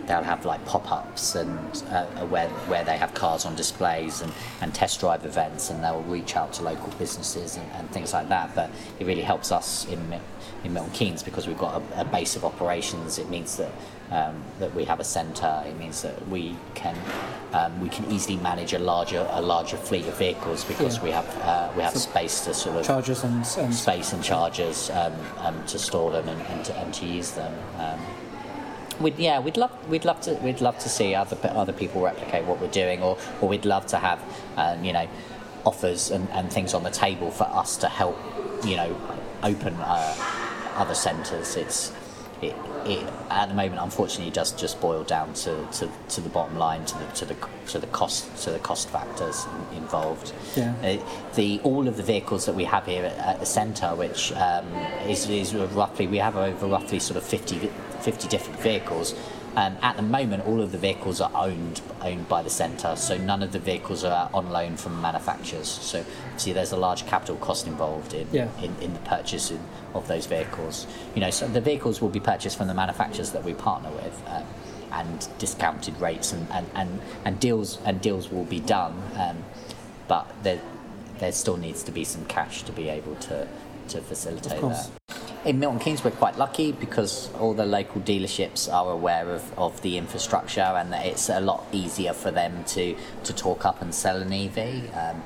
they'll 0.07 0.23
have 0.23 0.45
like 0.45 0.63
pop-ups 0.65 1.35
and 1.35 1.59
uh, 1.89 2.05
where 2.27 2.47
where 2.69 2.83
they 2.83 2.97
have 2.97 3.13
cars 3.13 3.45
on 3.45 3.55
displays 3.55 4.21
and, 4.21 4.31
and 4.61 4.73
test 4.73 4.99
drive 4.99 5.25
events, 5.25 5.69
and 5.69 5.83
they'll 5.83 6.01
reach 6.03 6.35
out 6.35 6.53
to 6.53 6.63
local 6.63 6.89
businesses 6.97 7.57
and, 7.57 7.65
and 7.73 7.89
things 7.91 8.13
like 8.13 8.29
that. 8.29 8.55
But 8.55 8.69
it 8.99 9.05
really 9.05 9.21
helps 9.21 9.51
us 9.51 9.85
in 9.85 9.99
in 10.63 10.73
Milton 10.73 10.91
Keynes 10.93 11.21
because 11.23 11.47
we've 11.47 11.57
got 11.57 11.81
a, 11.95 12.01
a 12.01 12.05
base 12.05 12.35
of 12.35 12.43
operations. 12.43 13.19
It 13.19 13.29
means 13.29 13.57
that 13.57 13.71
um, 14.09 14.41
that 14.59 14.73
we 14.73 14.85
have 14.85 14.99
a 14.99 15.03
centre. 15.03 15.61
It 15.67 15.77
means 15.77 16.01
that 16.01 16.27
we 16.29 16.55
can 16.73 16.95
um, 17.53 17.79
we 17.81 17.89
can 17.89 18.09
easily 18.09 18.37
manage 18.37 18.73
a 18.73 18.79
larger 18.79 19.27
a 19.31 19.41
larger 19.41 19.77
fleet 19.77 20.07
of 20.07 20.17
vehicles 20.17 20.63
because 20.63 20.97
Yeah. 20.97 21.03
we 21.03 21.11
have 21.11 21.37
uh, 21.41 21.69
we 21.75 21.83
have 21.83 21.93
So 21.93 21.99
space 21.99 22.45
to 22.45 22.53
sort 22.53 22.77
of 22.77 22.85
Chargers 22.85 23.23
and, 23.23 23.45
and 23.57 23.73
space 23.75 24.13
and 24.13 24.23
chargers 24.23 24.89
um, 24.91 25.13
um, 25.39 25.65
to 25.67 25.77
store 25.77 26.11
them 26.11 26.29
and, 26.29 26.41
and, 26.43 26.65
to, 26.65 26.73
and 26.77 26.93
to 26.93 27.05
use 27.05 27.31
them. 27.31 27.53
We'd, 28.99 29.17
yeah, 29.19 29.39
we'd 29.39 29.57
love 29.57 29.71
we'd 29.89 30.05
love 30.05 30.21
to 30.21 30.33
we'd 30.35 30.61
love 30.61 30.79
to 30.79 30.89
see 30.89 31.13
other 31.13 31.37
other 31.49 31.73
people 31.73 32.01
replicate 32.01 32.45
what 32.45 32.59
we're 32.59 32.71
doing, 32.71 33.01
or, 33.03 33.17
or 33.41 33.49
we'd 33.49 33.65
love 33.65 33.85
to 33.87 33.97
have 33.97 34.19
um, 34.57 34.83
you 34.83 34.93
know 34.93 35.07
offers 35.65 36.11
and, 36.11 36.29
and 36.31 36.51
things 36.51 36.73
on 36.73 36.83
the 36.83 36.89
table 36.89 37.29
for 37.29 37.43
us 37.43 37.77
to 37.77 37.87
help 37.87 38.17
you 38.65 38.75
know 38.75 38.95
open 39.43 39.73
uh, 39.75 40.15
other 40.75 40.95
centres. 40.95 41.55
It's 41.55 41.93
it, 42.41 42.55
it 42.85 43.07
at 43.31 43.49
the 43.49 43.55
moment 43.55 43.81
unfortunately 43.81 44.31
does 44.31 44.51
just 44.51 44.79
boil 44.79 45.03
down 45.03 45.33
to, 45.33 45.65
to, 45.73 45.89
to 46.09 46.21
the 46.21 46.29
bottom 46.29 46.57
line 46.57 46.85
to 46.85 46.97
the 46.97 47.05
to 47.07 47.25
the 47.25 47.35
to 47.67 47.79
the 47.79 47.87
cost 47.87 48.43
to 48.43 48.51
the 48.51 48.59
cost 48.59 48.89
factors 48.89 49.45
involved. 49.75 50.33
Yeah. 50.55 50.73
Uh, 50.83 51.33
the 51.35 51.59
all 51.63 51.87
of 51.87 51.97
the 51.97 52.03
vehicles 52.03 52.45
that 52.45 52.53
we 52.55 52.63
have 52.65 52.85
here 52.85 53.05
at, 53.05 53.17
at 53.17 53.39
the 53.39 53.45
centre, 53.45 53.95
which 53.95 54.31
um, 54.33 54.65
is, 55.07 55.27
is 55.29 55.53
roughly 55.55 56.07
we 56.07 56.17
have 56.17 56.35
over 56.35 56.67
roughly 56.67 56.99
sort 56.99 57.17
of 57.17 57.23
50, 57.23 57.57
vi- 57.57 57.71
50 58.01 58.27
different 58.27 58.59
vehicles. 58.59 59.13
Um, 59.55 59.75
at 59.81 59.95
the 59.95 60.03
moment, 60.03 60.45
all 60.45 60.61
of 60.61 60.71
the 60.71 60.77
vehicles 60.77 61.19
are 61.19 61.31
owned 61.33 61.81
owned 62.01 62.29
by 62.29 62.43
the 62.43 62.49
centre, 62.49 62.95
so 62.95 63.17
none 63.17 63.41
of 63.41 63.51
the 63.51 63.59
vehicles 63.59 64.03
are 64.03 64.29
on 64.31 64.51
loan 64.51 64.77
from 64.77 65.01
manufacturers. 65.01 65.67
So, 65.67 66.05
see, 66.37 66.53
there's 66.53 66.71
a 66.71 66.77
large 66.77 67.07
capital 67.07 67.37
cost 67.37 67.65
involved 67.65 68.13
in, 68.13 68.27
Yeah. 68.31 68.49
in, 68.61 68.75
in 68.81 68.93
the 68.93 68.99
purchasing 68.99 69.59
of 69.95 70.07
those 70.07 70.27
vehicles. 70.27 70.85
You 71.15 71.21
know, 71.21 71.31
so 71.31 71.47
the 71.47 71.61
vehicles 71.61 72.01
will 72.01 72.09
be 72.09 72.19
purchased 72.19 72.55
from 72.55 72.67
the 72.67 72.75
manufacturers 72.75 73.31
that 73.31 73.43
we 73.43 73.53
partner 73.55 73.89
with. 73.89 74.21
Um, 74.27 74.43
and 74.89 75.27
discounted 75.37 75.99
rates 75.99 76.31
and, 76.31 76.47
and, 76.49 76.65
and, 76.73 77.01
and 77.25 77.39
deals 77.41 77.77
and 77.83 77.99
deals 77.99 78.31
will 78.31 78.45
be 78.45 78.61
done 78.61 78.93
um, 79.17 79.43
but 80.07 80.25
there 80.43 80.61
there 81.19 81.33
still 81.33 81.57
needs 81.57 81.83
to 81.83 81.91
be 81.91 82.05
some 82.05 82.23
cash 82.25 82.63
to 82.63 82.71
be 82.71 82.87
able 82.87 83.13
to 83.15 83.45
to 83.89 83.99
facilitate 84.01 84.61
that. 84.61 84.89
In 85.45 85.59
Milton 85.59 85.79
Keynes, 85.79 86.03
we're 86.03 86.11
quite 86.11 86.37
lucky 86.37 86.71
because 86.71 87.33
all 87.35 87.53
the 87.53 87.65
local 87.65 88.01
dealerships 88.01 88.71
are 88.71 88.91
aware 88.91 89.29
of, 89.29 89.57
of 89.57 89.81
the 89.81 89.97
infrastructure 89.97 90.61
and 90.61 90.91
that 90.91 91.05
it's 91.05 91.29
a 91.29 91.39
lot 91.39 91.65
easier 91.71 92.11
for 92.11 92.31
them 92.31 92.63
to, 92.65 92.95
to 93.23 93.33
talk 93.33 93.63
up 93.63 93.81
and 93.81 93.93
sell 93.93 94.21
an 94.21 94.33
EV. 94.33 94.89
Um, 94.95 95.23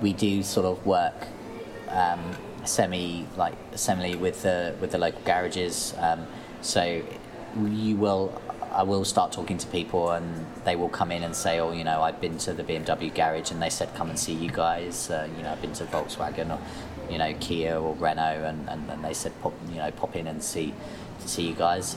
we 0.00 0.12
do 0.12 0.42
sort 0.42 0.66
of 0.66 0.84
work 0.86 1.28
um, 1.88 2.20
semi 2.64 3.26
like 3.36 3.54
semi 3.74 4.14
with 4.14 4.42
the 4.42 4.74
with 4.80 4.92
the 4.92 4.98
local 4.98 5.20
garages. 5.22 5.94
Um, 5.98 6.26
so 6.62 7.02
you 7.62 7.96
will 7.96 8.40
I 8.72 8.84
will 8.84 9.04
start 9.04 9.32
talking 9.32 9.58
to 9.58 9.66
people 9.66 10.10
and 10.10 10.46
they 10.64 10.76
will 10.76 10.88
come 10.88 11.10
in 11.10 11.24
and 11.24 11.34
say, 11.34 11.58
oh, 11.58 11.72
you 11.72 11.82
know, 11.82 12.02
I've 12.02 12.20
been 12.20 12.38
to 12.38 12.52
the 12.52 12.62
BMW 12.62 13.12
garage 13.12 13.50
and 13.50 13.60
they 13.60 13.70
said 13.70 13.92
come 13.94 14.10
and 14.10 14.18
see 14.18 14.32
you 14.32 14.50
guys. 14.50 15.10
Uh, 15.10 15.28
you 15.36 15.42
know, 15.42 15.50
I've 15.50 15.60
been 15.60 15.72
to 15.74 15.84
Volkswagen 15.84 16.50
or 16.50 16.60
you 17.10 17.18
know 17.18 17.34
Kia 17.40 17.76
or 17.78 17.94
Renault 17.94 18.44
and, 18.44 18.68
and, 18.68 18.90
and 18.90 19.04
they 19.04 19.12
said 19.14 19.32
pop 19.42 19.52
you 19.68 19.76
know 19.76 19.90
pop 19.90 20.16
in 20.16 20.26
and 20.26 20.42
see 20.42 20.72
see 21.26 21.48
you 21.48 21.54
guys. 21.54 21.96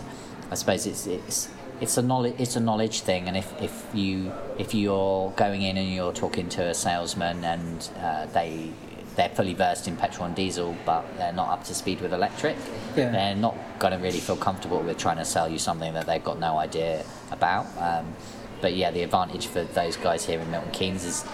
I 0.52 0.56
suppose 0.56 0.86
it's 0.86 1.08
it's 1.08 1.50
it's 1.82 1.98
a 1.98 2.02
knowledge 2.02 2.36
it's 2.38 2.56
a 2.56 2.60
knowledge 2.60 3.02
thing 3.02 3.28
and 3.28 3.36
if, 3.36 3.52
if 3.62 3.88
you 3.94 4.32
if 4.60 4.74
you're 4.74 5.32
going 5.32 5.64
in 5.64 5.76
and 5.78 5.90
you're 5.92 6.14
talking 6.14 6.48
to 6.50 6.64
a 6.70 6.74
salesman 6.74 7.44
and 7.44 7.90
uh, 8.00 8.26
they 8.28 8.72
they're 9.16 9.30
fully 9.30 9.54
versed 9.54 9.88
in 9.88 9.96
petrol 9.98 10.28
and 10.28 10.36
diesel 10.36 10.76
but 10.86 11.04
they're 11.18 11.34
not 11.34 11.50
up 11.50 11.64
to 11.64 11.74
speed 11.74 12.00
with 12.00 12.14
electric 12.14 12.56
Yeah. 12.96 13.10
they're 13.12 13.36
not 13.36 13.56
going 13.80 13.92
to 13.94 14.00
really 14.00 14.20
feel 14.20 14.38
comfortable 14.38 14.82
with 14.82 14.98
trying 14.98 15.18
to 15.18 15.26
sell 15.26 15.50
you 15.50 15.58
something 15.58 15.94
that 15.96 16.06
they've 16.06 16.24
got 16.24 16.40
no 16.40 16.58
idea 16.58 17.04
about 17.32 17.66
um, 17.80 18.14
but 18.62 18.74
yeah 18.76 18.92
the 18.92 19.02
advantage 19.04 19.48
for 19.48 19.64
those 19.64 19.98
guys 19.98 20.26
here 20.26 20.40
in 20.40 20.50
Milton 20.52 20.72
Keynes 20.72 21.04
is 21.04 21.26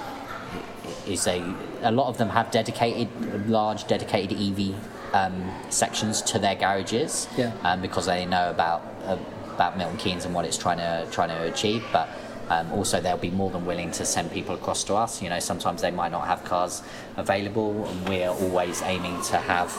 is 1.10 1.28
a 1.28 1.41
a 1.82 1.91
lot 1.91 2.08
of 2.08 2.17
them 2.17 2.30
have 2.30 2.52
dedicated 2.52 3.08
large 3.50 3.88
dedicated 3.88 4.38
EV 4.39 4.76
um, 5.13 5.52
sections 5.69 6.22
to 6.22 6.39
their 6.39 6.56
garages 6.56 7.28
Yeah. 7.38 7.52
um, 7.63 7.82
because 7.82 8.06
they 8.06 8.26
know 8.26 8.50
about 8.50 8.82
uh, 9.06 9.17
about 9.56 9.78
Milton 9.78 9.98
Keynes 9.98 10.26
and 10.26 10.34
what 10.34 10.45
it's 10.45 10.58
trying 10.58 10.78
to 10.78 11.08
trying 11.12 11.30
to 11.30 11.43
achieve. 11.52 11.84
But 11.91 12.08
um, 12.50 12.72
also 12.74 13.00
they'll 13.02 13.17
be 13.17 13.32
more 13.32 13.50
than 13.50 13.65
willing 13.65 13.91
to 13.91 14.06
send 14.06 14.32
people 14.32 14.56
across 14.56 14.84
to 14.86 14.95
us. 14.95 15.22
You 15.22 15.30
know 15.30 15.39
sometimes 15.39 15.82
they 15.82 15.91
might 15.91 16.12
not 16.12 16.28
have 16.28 16.43
cars 16.43 16.82
available 17.17 17.88
and 17.88 18.08
we're 18.10 18.30
always 18.30 18.82
aiming 18.84 19.22
to 19.24 19.38
have 19.38 19.69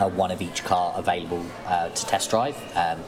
uh, 0.00 0.08
one 0.08 0.30
of 0.30 0.40
each 0.42 0.64
car 0.64 0.92
available 0.96 1.44
uh, 1.66 1.88
to 1.90 2.06
test 2.06 2.30
drive. 2.30 2.56
Um, 2.76 2.98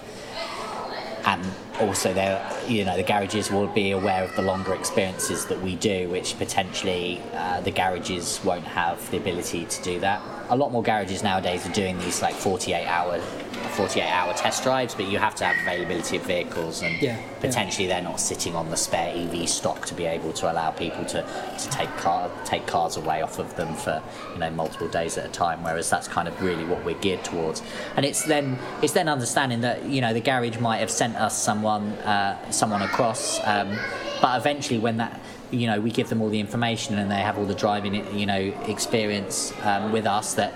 and 1.27 1.45
also 1.81 2.13
there 2.13 2.45
you 2.69 2.85
know 2.85 2.97
the 2.97 3.03
garages 3.03 3.51
will 3.51 3.67
be 3.69 3.91
aware 3.93 4.23
of 4.25 4.35
the 4.37 4.43
longer 4.43 4.75
experiences 4.75 5.47
that 5.47 5.61
we 5.63 5.77
do 5.77 6.09
which 6.09 6.37
potentially 6.39 7.21
uh, 7.35 7.61
the 7.61 7.71
garages 7.71 8.41
won't 8.45 8.65
have 8.65 9.11
the 9.11 9.17
ability 9.17 9.65
to 9.67 9.83
do 9.83 10.01
that. 10.01 10.21
A 10.51 10.57
lot 10.57 10.73
more 10.73 10.83
garages 10.83 11.23
nowadays 11.23 11.67
are 11.67 11.73
doing 11.73 11.99
these 11.99 12.23
like 12.23 12.35
48 12.35 12.87
hour 12.87 13.21
48 13.69 14.03
hour 14.09 14.33
test 14.35 14.63
drives 14.63 14.95
but 14.95 15.07
you 15.07 15.19
have 15.19 15.35
to 15.37 15.45
have 15.45 15.57
availability 15.63 16.17
of 16.17 16.23
vehicles 16.25 16.83
and 16.83 17.01
Yeah, 17.01 17.17
yeah. 17.17 17.39
potentially 17.41 17.87
they're 17.87 18.03
not 18.03 18.21
sitting 18.21 18.55
on 18.55 18.71
the 18.71 18.77
spare 18.77 19.13
EV 19.15 19.49
stock 19.49 19.87
to 19.87 19.95
be 19.95 20.05
able 20.07 20.33
to 20.35 20.51
allow 20.51 20.71
people 20.71 21.05
to, 21.07 21.23
to 21.59 21.69
take 21.71 21.89
car 21.97 22.31
take 22.45 22.67
cars 22.67 22.97
away 22.97 23.23
off 23.23 23.39
of 23.39 23.55
them 23.57 23.75
for 23.75 24.03
you 24.33 24.39
know 24.39 24.51
multiple 24.51 24.89
days 24.89 25.17
at 25.19 25.27
a 25.27 25.29
time 25.29 25.63
whereas 25.63 25.89
that's 25.91 26.09
kind 26.09 26.29
of 26.29 26.43
really 26.43 26.65
what 26.65 26.85
we're 26.85 26.99
geared 27.01 27.23
towards 27.25 27.63
and 27.97 28.05
it's 28.05 28.25
then 28.25 28.59
it's 28.83 28.93
then 28.93 29.09
understanding 29.09 29.61
that 29.61 29.85
you 29.85 30.01
know 30.01 30.13
the 30.13 30.21
garage 30.21 30.59
might 30.59 30.79
have 30.79 30.91
sent 30.91 31.17
us 31.17 31.41
someone 31.41 31.93
uh, 32.05 32.51
someone 32.51 32.83
across 32.83 33.39
um, 33.47 33.77
but 34.21 34.39
eventually 34.39 34.79
when 34.79 34.97
that 34.99 35.19
you 35.51 35.67
know 35.67 35.81
we 35.81 35.91
give 35.91 36.09
them 36.09 36.21
all 36.23 36.29
the 36.29 36.39
information 36.41 36.97
and 36.99 37.11
they 37.11 37.21
have 37.21 37.37
all 37.39 37.45
the 37.47 37.55
driving 37.55 37.95
you 38.17 38.27
know 38.27 38.39
experience 38.69 39.53
um, 39.65 39.91
with 39.93 40.07
us 40.07 40.35
that 40.35 40.53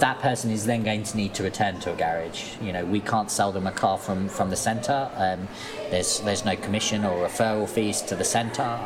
that 0.00 0.20
person 0.20 0.50
is 0.50 0.66
then 0.66 0.82
going 0.82 1.02
to 1.04 1.16
need 1.16 1.34
to 1.34 1.42
return 1.42 1.78
to 1.80 1.92
a 1.92 1.96
garage. 1.96 2.54
You 2.60 2.72
know, 2.72 2.84
we 2.84 3.00
can't 3.00 3.30
sell 3.30 3.52
them 3.52 3.66
a 3.66 3.72
car 3.72 3.98
from, 3.98 4.28
from 4.28 4.50
the 4.50 4.56
centre. 4.56 5.10
Um, 5.16 5.48
there's 5.90 6.20
there's 6.20 6.44
no 6.44 6.56
commission 6.56 7.04
or 7.04 7.26
referral 7.26 7.68
fees 7.68 8.02
to 8.02 8.16
the 8.16 8.24
centre. 8.24 8.78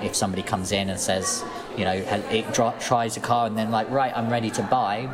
If 0.00 0.14
somebody 0.14 0.42
comes 0.44 0.70
in 0.70 0.90
and 0.90 1.00
says, 1.00 1.42
you 1.76 1.84
know, 1.84 1.92
it 2.30 2.54
tries 2.80 3.16
a 3.16 3.20
car 3.20 3.48
and 3.48 3.58
then 3.58 3.72
like, 3.72 3.90
right, 3.90 4.16
I'm 4.16 4.30
ready 4.30 4.48
to 4.50 4.62
buy. 4.62 5.08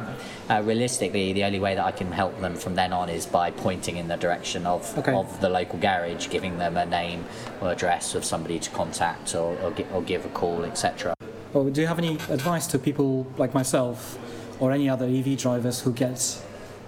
Uh, 0.50 0.60
realistically, 0.62 1.32
the 1.32 1.44
only 1.44 1.58
way 1.58 1.74
that 1.74 1.82
I 1.86 1.90
can 1.90 2.12
help 2.12 2.38
them 2.42 2.54
from 2.54 2.74
then 2.74 2.92
on 2.92 3.08
is 3.08 3.24
by 3.24 3.50
pointing 3.50 3.96
in 3.96 4.08
the 4.08 4.16
direction 4.16 4.66
of, 4.66 4.96
Okay. 4.98 5.14
of 5.14 5.40
the 5.40 5.48
local 5.48 5.78
garage, 5.78 6.28
giving 6.28 6.58
them 6.58 6.76
a 6.76 6.84
name 6.84 7.24
or 7.62 7.72
address 7.72 8.14
of 8.14 8.26
somebody 8.26 8.58
to 8.58 8.68
contact 8.72 9.34
or, 9.34 9.56
or, 9.62 9.70
gi- 9.70 9.86
or 9.94 10.02
give 10.02 10.26
a 10.26 10.28
call, 10.28 10.66
etc. 10.66 11.14
Well, 11.54 11.64
do 11.70 11.80
you 11.80 11.86
have 11.86 11.98
any 11.98 12.16
advice 12.28 12.66
to 12.68 12.78
people 12.78 13.26
like 13.38 13.54
myself 13.54 14.18
or 14.60 14.72
any 14.72 14.88
other 14.88 15.06
EV 15.06 15.36
drivers 15.36 15.80
who 15.80 15.92
get 15.92 16.42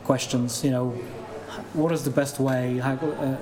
questions? 0.05 0.64
You 0.64 0.70
know, 0.70 0.90
what 1.72 1.92
is 1.92 2.05
the 2.05 2.11
best 2.11 2.38
way? 2.38 2.79
How, 2.79 2.94
uh, 2.94 3.37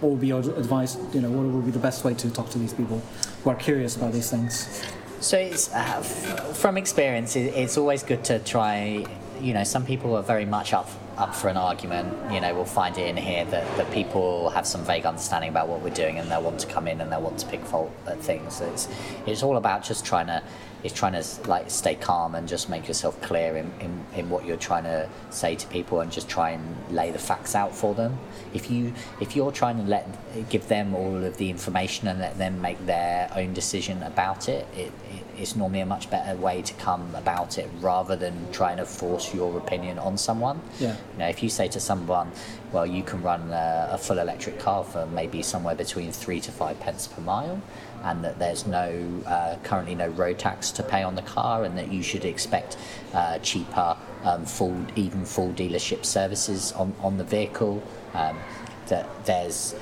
what 0.00 0.10
would 0.10 0.20
be 0.20 0.28
your 0.28 0.40
advice? 0.40 0.96
You 1.12 1.20
know, 1.22 1.30
what 1.30 1.46
would 1.46 1.64
be 1.64 1.70
the 1.70 1.78
best 1.78 2.04
way 2.04 2.14
to 2.14 2.30
talk 2.30 2.50
to 2.50 2.58
these 2.58 2.74
people 2.74 3.00
who 3.42 3.50
are 3.50 3.56
curious 3.56 3.96
about 3.96 4.12
these 4.12 4.30
things? 4.30 4.84
So 5.20 5.38
it's 5.38 5.72
uh, 5.72 6.02
from 6.02 6.76
experience, 6.76 7.36
it's 7.36 7.78
always 7.78 8.02
good 8.02 8.22
to 8.24 8.38
try. 8.40 9.06
You 9.40 9.54
know, 9.54 9.64
some 9.64 9.84
people 9.84 10.16
are 10.16 10.22
very 10.22 10.44
much 10.44 10.72
up 10.72 10.90
up 11.16 11.34
for 11.34 11.48
an 11.48 11.56
argument. 11.56 12.32
You 12.32 12.40
know, 12.40 12.54
we'll 12.54 12.64
find 12.64 12.96
it 12.98 13.08
in 13.08 13.16
here 13.16 13.44
that, 13.46 13.76
that 13.76 13.90
people 13.90 14.50
have 14.50 14.66
some 14.66 14.84
vague 14.84 15.06
understanding 15.06 15.50
about 15.50 15.68
what 15.68 15.80
we're 15.80 15.90
doing, 15.94 16.18
and 16.18 16.30
they'll 16.30 16.42
want 16.42 16.60
to 16.60 16.66
come 16.66 16.86
in 16.88 17.00
and 17.00 17.10
they'll 17.10 17.22
want 17.22 17.38
to 17.38 17.46
pick 17.46 17.64
fault 17.64 17.90
at 18.06 18.20
things. 18.20 18.60
It's 18.60 18.88
it's 19.26 19.42
all 19.42 19.56
about 19.56 19.82
just 19.82 20.04
trying 20.04 20.26
to 20.26 20.42
it's 20.86 20.94
trying 20.94 21.20
to 21.20 21.24
like 21.48 21.70
stay 21.70 21.96
calm 21.96 22.34
and 22.34 22.48
just 22.48 22.70
make 22.70 22.86
yourself 22.86 23.20
clear 23.20 23.56
in, 23.56 23.70
in, 23.80 24.04
in 24.14 24.30
what 24.30 24.46
you're 24.46 24.56
trying 24.56 24.84
to 24.84 25.08
say 25.30 25.56
to 25.56 25.66
people 25.66 26.00
and 26.00 26.10
just 26.12 26.28
try 26.28 26.50
and 26.50 26.64
lay 26.90 27.10
the 27.10 27.18
facts 27.18 27.54
out 27.54 27.74
for 27.74 27.94
them. 27.94 28.16
If 28.54 28.70
you 28.70 28.94
if 29.20 29.36
you're 29.36 29.52
trying 29.52 29.78
to 29.78 29.82
let 29.82 30.06
give 30.48 30.68
them 30.68 30.94
all 30.94 31.24
of 31.24 31.36
the 31.36 31.50
information 31.50 32.08
and 32.08 32.20
let 32.20 32.38
them 32.38 32.60
make 32.62 32.84
their 32.86 33.30
own 33.34 33.52
decision 33.52 34.02
about 34.04 34.48
it, 34.48 34.66
it, 34.74 34.92
it 35.12 35.26
it's 35.38 35.56
normally 35.56 35.80
a 35.80 35.86
much 35.86 36.08
better 36.08 36.36
way 36.36 36.62
to 36.62 36.74
come 36.74 37.14
about 37.14 37.58
it 37.58 37.68
rather 37.80 38.16
than 38.16 38.34
trying 38.52 38.78
to 38.78 38.86
force 38.86 39.34
your 39.34 39.58
opinion 39.58 39.98
on 39.98 40.16
someone. 40.16 40.60
Yeah. 40.78 40.96
You 41.12 41.18
know, 41.18 41.28
if 41.28 41.42
you 41.42 41.48
say 41.48 41.68
to 41.68 41.80
someone, 41.80 42.30
well, 42.72 42.86
you 42.86 43.02
can 43.02 43.22
run 43.22 43.50
a, 43.50 43.88
a 43.92 43.98
full 43.98 44.18
electric 44.18 44.58
car 44.58 44.84
for 44.84 45.06
maybe 45.06 45.42
somewhere 45.42 45.74
between 45.74 46.12
three 46.12 46.40
to 46.40 46.52
five 46.52 46.78
pence 46.80 47.06
per 47.06 47.20
mile, 47.20 47.60
and 48.06 48.24
that 48.24 48.38
there's 48.38 48.66
no 48.66 49.22
uh, 49.26 49.56
currently 49.64 49.94
no 49.94 50.08
road 50.08 50.38
tax 50.38 50.70
to 50.70 50.82
pay 50.82 51.02
on 51.02 51.14
the 51.14 51.22
car, 51.22 51.64
and 51.64 51.76
that 51.76 51.92
you 51.92 52.02
should 52.02 52.24
expect 52.24 52.76
uh, 53.12 53.38
cheaper, 53.40 53.96
um, 54.22 54.44
full 54.46 54.76
even 54.94 55.24
full 55.24 55.52
dealership 55.52 56.04
services 56.04 56.72
on, 56.72 56.94
on 57.00 57.18
the 57.18 57.24
vehicle. 57.24 57.82
Um, 58.14 58.38
that 58.86 59.26
there's 59.26 59.74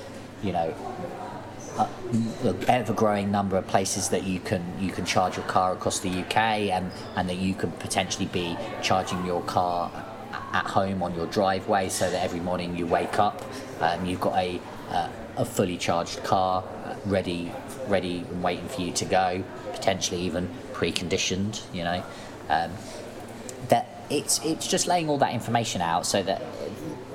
you 0.43 0.53
know, 0.53 0.75
a, 1.79 1.89
a 2.49 2.57
ever-growing 2.69 3.31
number 3.31 3.57
of 3.57 3.67
places 3.67 4.11
that 4.11 4.25
you 4.25 4.39
can 4.41 4.63
you 4.79 4.91
can 4.93 5.05
charge 5.05 5.37
your 5.37 5.47
car 5.47 5.73
across 5.73 6.01
the 6.01 6.11
UK, 6.11 6.37
and 6.37 6.91
and 7.17 7.29
that 7.29 7.37
you 7.37 7.55
can 7.55 7.73
potentially 7.73 8.27
be 8.27 8.57
charging 8.83 9.25
your 9.27 9.43
car 9.43 9.91
at 10.53 10.67
home 10.67 11.03
on 11.03 11.15
your 11.15 11.27
driveway, 11.27 11.89
so 11.89 12.11
that 12.11 12.23
every 12.23 12.41
morning 12.41 12.77
you 12.77 12.87
wake 12.87 13.19
up, 13.19 13.43
um, 13.81 14.05
you've 14.07 14.21
got 14.21 14.37
a 14.37 14.61
uh, 14.91 15.09
a 15.37 15.45
fully 15.45 15.77
charged 15.77 16.23
car 16.23 16.63
uh, 16.85 16.95
ready 17.07 17.51
ready 17.89 18.19
and 18.19 18.43
waiting 18.43 18.69
for 18.69 18.81
you 18.81 18.93
to 18.93 19.05
go, 19.05 19.45
potentially 19.73 20.21
even 20.23 20.49
preconditioned. 20.73 21.63
You 21.73 21.85
know, 21.85 22.05
um, 22.49 22.73
that 23.69 23.89
it's 24.11 24.45
it's 24.45 24.67
just 24.67 24.87
laying 24.87 25.09
all 25.09 25.19
that 25.19 25.33
information 25.33 25.81
out 25.81 26.07
so 26.07 26.23
that 26.23 26.43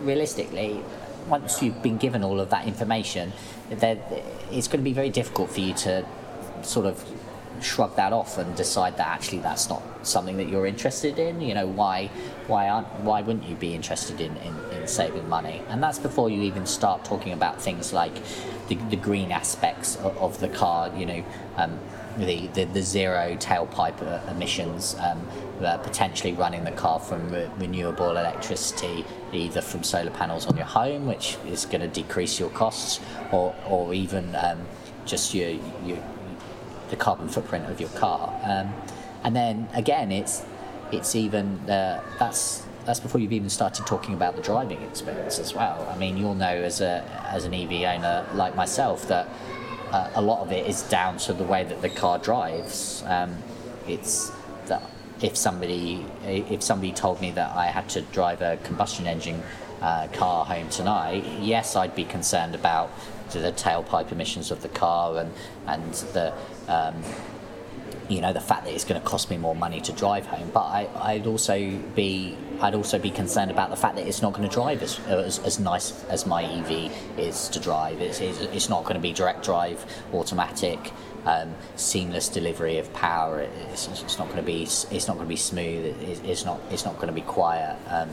realistically, 0.01 0.81
once 1.27 1.61
you've 1.61 1.81
been 1.81 1.97
given 1.97 2.23
all 2.23 2.39
of 2.39 2.49
that 2.49 2.67
information, 2.67 3.33
that 3.69 3.99
it's 4.51 4.67
going 4.67 4.79
to 4.79 4.83
be 4.83 4.93
very 4.93 5.09
difficult 5.09 5.49
for 5.51 5.59
you 5.59 5.73
to 5.73 6.05
sort 6.63 6.85
of 6.85 7.03
shrug 7.63 7.95
that 7.95 8.13
off 8.13 8.37
and 8.37 8.55
decide 8.55 8.97
that 8.97 9.07
actually 9.07 9.39
that's 9.39 9.69
not 9.69 9.81
something 10.01 10.37
that 10.37 10.47
you're 10.47 10.65
interested 10.65 11.19
in 11.19 11.41
you 11.41 11.53
know 11.53 11.67
why 11.67 12.09
why 12.47 12.67
aren't 12.69 12.87
why 13.01 13.21
wouldn't 13.21 13.45
you 13.45 13.55
be 13.55 13.73
interested 13.75 14.19
in, 14.19 14.35
in, 14.37 14.55
in 14.71 14.87
saving 14.87 15.27
money? 15.29 15.61
And 15.69 15.83
that's 15.83 15.99
before 15.99 16.29
you 16.29 16.41
even 16.41 16.65
start 16.65 17.05
talking 17.05 17.33
about 17.33 17.61
things 17.61 17.93
like 17.93 18.13
the, 18.67 18.75
the 18.89 18.95
green 18.95 19.31
aspects 19.31 19.95
of, 19.97 20.17
of 20.17 20.39
the 20.39 20.49
car 20.49 20.91
you 20.95 21.05
know 21.05 21.23
um, 21.57 21.79
the, 22.17 22.47
the, 22.47 22.65
the 22.65 22.81
zero 22.81 23.35
tailpipe 23.39 24.01
uh, 24.01 24.31
emissions, 24.31 24.95
um, 24.99 25.27
uh, 25.61 25.77
potentially 25.77 26.33
running 26.33 26.63
the 26.63 26.71
car 26.71 26.99
from 26.99 27.31
re- 27.31 27.49
renewable 27.57 28.11
electricity, 28.11 29.05
either 29.31 29.61
from 29.61 29.83
solar 29.83 30.11
panels 30.11 30.45
on 30.45 30.55
your 30.55 30.65
home, 30.65 31.05
which 31.05 31.37
is 31.47 31.65
going 31.65 31.81
to 31.81 31.87
decrease 31.87 32.39
your 32.39 32.49
costs, 32.49 32.99
or, 33.31 33.55
or 33.67 33.93
even 33.93 34.35
um, 34.35 34.59
just 35.05 35.33
your, 35.33 35.49
your, 35.85 35.97
the 36.89 36.95
carbon 36.95 37.29
footprint 37.29 37.69
of 37.69 37.79
your 37.79 37.89
car. 37.89 38.33
Um, 38.43 38.73
and 39.23 39.35
then 39.35 39.69
again, 39.73 40.11
it's, 40.11 40.43
it's 40.91 41.15
even, 41.15 41.59
uh, 41.69 42.03
that's, 42.17 42.63
that's 42.85 42.99
before 42.99 43.21
you've 43.21 43.33
even 43.33 43.49
started 43.49 43.85
talking 43.85 44.13
about 44.13 44.35
the 44.35 44.41
driving 44.41 44.81
experience 44.83 45.39
as 45.39 45.53
well. 45.53 45.87
I 45.93 45.97
mean, 45.97 46.17
you'll 46.17 46.35
know 46.35 46.47
as, 46.47 46.81
a, 46.81 47.03
as 47.31 47.45
an 47.45 47.53
EV 47.53 47.83
owner 47.83 48.25
like 48.33 48.55
myself 48.55 49.07
that 49.07 49.27
uh, 49.91 50.09
a 50.15 50.21
lot 50.21 50.41
of 50.41 50.51
it 50.51 50.67
is 50.67 50.83
down 50.83 51.17
to 51.17 51.33
the 51.33 51.43
way 51.43 51.63
that 51.63 51.81
the 51.81 51.89
car 51.89 52.19
drives. 52.19 53.03
Um, 53.05 53.37
it's 53.87 54.31
that 54.67 54.83
if 55.21 55.35
somebody 55.35 56.05
if 56.25 56.63
somebody 56.63 56.91
told 56.91 57.19
me 57.19 57.31
that 57.31 57.55
I 57.55 57.65
had 57.65 57.89
to 57.89 58.01
drive 58.01 58.41
a 58.41 58.57
combustion 58.63 59.07
engine 59.07 59.41
uh, 59.81 60.07
car 60.13 60.45
home 60.45 60.69
tonight, 60.69 61.25
yes, 61.39 61.75
I'd 61.75 61.95
be 61.95 62.05
concerned 62.05 62.55
about 62.55 62.91
the 63.37 63.51
tailpipe 63.51 64.11
emissions 64.11 64.49
of 64.49 64.61
the 64.61 64.69
car 64.69 65.19
and 65.19 65.31
and 65.67 65.93
the 66.13 66.33
um, 66.67 67.03
you 68.09 68.21
know 68.21 68.33
the 68.33 68.41
fact 68.41 68.65
that 68.65 68.73
it's 68.73 68.83
going 68.83 68.99
to 68.99 69.07
cost 69.07 69.29
me 69.29 69.37
more 69.37 69.55
money 69.55 69.79
to 69.81 69.93
drive 69.93 70.25
home. 70.25 70.49
But 70.51 70.61
I, 70.61 70.89
I'd 70.95 71.27
also 71.27 71.77
be 71.95 72.35
I'd 72.59 72.75
also 72.75 72.97
be 72.97 73.11
concerned 73.11 73.51
about 73.51 73.69
the 73.69 73.75
fact 73.75 73.95
that 73.95 74.07
it's 74.07 74.21
not 74.21 74.33
going 74.33 74.47
to 74.47 74.53
drive 74.53 74.81
as, 74.81 74.99
as, 75.07 75.39
as 75.39 75.59
nice 75.59 76.03
as 76.05 76.25
my 76.25 76.43
EV 76.43 76.91
is 77.17 77.47
to 77.49 77.59
drive. 77.59 78.01
It's, 78.01 78.19
it's, 78.19 78.41
it's 78.41 78.67
not 78.67 78.83
going 78.83 78.95
to 78.95 79.01
be 79.01 79.13
direct 79.13 79.45
drive, 79.45 79.85
automatic, 80.11 80.91
um, 81.25 81.55
seamless 81.77 82.27
delivery 82.27 82.79
of 82.79 82.91
power. 82.93 83.41
It's, 83.71 83.87
it's 83.87 84.17
not 84.17 84.25
going 84.25 84.39
to 84.39 84.43
be 84.43 84.63
it's 84.63 85.07
not 85.07 85.15
going 85.15 85.27
to 85.27 85.29
be 85.29 85.37
smooth. 85.37 85.95
It's, 86.01 86.21
it's 86.21 86.45
not 86.45 86.59
it's 86.71 86.85
not 86.85 86.95
going 86.95 87.07
to 87.07 87.13
be 87.13 87.21
quiet. 87.21 87.77
Um, 87.87 88.09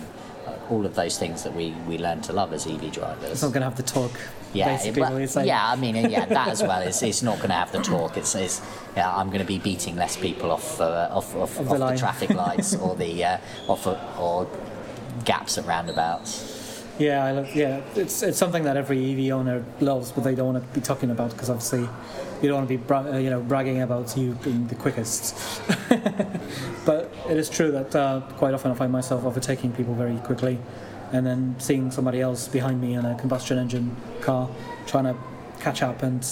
all 0.71 0.85
of 0.85 0.95
those 0.95 1.19
things 1.19 1.43
that 1.43 1.55
we, 1.55 1.71
we 1.89 1.99
learn 1.99 2.21
to 2.23 2.33
love 2.33 2.53
as 2.53 2.67
EV 2.67 2.93
drivers. 2.93 3.31
It's 3.31 3.43
not 3.43 3.53
going 3.53 3.63
to 3.63 3.69
have 3.69 3.77
the 3.77 3.83
torque. 3.83 4.21
Yeah, 4.57 4.77
basically, 4.77 5.03
it- 5.03 5.11
what 5.11 5.35
you're 5.35 5.45
yeah. 5.45 5.71
I 5.71 5.77
mean, 5.77 5.95
yeah, 6.11 6.25
that 6.27 6.49
as 6.49 6.63
well. 6.63 6.81
It's, 6.83 7.03
it's 7.03 7.23
not 7.23 7.37
going 7.39 7.51
to 7.51 7.55
have 7.55 7.73
the 7.73 7.83
torque. 7.83 8.17
It's, 8.17 8.35
it's 8.35 8.61
yeah, 8.97 9.15
I'm 9.15 9.29
going 9.29 9.41
to 9.41 9.47
be 9.47 9.59
beating 9.59 9.97
less 9.97 10.17
people 10.17 10.51
off 10.51 10.81
uh, 10.81 11.09
off, 11.11 11.35
off, 11.37 11.61
off 11.61 11.69
the 11.69 11.87
the, 11.87 11.97
traffic 11.97 12.31
lights 12.45 12.75
or 12.75 12.95
the 12.97 13.25
uh, 13.25 13.39
off 13.69 13.87
or 13.87 14.49
gaps 15.25 15.59
at 15.59 15.67
roundabouts. 15.67 16.55
Yeah, 16.99 17.25
I 17.27 17.33
love, 17.33 17.55
yeah, 17.55 17.83
it's 17.95 18.23
it's 18.23 18.39
something 18.39 18.65
that 18.65 18.79
every 18.79 19.13
EV 19.13 19.33
owner 19.35 19.63
loves, 19.81 20.13
but 20.13 20.25
they 20.25 20.35
don't 20.35 20.55
want 20.55 20.67
to 20.67 20.75
be 20.75 20.81
talking 20.81 21.11
about 21.11 21.31
because 21.31 21.51
obviously 21.51 21.81
you 22.41 22.49
don't 22.49 22.55
want 22.59 22.69
to 22.69 22.75
be 22.79 22.83
bra- 22.83 23.13
uh, 23.13 23.19
you 23.19 23.29
know 23.29 23.41
bragging 23.43 23.83
about 23.83 24.17
you 24.17 24.33
being 24.43 24.67
the 24.69 24.75
quickest. 24.75 25.37
but 26.87 27.13
it 27.29 27.37
is 27.37 27.51
true 27.51 27.71
that 27.73 27.95
uh, 27.95 28.23
quite 28.39 28.55
often 28.55 28.71
I 28.71 28.75
find 28.75 28.91
myself 28.91 29.25
overtaking 29.25 29.73
people 29.73 29.95
very 29.95 30.17
quickly, 30.19 30.59
and 31.13 31.27
then 31.27 31.55
seeing 31.59 31.91
somebody 31.91 32.21
else 32.21 32.49
behind 32.49 32.81
me 32.81 32.95
in 32.95 33.05
a 33.05 33.15
combustion 33.17 33.59
engine 33.59 33.97
car 34.21 34.49
trying 34.87 35.05
to 35.05 35.17
catch 35.61 35.83
up, 35.83 36.03
and 36.03 36.27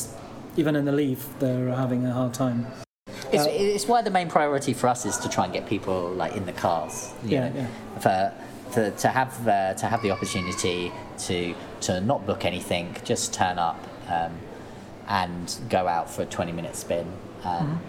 even 0.57 0.77
in 0.77 0.85
the 0.85 0.93
Leaf 0.93 1.29
they're 1.39 1.75
having 1.75 2.07
a 2.07 2.13
hard 2.13 2.35
time. 2.35 2.67
It's, 3.33 3.45
Uh, 3.45 3.51
it's 3.51 3.87
why 3.89 4.03
the 4.03 4.11
main 4.11 4.29
priority 4.29 4.73
for 4.75 4.89
us 4.89 5.05
is 5.07 5.17
to 5.19 5.29
try 5.29 5.45
and 5.45 5.53
get 5.53 5.67
people 5.67 6.11
like 6.11 6.37
in 6.37 6.47
the 6.47 6.53
cars. 6.53 7.13
you 7.25 7.31
Yeah, 7.31 7.49
know, 7.49 7.55
yeah. 7.57 7.99
For, 8.01 8.33
to, 8.75 8.91
to 8.91 9.09
have 9.09 9.49
uh, 9.49 9.75
to 9.75 9.87
have 9.87 10.03
the 10.03 10.11
opportunity 10.11 10.93
to 11.27 11.55
to 11.83 12.01
not 12.01 12.27
book 12.27 12.45
anything, 12.45 12.97
just 13.05 13.33
turn 13.35 13.59
up 13.59 13.79
um, 14.09 14.33
and 15.09 15.55
go 15.69 15.87
out 15.89 16.11
for 16.11 16.23
a 16.23 16.27
twenty 16.27 16.53
minute 16.53 16.77
spin. 16.77 17.07
Um, 17.45 17.81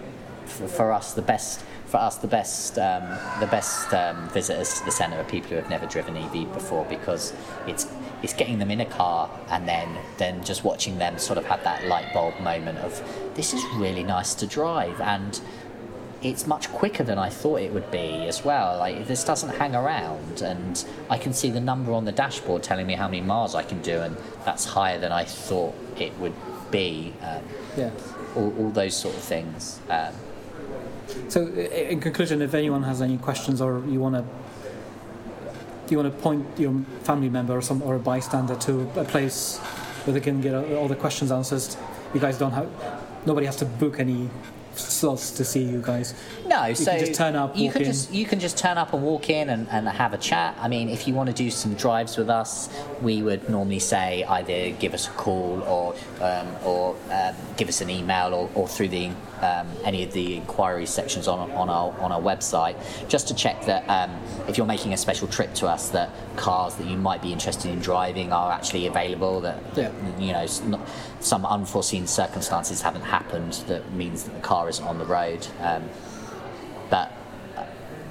for, 0.44 0.68
for 0.68 0.92
us, 0.92 1.12
the 1.14 1.22
best 1.22 1.64
for 1.96 2.02
us 2.02 2.16
the 2.18 2.28
best 2.28 2.78
um, 2.78 3.04
the 3.40 3.46
best 3.46 3.92
um, 3.94 4.28
visitors 4.28 4.78
to 4.78 4.84
the 4.84 4.90
centre 4.90 5.18
are 5.18 5.24
people 5.24 5.48
who 5.48 5.56
have 5.56 5.70
never 5.70 5.86
driven 5.86 6.14
EV 6.16 6.52
before 6.52 6.84
because 6.90 7.32
it's 7.66 7.86
it's 8.22 8.34
getting 8.34 8.58
them 8.58 8.70
in 8.70 8.80
a 8.80 8.84
car 8.84 9.30
and 9.48 9.66
then 9.66 9.88
then 10.18 10.44
just 10.44 10.62
watching 10.62 10.98
them 10.98 11.18
sort 11.18 11.38
of 11.38 11.44
have 11.46 11.62
that 11.64 11.86
light 11.86 12.12
bulb 12.12 12.38
moment 12.40 12.78
of 12.78 12.92
this 13.34 13.54
is 13.54 13.64
really 13.76 14.02
nice 14.02 14.34
to 14.34 14.46
drive 14.46 15.00
and 15.00 15.40
it's 16.22 16.46
much 16.46 16.70
quicker 16.72 17.02
than 17.02 17.18
I 17.18 17.30
thought 17.30 17.60
it 17.60 17.72
would 17.72 17.90
be 17.90 18.26
as 18.26 18.44
well. 18.44 18.78
Like 18.78 19.06
this 19.06 19.22
doesn't 19.22 19.50
hang 19.50 19.76
around, 19.76 20.40
and 20.40 20.82
I 21.10 21.18
can 21.18 21.34
see 21.34 21.50
the 21.50 21.60
number 21.60 21.92
on 21.92 22.06
the 22.06 22.10
dashboard 22.10 22.62
telling 22.62 22.86
me 22.86 22.94
how 22.94 23.06
many 23.06 23.20
miles 23.20 23.54
I 23.54 23.62
can 23.62 23.80
do, 23.82 24.00
and 24.00 24.16
that's 24.44 24.64
higher 24.64 24.98
than 24.98 25.12
I 25.12 25.24
thought 25.24 25.74
it 25.98 26.18
would 26.18 26.32
be. 26.70 27.12
Um, 27.22 27.42
Yeah. 27.76 27.90
all, 28.34 28.52
all 28.58 28.70
those 28.70 28.96
sort 28.96 29.14
of 29.14 29.20
things. 29.22 29.78
Um, 29.90 30.14
So, 31.28 31.46
in 31.46 32.00
conclusion, 32.00 32.42
if 32.42 32.54
anyone 32.54 32.82
has 32.82 33.02
any 33.02 33.18
questions 33.18 33.60
or 33.60 33.82
you 33.86 34.00
want 34.00 34.16
to, 34.16 34.24
you 35.90 35.98
want 35.98 36.14
to 36.14 36.22
point 36.22 36.46
your 36.58 36.74
family 37.04 37.28
member 37.28 37.56
or 37.56 37.62
some 37.62 37.82
or 37.82 37.96
a 37.96 37.98
bystander 37.98 38.56
to 38.56 38.90
a 38.96 39.04
place 39.04 39.58
where 40.04 40.14
they 40.14 40.20
can 40.20 40.40
get 40.40 40.54
all 40.54 40.88
the 40.88 40.96
questions 40.96 41.30
answered, 41.30 41.76
you 42.14 42.20
guys 42.20 42.38
don't 42.38 42.52
have, 42.52 42.68
nobody 43.26 43.46
has 43.46 43.56
to 43.56 43.64
book 43.64 44.00
any 44.00 44.28
slots 44.78 45.30
to 45.32 45.44
see 45.44 45.62
you 45.62 45.80
guys. 45.80 46.14
no, 46.46 46.72
so 46.74 46.90
can 46.90 47.00
just 47.00 47.14
turn 47.14 47.34
up, 47.34 47.56
You 47.56 47.70
can 47.70 47.82
in. 47.82 47.86
just 47.86 48.12
you 48.12 48.26
can 48.26 48.40
just 48.40 48.58
turn 48.58 48.78
up 48.78 48.92
and 48.92 49.02
walk 49.02 49.30
in 49.30 49.48
and, 49.48 49.68
and 49.70 49.88
have 49.88 50.12
a 50.12 50.18
chat. 50.18 50.56
I 50.60 50.68
mean, 50.68 50.88
if 50.88 51.08
you 51.08 51.14
want 51.14 51.28
to 51.28 51.34
do 51.34 51.50
some 51.50 51.74
drives 51.74 52.16
with 52.16 52.28
us, 52.28 52.68
we 53.00 53.22
would 53.22 53.48
normally 53.48 53.78
say 53.78 54.24
either 54.24 54.70
give 54.72 54.94
us 54.94 55.08
a 55.08 55.10
call 55.12 55.62
or 55.62 55.94
um, 56.20 56.46
or 56.64 56.96
um, 57.10 57.34
give 57.56 57.68
us 57.68 57.80
an 57.80 57.90
email 57.90 58.34
or, 58.34 58.50
or 58.54 58.68
through 58.68 58.88
the 58.88 59.10
um, 59.42 59.68
any 59.84 60.02
of 60.02 60.12
the 60.12 60.36
inquiry 60.36 60.86
sections 60.86 61.28
on 61.28 61.50
on 61.52 61.68
our 61.68 61.92
on 62.00 62.12
our 62.12 62.20
website, 62.20 62.76
just 63.08 63.28
to 63.28 63.34
check 63.34 63.64
that 63.66 63.84
um, 63.88 64.10
if 64.48 64.56
you're 64.56 64.66
making 64.66 64.92
a 64.92 64.96
special 64.96 65.28
trip 65.28 65.54
to 65.54 65.66
us, 65.66 65.90
that 65.90 66.10
cars 66.36 66.74
that 66.76 66.86
you 66.86 66.96
might 66.96 67.22
be 67.22 67.32
interested 67.32 67.70
in 67.70 67.80
driving 67.80 68.32
are 68.32 68.52
actually 68.52 68.86
available. 68.86 69.40
That 69.40 69.58
Yeah. 69.76 69.90
you 70.18 70.32
know 70.32 70.46
some 71.20 71.46
unforeseen 71.46 72.06
circumstances 72.06 72.82
haven't 72.82 73.02
happened 73.02 73.54
that 73.68 73.92
means 73.92 74.24
that 74.24 74.34
the 74.34 74.40
car 74.40 74.68
isn't 74.68 74.86
on 74.86 74.98
the 74.98 75.06
road. 75.06 75.46
Um, 75.60 75.88
but 76.90 77.12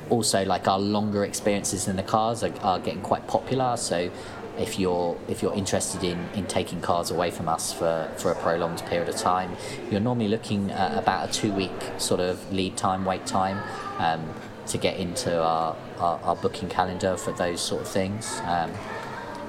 also 0.10 0.46
like 0.46 0.68
our 0.68 0.80
longer 0.80 1.24
experiences 1.26 1.88
in 1.88 1.96
the 1.96 2.04
cars 2.04 2.44
are, 2.44 2.54
are 2.62 2.80
getting 2.80 3.02
quite 3.02 3.26
popular 3.28 3.76
so 3.76 4.10
if 4.58 4.80
you're 4.80 5.18
if 5.28 5.42
you're 5.42 5.54
interested 5.54 6.04
in, 6.04 6.28
in 6.34 6.46
taking 6.46 6.82
cars 6.82 7.12
away 7.12 7.32
from 7.32 7.48
us 7.48 7.74
for, 7.74 8.12
for 8.18 8.32
a 8.32 8.36
prolonged 8.36 8.84
period 8.86 9.10
of 9.10 9.16
time 9.16 9.56
you're 9.92 10.00
normally 10.00 10.28
looking 10.28 10.72
at 10.72 10.98
about 10.98 11.30
a 11.30 11.32
two 11.32 11.52
week 11.54 11.92
sort 11.98 12.20
of 12.20 12.52
lead 12.52 12.76
time 12.78 13.06
wait 13.06 13.26
time 13.26 13.62
um, 14.00 14.34
to 14.68 14.78
get 14.78 14.98
into 14.98 15.42
our, 15.42 15.76
our, 16.00 16.20
our 16.22 16.36
booking 16.36 16.70
calendar 16.70 17.16
for 17.18 17.32
those 17.34 17.62
sort 17.62 17.82
of 17.82 17.88
things. 17.88 18.42
Um, 18.46 18.72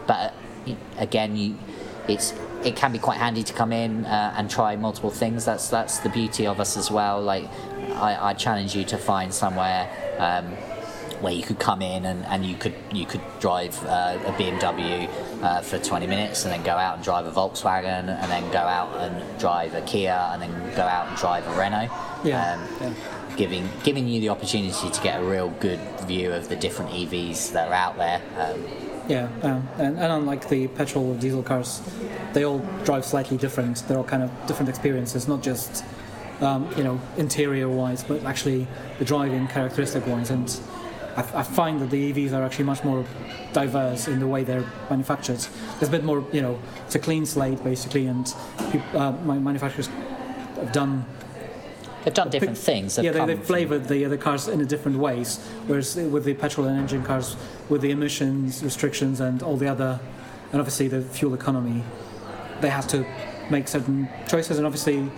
but 0.07 0.35
uh, 0.67 0.75
again 0.99 1.37
you 1.37 1.57
it's 2.09 2.35
it 2.65 2.75
can 2.75 2.93
be 2.93 2.99
quite 2.99 3.19
handy 3.19 3.43
to 3.43 3.53
come 3.53 3.73
in 3.73 4.05
uh, 4.07 4.35
and 4.37 4.51
try 4.51 4.77
multiple 4.77 5.11
things. 5.11 5.45
That's 5.45 5.69
that's 5.69 5.99
the 6.01 6.09
beauty 6.09 6.47
of 6.47 6.61
us 6.61 6.77
as 6.77 6.91
well. 6.91 7.21
Like 7.21 7.45
I, 7.95 8.31
I 8.31 8.35
challenge 8.35 8.75
you 8.75 8.85
to 8.85 8.99
find 8.99 9.33
somewhere 9.33 9.89
um, 10.19 10.57
where 11.21 11.33
you 11.33 11.43
could 11.43 11.59
come 11.59 11.83
in 11.83 12.05
and, 12.05 12.25
and 12.27 12.45
you 12.45 12.57
could 12.57 12.75
you 12.93 13.07
could 13.07 13.21
drive 13.41 13.77
uh, 13.85 14.19
a 14.27 14.33
BMW 14.33 15.09
uh, 15.43 15.61
for 15.61 15.79
20 15.79 16.07
minutes 16.07 16.45
and 16.45 16.53
then 16.53 16.63
go 16.63 16.73
out 16.73 16.97
and 16.97 17.05
drive 17.05 17.27
a 17.27 17.31
Volkswagen 17.33 18.09
and 18.09 18.31
then 18.31 18.51
go 18.53 18.59
out 18.59 18.95
and 18.99 19.39
drive 19.39 19.75
a 19.75 19.81
Kia 19.83 20.31
and 20.33 20.43
then 20.43 20.51
go 20.77 20.83
out 20.83 21.09
and 21.09 21.17
drive 21.17 21.47
a 21.47 21.59
Renault 21.59 21.91
Yeah, 22.25 22.55
um, 22.55 22.69
yeah. 22.81 23.37
giving 23.37 23.69
giving 23.83 24.09
you 24.09 24.21
the 24.21 24.29
opportunity 24.29 24.91
to 24.91 25.03
get 25.03 25.21
a 25.21 25.25
real 25.25 25.51
good 25.61 25.81
view 26.03 26.33
of 26.33 26.49
the 26.49 26.57
different 26.57 26.91
EVs 26.93 27.53
that 27.53 27.69
are 27.69 27.75
out 27.75 27.97
there 27.97 28.21
um, 28.39 28.65
Yeah, 29.09 29.29
um, 29.43 29.69
and, 29.79 29.99
and 29.99 30.13
unlike 30.13 30.49
the 30.49 30.67
petrol 30.69 31.13
or 31.13 31.15
diesel 31.17 31.43
cars, 31.43 31.81
they 32.33 32.45
all 32.45 32.59
drive 32.85 33.05
slightly 33.05 33.37
different. 33.37 33.85
They're 33.87 33.99
all 33.99 34.05
kind 34.05 34.23
of 34.23 34.31
different 34.47 34.69
experiences, 34.69 35.29
not 35.29 35.43
just 35.43 35.85
um, 36.41 36.69
you 36.77 36.85
know 36.85 37.01
interior 37.17 37.69
wise, 37.69 38.03
but 38.05 38.23
actually 38.25 38.67
the 38.99 39.05
driving 39.05 39.47
characteristic 39.47 40.07
wise. 40.07 40.31
And 40.31 40.49
I, 41.17 41.21
I, 41.21 41.43
find 41.43 41.81
that 41.81 41.91
the 41.91 42.13
EVs 42.13 42.33
are 42.33 42.43
actually 42.43 42.65
much 42.65 42.85
more 42.85 43.05
diverse 43.53 44.07
in 44.09 44.21
the 44.21 44.27
way 44.27 44.45
they're 44.45 44.65
manufactured. 44.91 45.39
There's 45.79 45.89
a 45.89 45.91
bit 45.91 46.05
more, 46.05 46.25
you 46.33 46.43
know, 46.43 46.59
it's 46.85 46.95
a 46.95 46.99
clean 46.99 47.25
slate 47.27 47.63
basically, 47.65 48.07
and 48.07 48.33
people, 48.71 49.01
uh, 49.01 49.13
manufacturers 49.13 49.89
have 50.57 50.73
done 50.73 51.05
They've 52.07 52.15
done 52.15 52.31
different 52.31 52.57
things. 52.57 52.97
yeah, 52.99 53.11
they, 53.11 53.19
have 53.19 53.45
flavoured 53.45 53.89
the 53.89 54.05
other 54.05 54.17
cars 54.17 54.47
in 54.47 54.61
a 54.61 54.65
different 54.65 54.99
ways. 54.99 55.45
Whereas 55.67 55.97
with 55.97 56.25
the 56.25 56.35
petrol 56.35 56.69
and 56.69 56.79
engine 56.79 57.03
cars, 57.03 57.35
with 57.69 57.81
the 57.81 57.91
emissions 57.91 58.63
restrictions 58.63 59.19
and 59.19 59.43
all 59.43 59.57
the 59.57 59.67
other, 59.67 59.99
and 60.53 60.61
obviously 60.61 60.87
the 60.87 61.03
fuel 61.03 61.35
economy, 61.35 61.83
they 62.61 62.71
have 62.71 62.87
to 62.89 63.05
make 63.51 63.67
certain 63.67 64.09
choices. 64.29 64.59
And 64.59 64.67
obviously, 64.67 65.11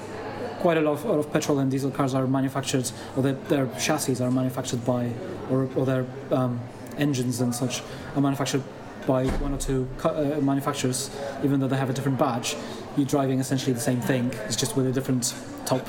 quite 0.61 0.77
a 0.77 0.81
lot 0.81 1.05
of, 1.05 1.33
petrol 1.33 1.59
and 1.61 1.71
diesel 1.71 1.91
cars 1.91 2.15
are 2.15 2.27
manufactured, 2.27 2.91
or 3.17 3.23
their, 3.23 3.35
their 3.49 3.67
chassis 3.79 4.23
are 4.23 4.31
manufactured 4.31 4.85
by, 4.85 5.13
or, 5.51 5.69
or 5.77 5.87
their 5.87 6.07
um, 6.31 6.61
engines 6.99 7.41
and 7.41 7.55
such 7.55 7.83
are 8.15 8.21
manufactured 8.21 8.63
by 9.07 9.27
one 9.39 9.55
or 9.55 9.59
two 9.59 9.89
uh, 10.05 10.39
manufacturers, 10.43 11.11
even 11.43 11.61
though 11.61 11.69
they 11.69 11.77
have 11.77 11.89
a 11.89 11.93
different 11.93 12.19
badge. 12.19 12.57
You're 12.97 13.07
driving 13.07 13.41
essentially 13.41 13.73
the 13.73 13.81
same 13.81 14.01
thing, 14.01 14.33
it's 14.47 14.57
just 14.57 14.77
with 14.77 14.87
a 14.87 14.93
different 14.93 15.35
top. 15.65 15.87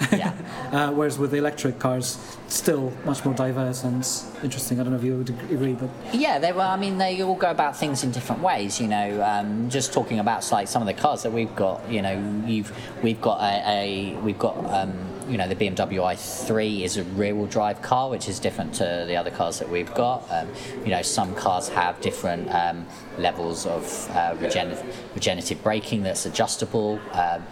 Yeah. 0.12 0.32
uh, 0.72 0.92
whereas 0.92 1.18
with 1.18 1.30
the 1.30 1.38
electric 1.38 1.78
cars, 1.78 2.18
still 2.48 2.92
much 3.04 3.24
more 3.24 3.34
diverse 3.34 3.84
and 3.84 4.06
interesting. 4.42 4.80
I 4.80 4.84
don't 4.84 4.92
know 4.92 4.98
if 4.98 5.04
you 5.04 5.16
would 5.18 5.30
agree, 5.50 5.74
but 5.74 5.90
yeah, 6.12 6.38
they 6.38 6.52
well, 6.52 6.70
I 6.70 6.76
mean, 6.76 6.98
they 6.98 7.22
all 7.22 7.34
go 7.34 7.50
about 7.50 7.76
things 7.76 8.04
in 8.04 8.10
different 8.12 8.42
ways. 8.42 8.80
You 8.80 8.88
know, 8.88 9.22
um, 9.22 9.68
just 9.68 9.92
talking 9.92 10.18
about 10.18 10.50
like 10.52 10.68
some 10.68 10.82
of 10.82 10.86
the 10.86 10.94
cars 10.94 11.22
that 11.22 11.32
we've 11.32 11.54
got. 11.56 11.88
You 11.90 12.02
know, 12.02 12.44
you've 12.46 12.72
we've 13.02 13.20
got 13.20 13.40
a, 13.40 13.68
a 13.68 14.16
we've 14.22 14.38
got. 14.38 14.56
Um, 14.66 15.16
you 15.28 15.36
know, 15.36 15.48
the 15.48 15.56
BMW 15.56 15.98
i3 15.98 16.82
is 16.82 16.96
a 16.96 17.02
rear-wheel 17.02 17.46
drive 17.46 17.82
car, 17.82 18.10
which 18.10 18.28
is 18.28 18.38
different 18.38 18.72
to 18.74 19.04
the 19.08 19.16
other 19.16 19.30
cars 19.30 19.58
that 19.58 19.68
we've 19.68 19.92
got. 19.94 20.24
Um, 20.30 20.48
you 20.84 20.90
know, 20.90 21.02
some 21.02 21.34
cars 21.34 21.68
have 21.68 22.00
different 22.00 22.48
um, 22.54 22.86
levels 23.18 23.66
of 23.66 24.08
uh, 24.10 24.36
regenerative 24.40 25.62
braking 25.62 26.02
that's 26.02 26.26
adjustable. 26.26 27.00
Um, 27.12 27.44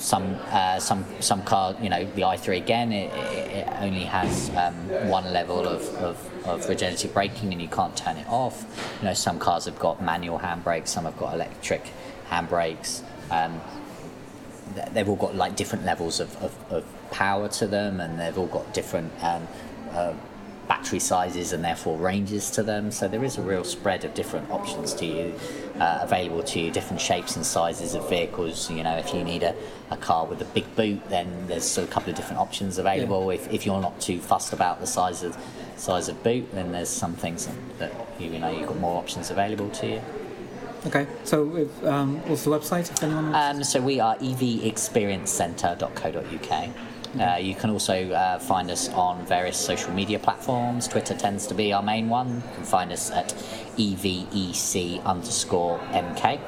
some 0.00 0.34
uh, 0.48 0.80
some 0.80 1.04
some 1.20 1.42
car, 1.42 1.76
you 1.80 1.90
know, 1.90 2.04
the 2.14 2.22
i3 2.22 2.56
again, 2.56 2.90
it, 2.90 3.12
it 3.14 3.68
only 3.80 4.04
has 4.04 4.50
um, 4.56 4.74
one 5.08 5.30
level 5.32 5.60
of, 5.60 5.82
of, 5.96 6.46
of, 6.46 6.68
regenerative 6.68 7.12
braking, 7.12 7.52
and 7.52 7.60
you 7.60 7.68
can't 7.68 7.94
turn 7.96 8.16
it 8.16 8.26
off. 8.28 8.64
You 9.00 9.08
know, 9.08 9.14
some 9.14 9.38
cars 9.38 9.66
have 9.66 9.78
got 9.78 10.02
manual 10.02 10.38
handbrakes, 10.38 10.88
some 10.88 11.04
have 11.04 11.18
got 11.18 11.34
electric 11.34 11.84
handbrakes. 12.30 13.02
Um, 13.30 13.60
they've 14.92 15.08
all 15.08 15.16
got 15.16 15.36
like 15.36 15.54
different 15.54 15.84
levels 15.84 16.18
of, 16.18 16.34
of, 16.42 16.72
of, 16.72 16.84
power 17.10 17.48
to 17.48 17.66
them, 17.66 18.00
and 18.00 18.18
they've 18.18 18.38
all 18.38 18.46
got 18.46 18.72
different 18.72 19.12
um, 19.22 19.46
uh, 19.90 20.14
battery 20.68 21.00
sizes 21.00 21.52
and 21.52 21.64
therefore 21.64 21.98
ranges 21.98 22.48
to 22.52 22.62
them. 22.62 22.92
So 22.92 23.08
there 23.08 23.24
is 23.24 23.36
a 23.36 23.42
real 23.42 23.64
spread 23.64 24.04
of 24.04 24.14
different 24.14 24.48
options 24.50 24.94
to 24.94 25.04
you, 25.04 25.34
uh, 25.80 26.00
available 26.02 26.42
to 26.42 26.60
you, 26.60 26.70
different 26.70 27.00
shapes 27.00 27.36
and 27.36 27.44
sizes 27.44 27.94
of 27.94 28.08
vehicles. 28.08 28.70
You 28.70 28.84
know, 28.84 28.96
if 28.98 29.14
you 29.14 29.24
need 29.24 29.42
a, 29.42 29.56
a 29.90 29.96
car 29.96 30.26
with 30.26 30.42
a 30.42 30.44
big 30.44 30.76
boot, 30.76 31.08
then 31.08 31.46
there's 31.46 31.78
a 31.78 31.86
couple 31.86 32.10
of 32.10 32.16
different 32.16 32.38
options 32.38 32.76
available. 32.78 33.32
Yeah. 33.32 33.40
If, 33.40 33.50
if 33.52 33.66
you're 33.66 33.80
not 33.80 34.00
too 34.00 34.20
fussed 34.20 34.52
about 34.52 34.80
the 34.80 34.86
size 34.86 35.22
of 35.22 35.36
size 35.76 36.08
of 36.08 36.22
boot, 36.22 36.52
then 36.52 36.72
there's 36.72 36.90
some 36.90 37.14
things 37.14 37.48
that 37.78 37.90
you, 38.18 38.38
know 38.38 38.50
you've 38.50 38.68
got 38.68 38.78
more 38.78 38.98
options 38.98 39.30
available 39.30 39.70
to 39.70 39.86
you. 39.86 40.02
Okay, 40.86 41.06
so 41.24 41.56
if, 41.56 41.84
um, 41.84 42.18
what's 42.28 42.44
the 42.44 42.50
website 42.50 42.90
if 42.90 43.02
anyone 43.02 43.32
wants? 43.32 43.58
Um, 43.58 43.64
so 43.64 43.82
we 43.82 44.00
are 44.00 44.16
evexperiencecenter.co.uk. 44.16 46.68
Uh, 47.18 47.36
you 47.40 47.54
can 47.54 47.70
also 47.70 48.10
uh, 48.12 48.38
find 48.38 48.70
us 48.70 48.88
on 48.90 49.24
various 49.26 49.56
social 49.56 49.92
media 49.92 50.18
platforms. 50.18 50.86
Twitter 50.86 51.14
tends 51.14 51.46
to 51.48 51.54
be 51.54 51.72
our 51.72 51.82
main 51.82 52.08
one. 52.08 52.36
You 52.36 52.54
can 52.54 52.64
find 52.64 52.92
us 52.92 53.10
at 53.10 53.28
EVEC 53.76 55.02
underscore 55.04 55.78
MK. 55.90 56.40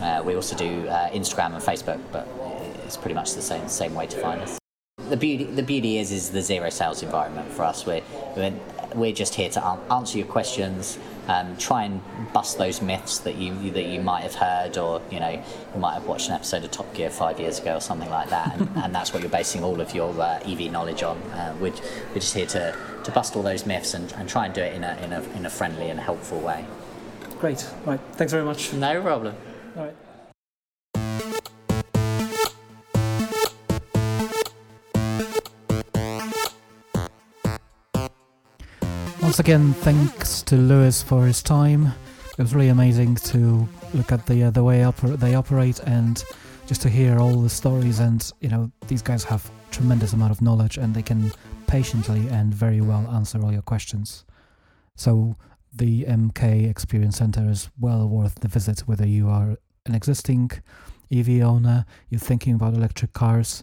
Uh, 0.00 0.22
we 0.24 0.34
also 0.34 0.56
do 0.56 0.88
uh, 0.88 1.10
Instagram 1.10 1.54
and 1.54 1.62
Facebook, 1.62 2.00
but 2.10 2.26
it's 2.84 2.96
pretty 2.96 3.14
much 3.14 3.34
the 3.34 3.42
same 3.42 3.68
same 3.68 3.94
way 3.94 4.06
to 4.06 4.16
find 4.18 4.40
us. 4.40 4.58
The 5.08 5.16
beauty 5.16 5.44
the 5.44 5.62
beauty 5.62 5.98
is 5.98 6.10
is 6.10 6.30
the 6.30 6.42
zero 6.42 6.70
sales 6.70 7.02
environment 7.02 7.48
for 7.52 7.62
us. 7.62 7.86
We're 7.86 8.02
we're, 8.36 8.52
we're 8.96 9.12
just 9.12 9.34
here 9.36 9.50
to 9.50 9.64
answer 9.90 10.18
your 10.18 10.26
questions 10.26 10.98
um, 11.28 11.56
try 11.56 11.84
and 11.84 12.00
bust 12.32 12.58
those 12.58 12.82
myths 12.82 13.18
that 13.20 13.36
you 13.36 13.70
that 13.70 13.84
you 13.84 14.00
might 14.00 14.22
have 14.22 14.34
heard, 14.34 14.76
or 14.78 15.00
you 15.10 15.20
know, 15.20 15.30
you 15.30 15.80
might 15.80 15.94
have 15.94 16.06
watched 16.06 16.28
an 16.28 16.34
episode 16.34 16.64
of 16.64 16.70
Top 16.70 16.92
Gear 16.94 17.10
five 17.10 17.38
years 17.38 17.58
ago 17.58 17.76
or 17.76 17.80
something 17.80 18.10
like 18.10 18.30
that, 18.30 18.56
and, 18.56 18.68
and 18.76 18.94
that's 18.94 19.12
what 19.12 19.22
you're 19.22 19.30
basing 19.30 19.62
all 19.62 19.80
of 19.80 19.94
your 19.94 20.18
uh, 20.20 20.40
EV 20.44 20.72
knowledge 20.72 21.02
on. 21.02 21.16
Uh, 21.32 21.54
we're, 21.60 21.70
we're 21.70 22.14
just 22.14 22.34
here 22.34 22.46
to, 22.46 22.76
to 23.04 23.10
bust 23.12 23.36
all 23.36 23.42
those 23.42 23.66
myths 23.66 23.94
and, 23.94 24.12
and 24.14 24.28
try 24.28 24.46
and 24.46 24.54
do 24.54 24.62
it 24.62 24.74
in 24.74 24.84
a, 24.84 24.96
in 25.02 25.12
a 25.12 25.22
in 25.36 25.46
a 25.46 25.50
friendly 25.50 25.90
and 25.90 26.00
helpful 26.00 26.40
way. 26.40 26.64
Great. 27.38 27.68
Right. 27.84 28.00
Thanks 28.12 28.32
very 28.32 28.44
much. 28.44 28.72
No 28.72 29.00
problem. 29.02 29.34
Once 39.32 39.40
again, 39.40 39.72
thanks 39.72 40.42
to 40.42 40.56
Lewis 40.56 41.02
for 41.02 41.24
his 41.24 41.42
time. 41.42 41.86
It 42.32 42.42
was 42.42 42.54
really 42.54 42.68
amazing 42.68 43.14
to 43.14 43.66
look 43.94 44.12
at 44.12 44.26
the 44.26 44.42
uh, 44.42 44.50
the 44.50 44.62
way 44.62 44.80
oper- 44.80 45.18
they 45.18 45.34
operate 45.34 45.80
and 45.86 46.22
just 46.66 46.82
to 46.82 46.90
hear 46.90 47.18
all 47.18 47.40
the 47.40 47.48
stories. 47.48 47.98
And 47.98 48.30
you 48.42 48.50
know, 48.50 48.70
these 48.88 49.00
guys 49.00 49.24
have 49.24 49.50
tremendous 49.70 50.12
amount 50.12 50.32
of 50.32 50.42
knowledge 50.42 50.76
and 50.76 50.94
they 50.94 51.00
can 51.00 51.32
patiently 51.66 52.28
and 52.28 52.52
very 52.52 52.82
well 52.82 53.08
answer 53.10 53.42
all 53.42 53.50
your 53.50 53.62
questions. 53.62 54.26
So 54.96 55.36
the 55.74 56.04
MK 56.04 56.68
Experience 56.68 57.16
Center 57.16 57.48
is 57.48 57.70
well 57.80 58.06
worth 58.06 58.34
the 58.40 58.48
visit, 58.48 58.80
whether 58.80 59.06
you 59.06 59.30
are 59.30 59.56
an 59.86 59.94
existing 59.94 60.50
EV 61.10 61.40
owner, 61.40 61.86
you're 62.10 62.18
thinking 62.18 62.54
about 62.54 62.74
electric 62.74 63.14
cars, 63.14 63.62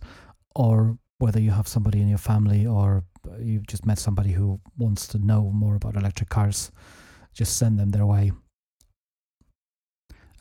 or 0.55 0.97
whether 1.19 1.39
you 1.39 1.51
have 1.51 1.67
somebody 1.67 2.01
in 2.01 2.07
your 2.07 2.17
family 2.17 2.65
or 2.65 3.03
you've 3.39 3.67
just 3.67 3.85
met 3.85 3.99
somebody 3.99 4.31
who 4.31 4.59
wants 4.77 5.07
to 5.09 5.19
know 5.19 5.51
more 5.51 5.75
about 5.75 5.95
electric 5.95 6.29
cars, 6.29 6.71
just 7.33 7.57
send 7.57 7.79
them 7.79 7.91
their 7.91 8.05
way. 8.05 8.31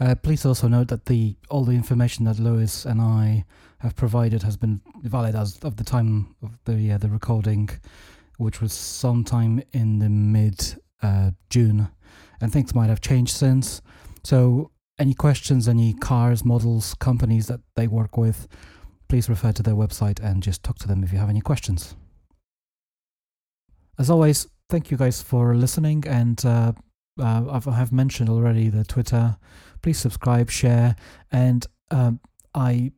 Uh, 0.01 0.15
please 0.15 0.47
also 0.47 0.69
note 0.69 0.89
that 0.89 1.07
the 1.07 1.37
all 1.51 1.65
the 1.65 1.73
information 1.73 2.25
that 2.25 2.39
Lewis 2.39 2.85
and 2.85 3.01
I 3.01 3.45
have 3.79 3.97
provided 3.97 4.43
has 4.43 4.57
been 4.57 4.81
valid 5.03 5.35
as 5.35 5.59
of 5.61 5.77
the 5.77 5.85
time 5.85 6.35
of 6.43 6.59
the 6.67 6.93
uh, 6.93 6.99
the 6.99 7.09
recording, 7.09 7.69
which 8.37 8.61
was 8.61 8.73
sometime 8.73 9.61
in 9.73 9.99
the 9.99 10.09
mid 10.09 10.81
uh, 11.03 11.33
June, 11.51 11.89
and 12.41 12.53
things 12.53 12.75
might 12.75 12.89
have 12.89 13.01
changed 13.01 13.37
since. 13.37 13.83
So, 14.23 14.71
any 14.99 15.15
questions, 15.15 15.69
any 15.69 15.95
cars, 15.95 16.45
models, 16.45 16.95
companies 16.95 17.49
that 17.49 17.61
they 17.75 17.89
work 17.89 18.17
with, 18.17 18.47
please 19.09 19.29
refer 19.29 19.53
to 19.53 19.63
their 19.63 19.75
website 19.75 20.21
and 20.21 20.43
just 20.43 20.63
talk 20.63 20.79
to 20.79 20.89
them 20.89 21.03
if 21.03 21.13
you 21.13 21.19
have 21.19 21.31
any 21.31 21.41
questions. 21.41 21.97
As 23.99 24.11
always, 24.11 24.47
thank 24.69 24.93
you 24.93 24.97
guys 24.97 25.21
for 25.21 25.57
listening, 25.57 26.05
and 26.07 26.45
uh, 26.47 26.73
uh, 27.19 27.45
I've, 27.51 27.67
I 27.67 27.75
have 27.75 27.91
mentioned 27.91 28.29
already 28.29 28.69
the 28.69 28.85
Twitter. 28.85 29.37
Please 29.83 29.99
subscribe, 29.99 30.51
share, 30.51 30.95
and 31.33 31.67
um, 31.91 32.21
I 32.55 32.93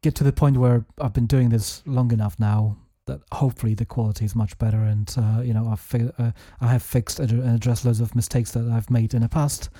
get 0.00 0.14
to 0.16 0.24
the 0.24 0.32
point 0.32 0.58
where 0.58 0.86
I've 1.00 1.12
been 1.12 1.26
doing 1.26 1.48
this 1.48 1.82
long 1.86 2.12
enough 2.12 2.38
now 2.38 2.76
that 3.06 3.20
hopefully 3.32 3.74
the 3.74 3.84
quality 3.84 4.24
is 4.24 4.36
much 4.36 4.56
better, 4.58 4.78
and 4.78 5.12
uh, 5.18 5.40
you 5.42 5.52
know 5.52 5.66
I've 5.66 5.80
fi- 5.80 6.12
uh, 6.18 6.30
I 6.60 6.68
have 6.68 6.82
fixed 6.84 7.18
and 7.18 7.44
addressed 7.56 7.84
loads 7.84 8.00
of 8.00 8.14
mistakes 8.14 8.52
that 8.52 8.70
I've 8.70 8.90
made 8.90 9.12
in 9.12 9.22
the 9.22 9.28
past. 9.28 9.70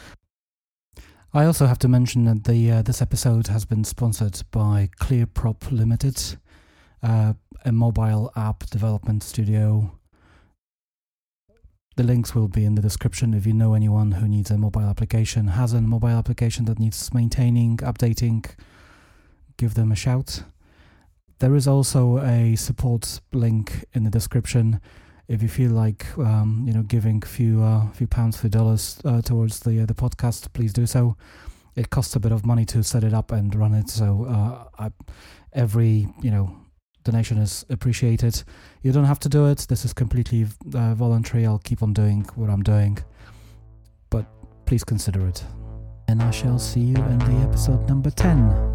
I 1.32 1.44
also 1.44 1.66
have 1.66 1.78
to 1.80 1.88
mention 1.88 2.24
that 2.24 2.42
the 2.44 2.70
uh, 2.72 2.82
this 2.82 3.00
episode 3.00 3.46
has 3.46 3.64
been 3.64 3.84
sponsored 3.84 4.42
by 4.50 4.90
ClearProp 5.00 5.70
Limited 5.70 6.36
uh, 7.04 7.34
a 7.64 7.72
mobile 7.72 8.32
app 8.34 8.66
development 8.70 9.22
studio. 9.22 9.92
The 11.96 12.02
links 12.02 12.34
will 12.34 12.48
be 12.48 12.64
in 12.64 12.74
the 12.74 12.82
description 12.82 13.34
if 13.34 13.46
you 13.46 13.52
know 13.52 13.74
anyone 13.74 14.12
who 14.12 14.26
needs 14.26 14.50
a 14.50 14.58
mobile 14.58 14.88
application, 14.88 15.48
has 15.48 15.72
a 15.72 15.80
mobile 15.80 16.08
application 16.08 16.64
that 16.64 16.80
needs 16.80 17.14
maintaining, 17.14 17.76
updating, 17.78 18.44
give 19.56 19.74
them 19.74 19.92
a 19.92 19.96
shout. 19.96 20.42
There 21.38 21.54
is 21.54 21.68
also 21.68 22.18
a 22.18 22.56
support 22.56 23.20
link 23.32 23.84
in 23.92 24.04
the 24.04 24.10
description 24.10 24.80
if 25.28 25.42
you 25.42 25.48
feel 25.48 25.70
like 25.70 26.06
um, 26.18 26.64
you 26.66 26.72
know 26.72 26.82
giving 26.82 27.22
a 27.22 27.26
few 27.26 27.62
uh, 27.62 27.90
few 27.92 28.06
pounds, 28.06 28.38
few 28.38 28.50
dollars 28.50 29.00
uh, 29.04 29.20
towards 29.20 29.60
the 29.60 29.82
uh, 29.82 29.86
the 29.86 29.94
podcast, 29.94 30.52
please 30.52 30.72
do 30.72 30.86
so. 30.86 31.16
It 31.76 31.90
costs 31.90 32.16
a 32.16 32.20
bit 32.20 32.32
of 32.32 32.46
money 32.46 32.64
to 32.66 32.82
set 32.82 33.04
it 33.04 33.14
up 33.14 33.32
and 33.32 33.54
run 33.54 33.74
it, 33.74 33.90
so 33.90 34.26
uh, 34.26 34.64
I, 34.78 34.90
every 35.52 36.08
you 36.22 36.30
know 36.30 36.63
donation 37.04 37.38
is 37.38 37.64
appreciated. 37.70 38.42
You 38.82 38.92
don't 38.92 39.04
have 39.04 39.20
to 39.20 39.28
do 39.28 39.46
it. 39.46 39.66
This 39.68 39.84
is 39.84 39.92
completely 39.92 40.46
uh, 40.74 40.94
voluntary. 40.94 41.46
I'll 41.46 41.58
keep 41.58 41.82
on 41.82 41.92
doing 41.92 42.26
what 42.34 42.50
I'm 42.50 42.62
doing, 42.62 42.98
but 44.10 44.26
please 44.66 44.84
consider 44.84 45.26
it. 45.26 45.44
And 46.08 46.22
I 46.22 46.30
shall 46.30 46.58
see 46.58 46.80
you 46.80 46.96
in 46.96 47.18
the 47.18 47.46
episode 47.48 47.88
number 47.88 48.10
10. 48.10 48.73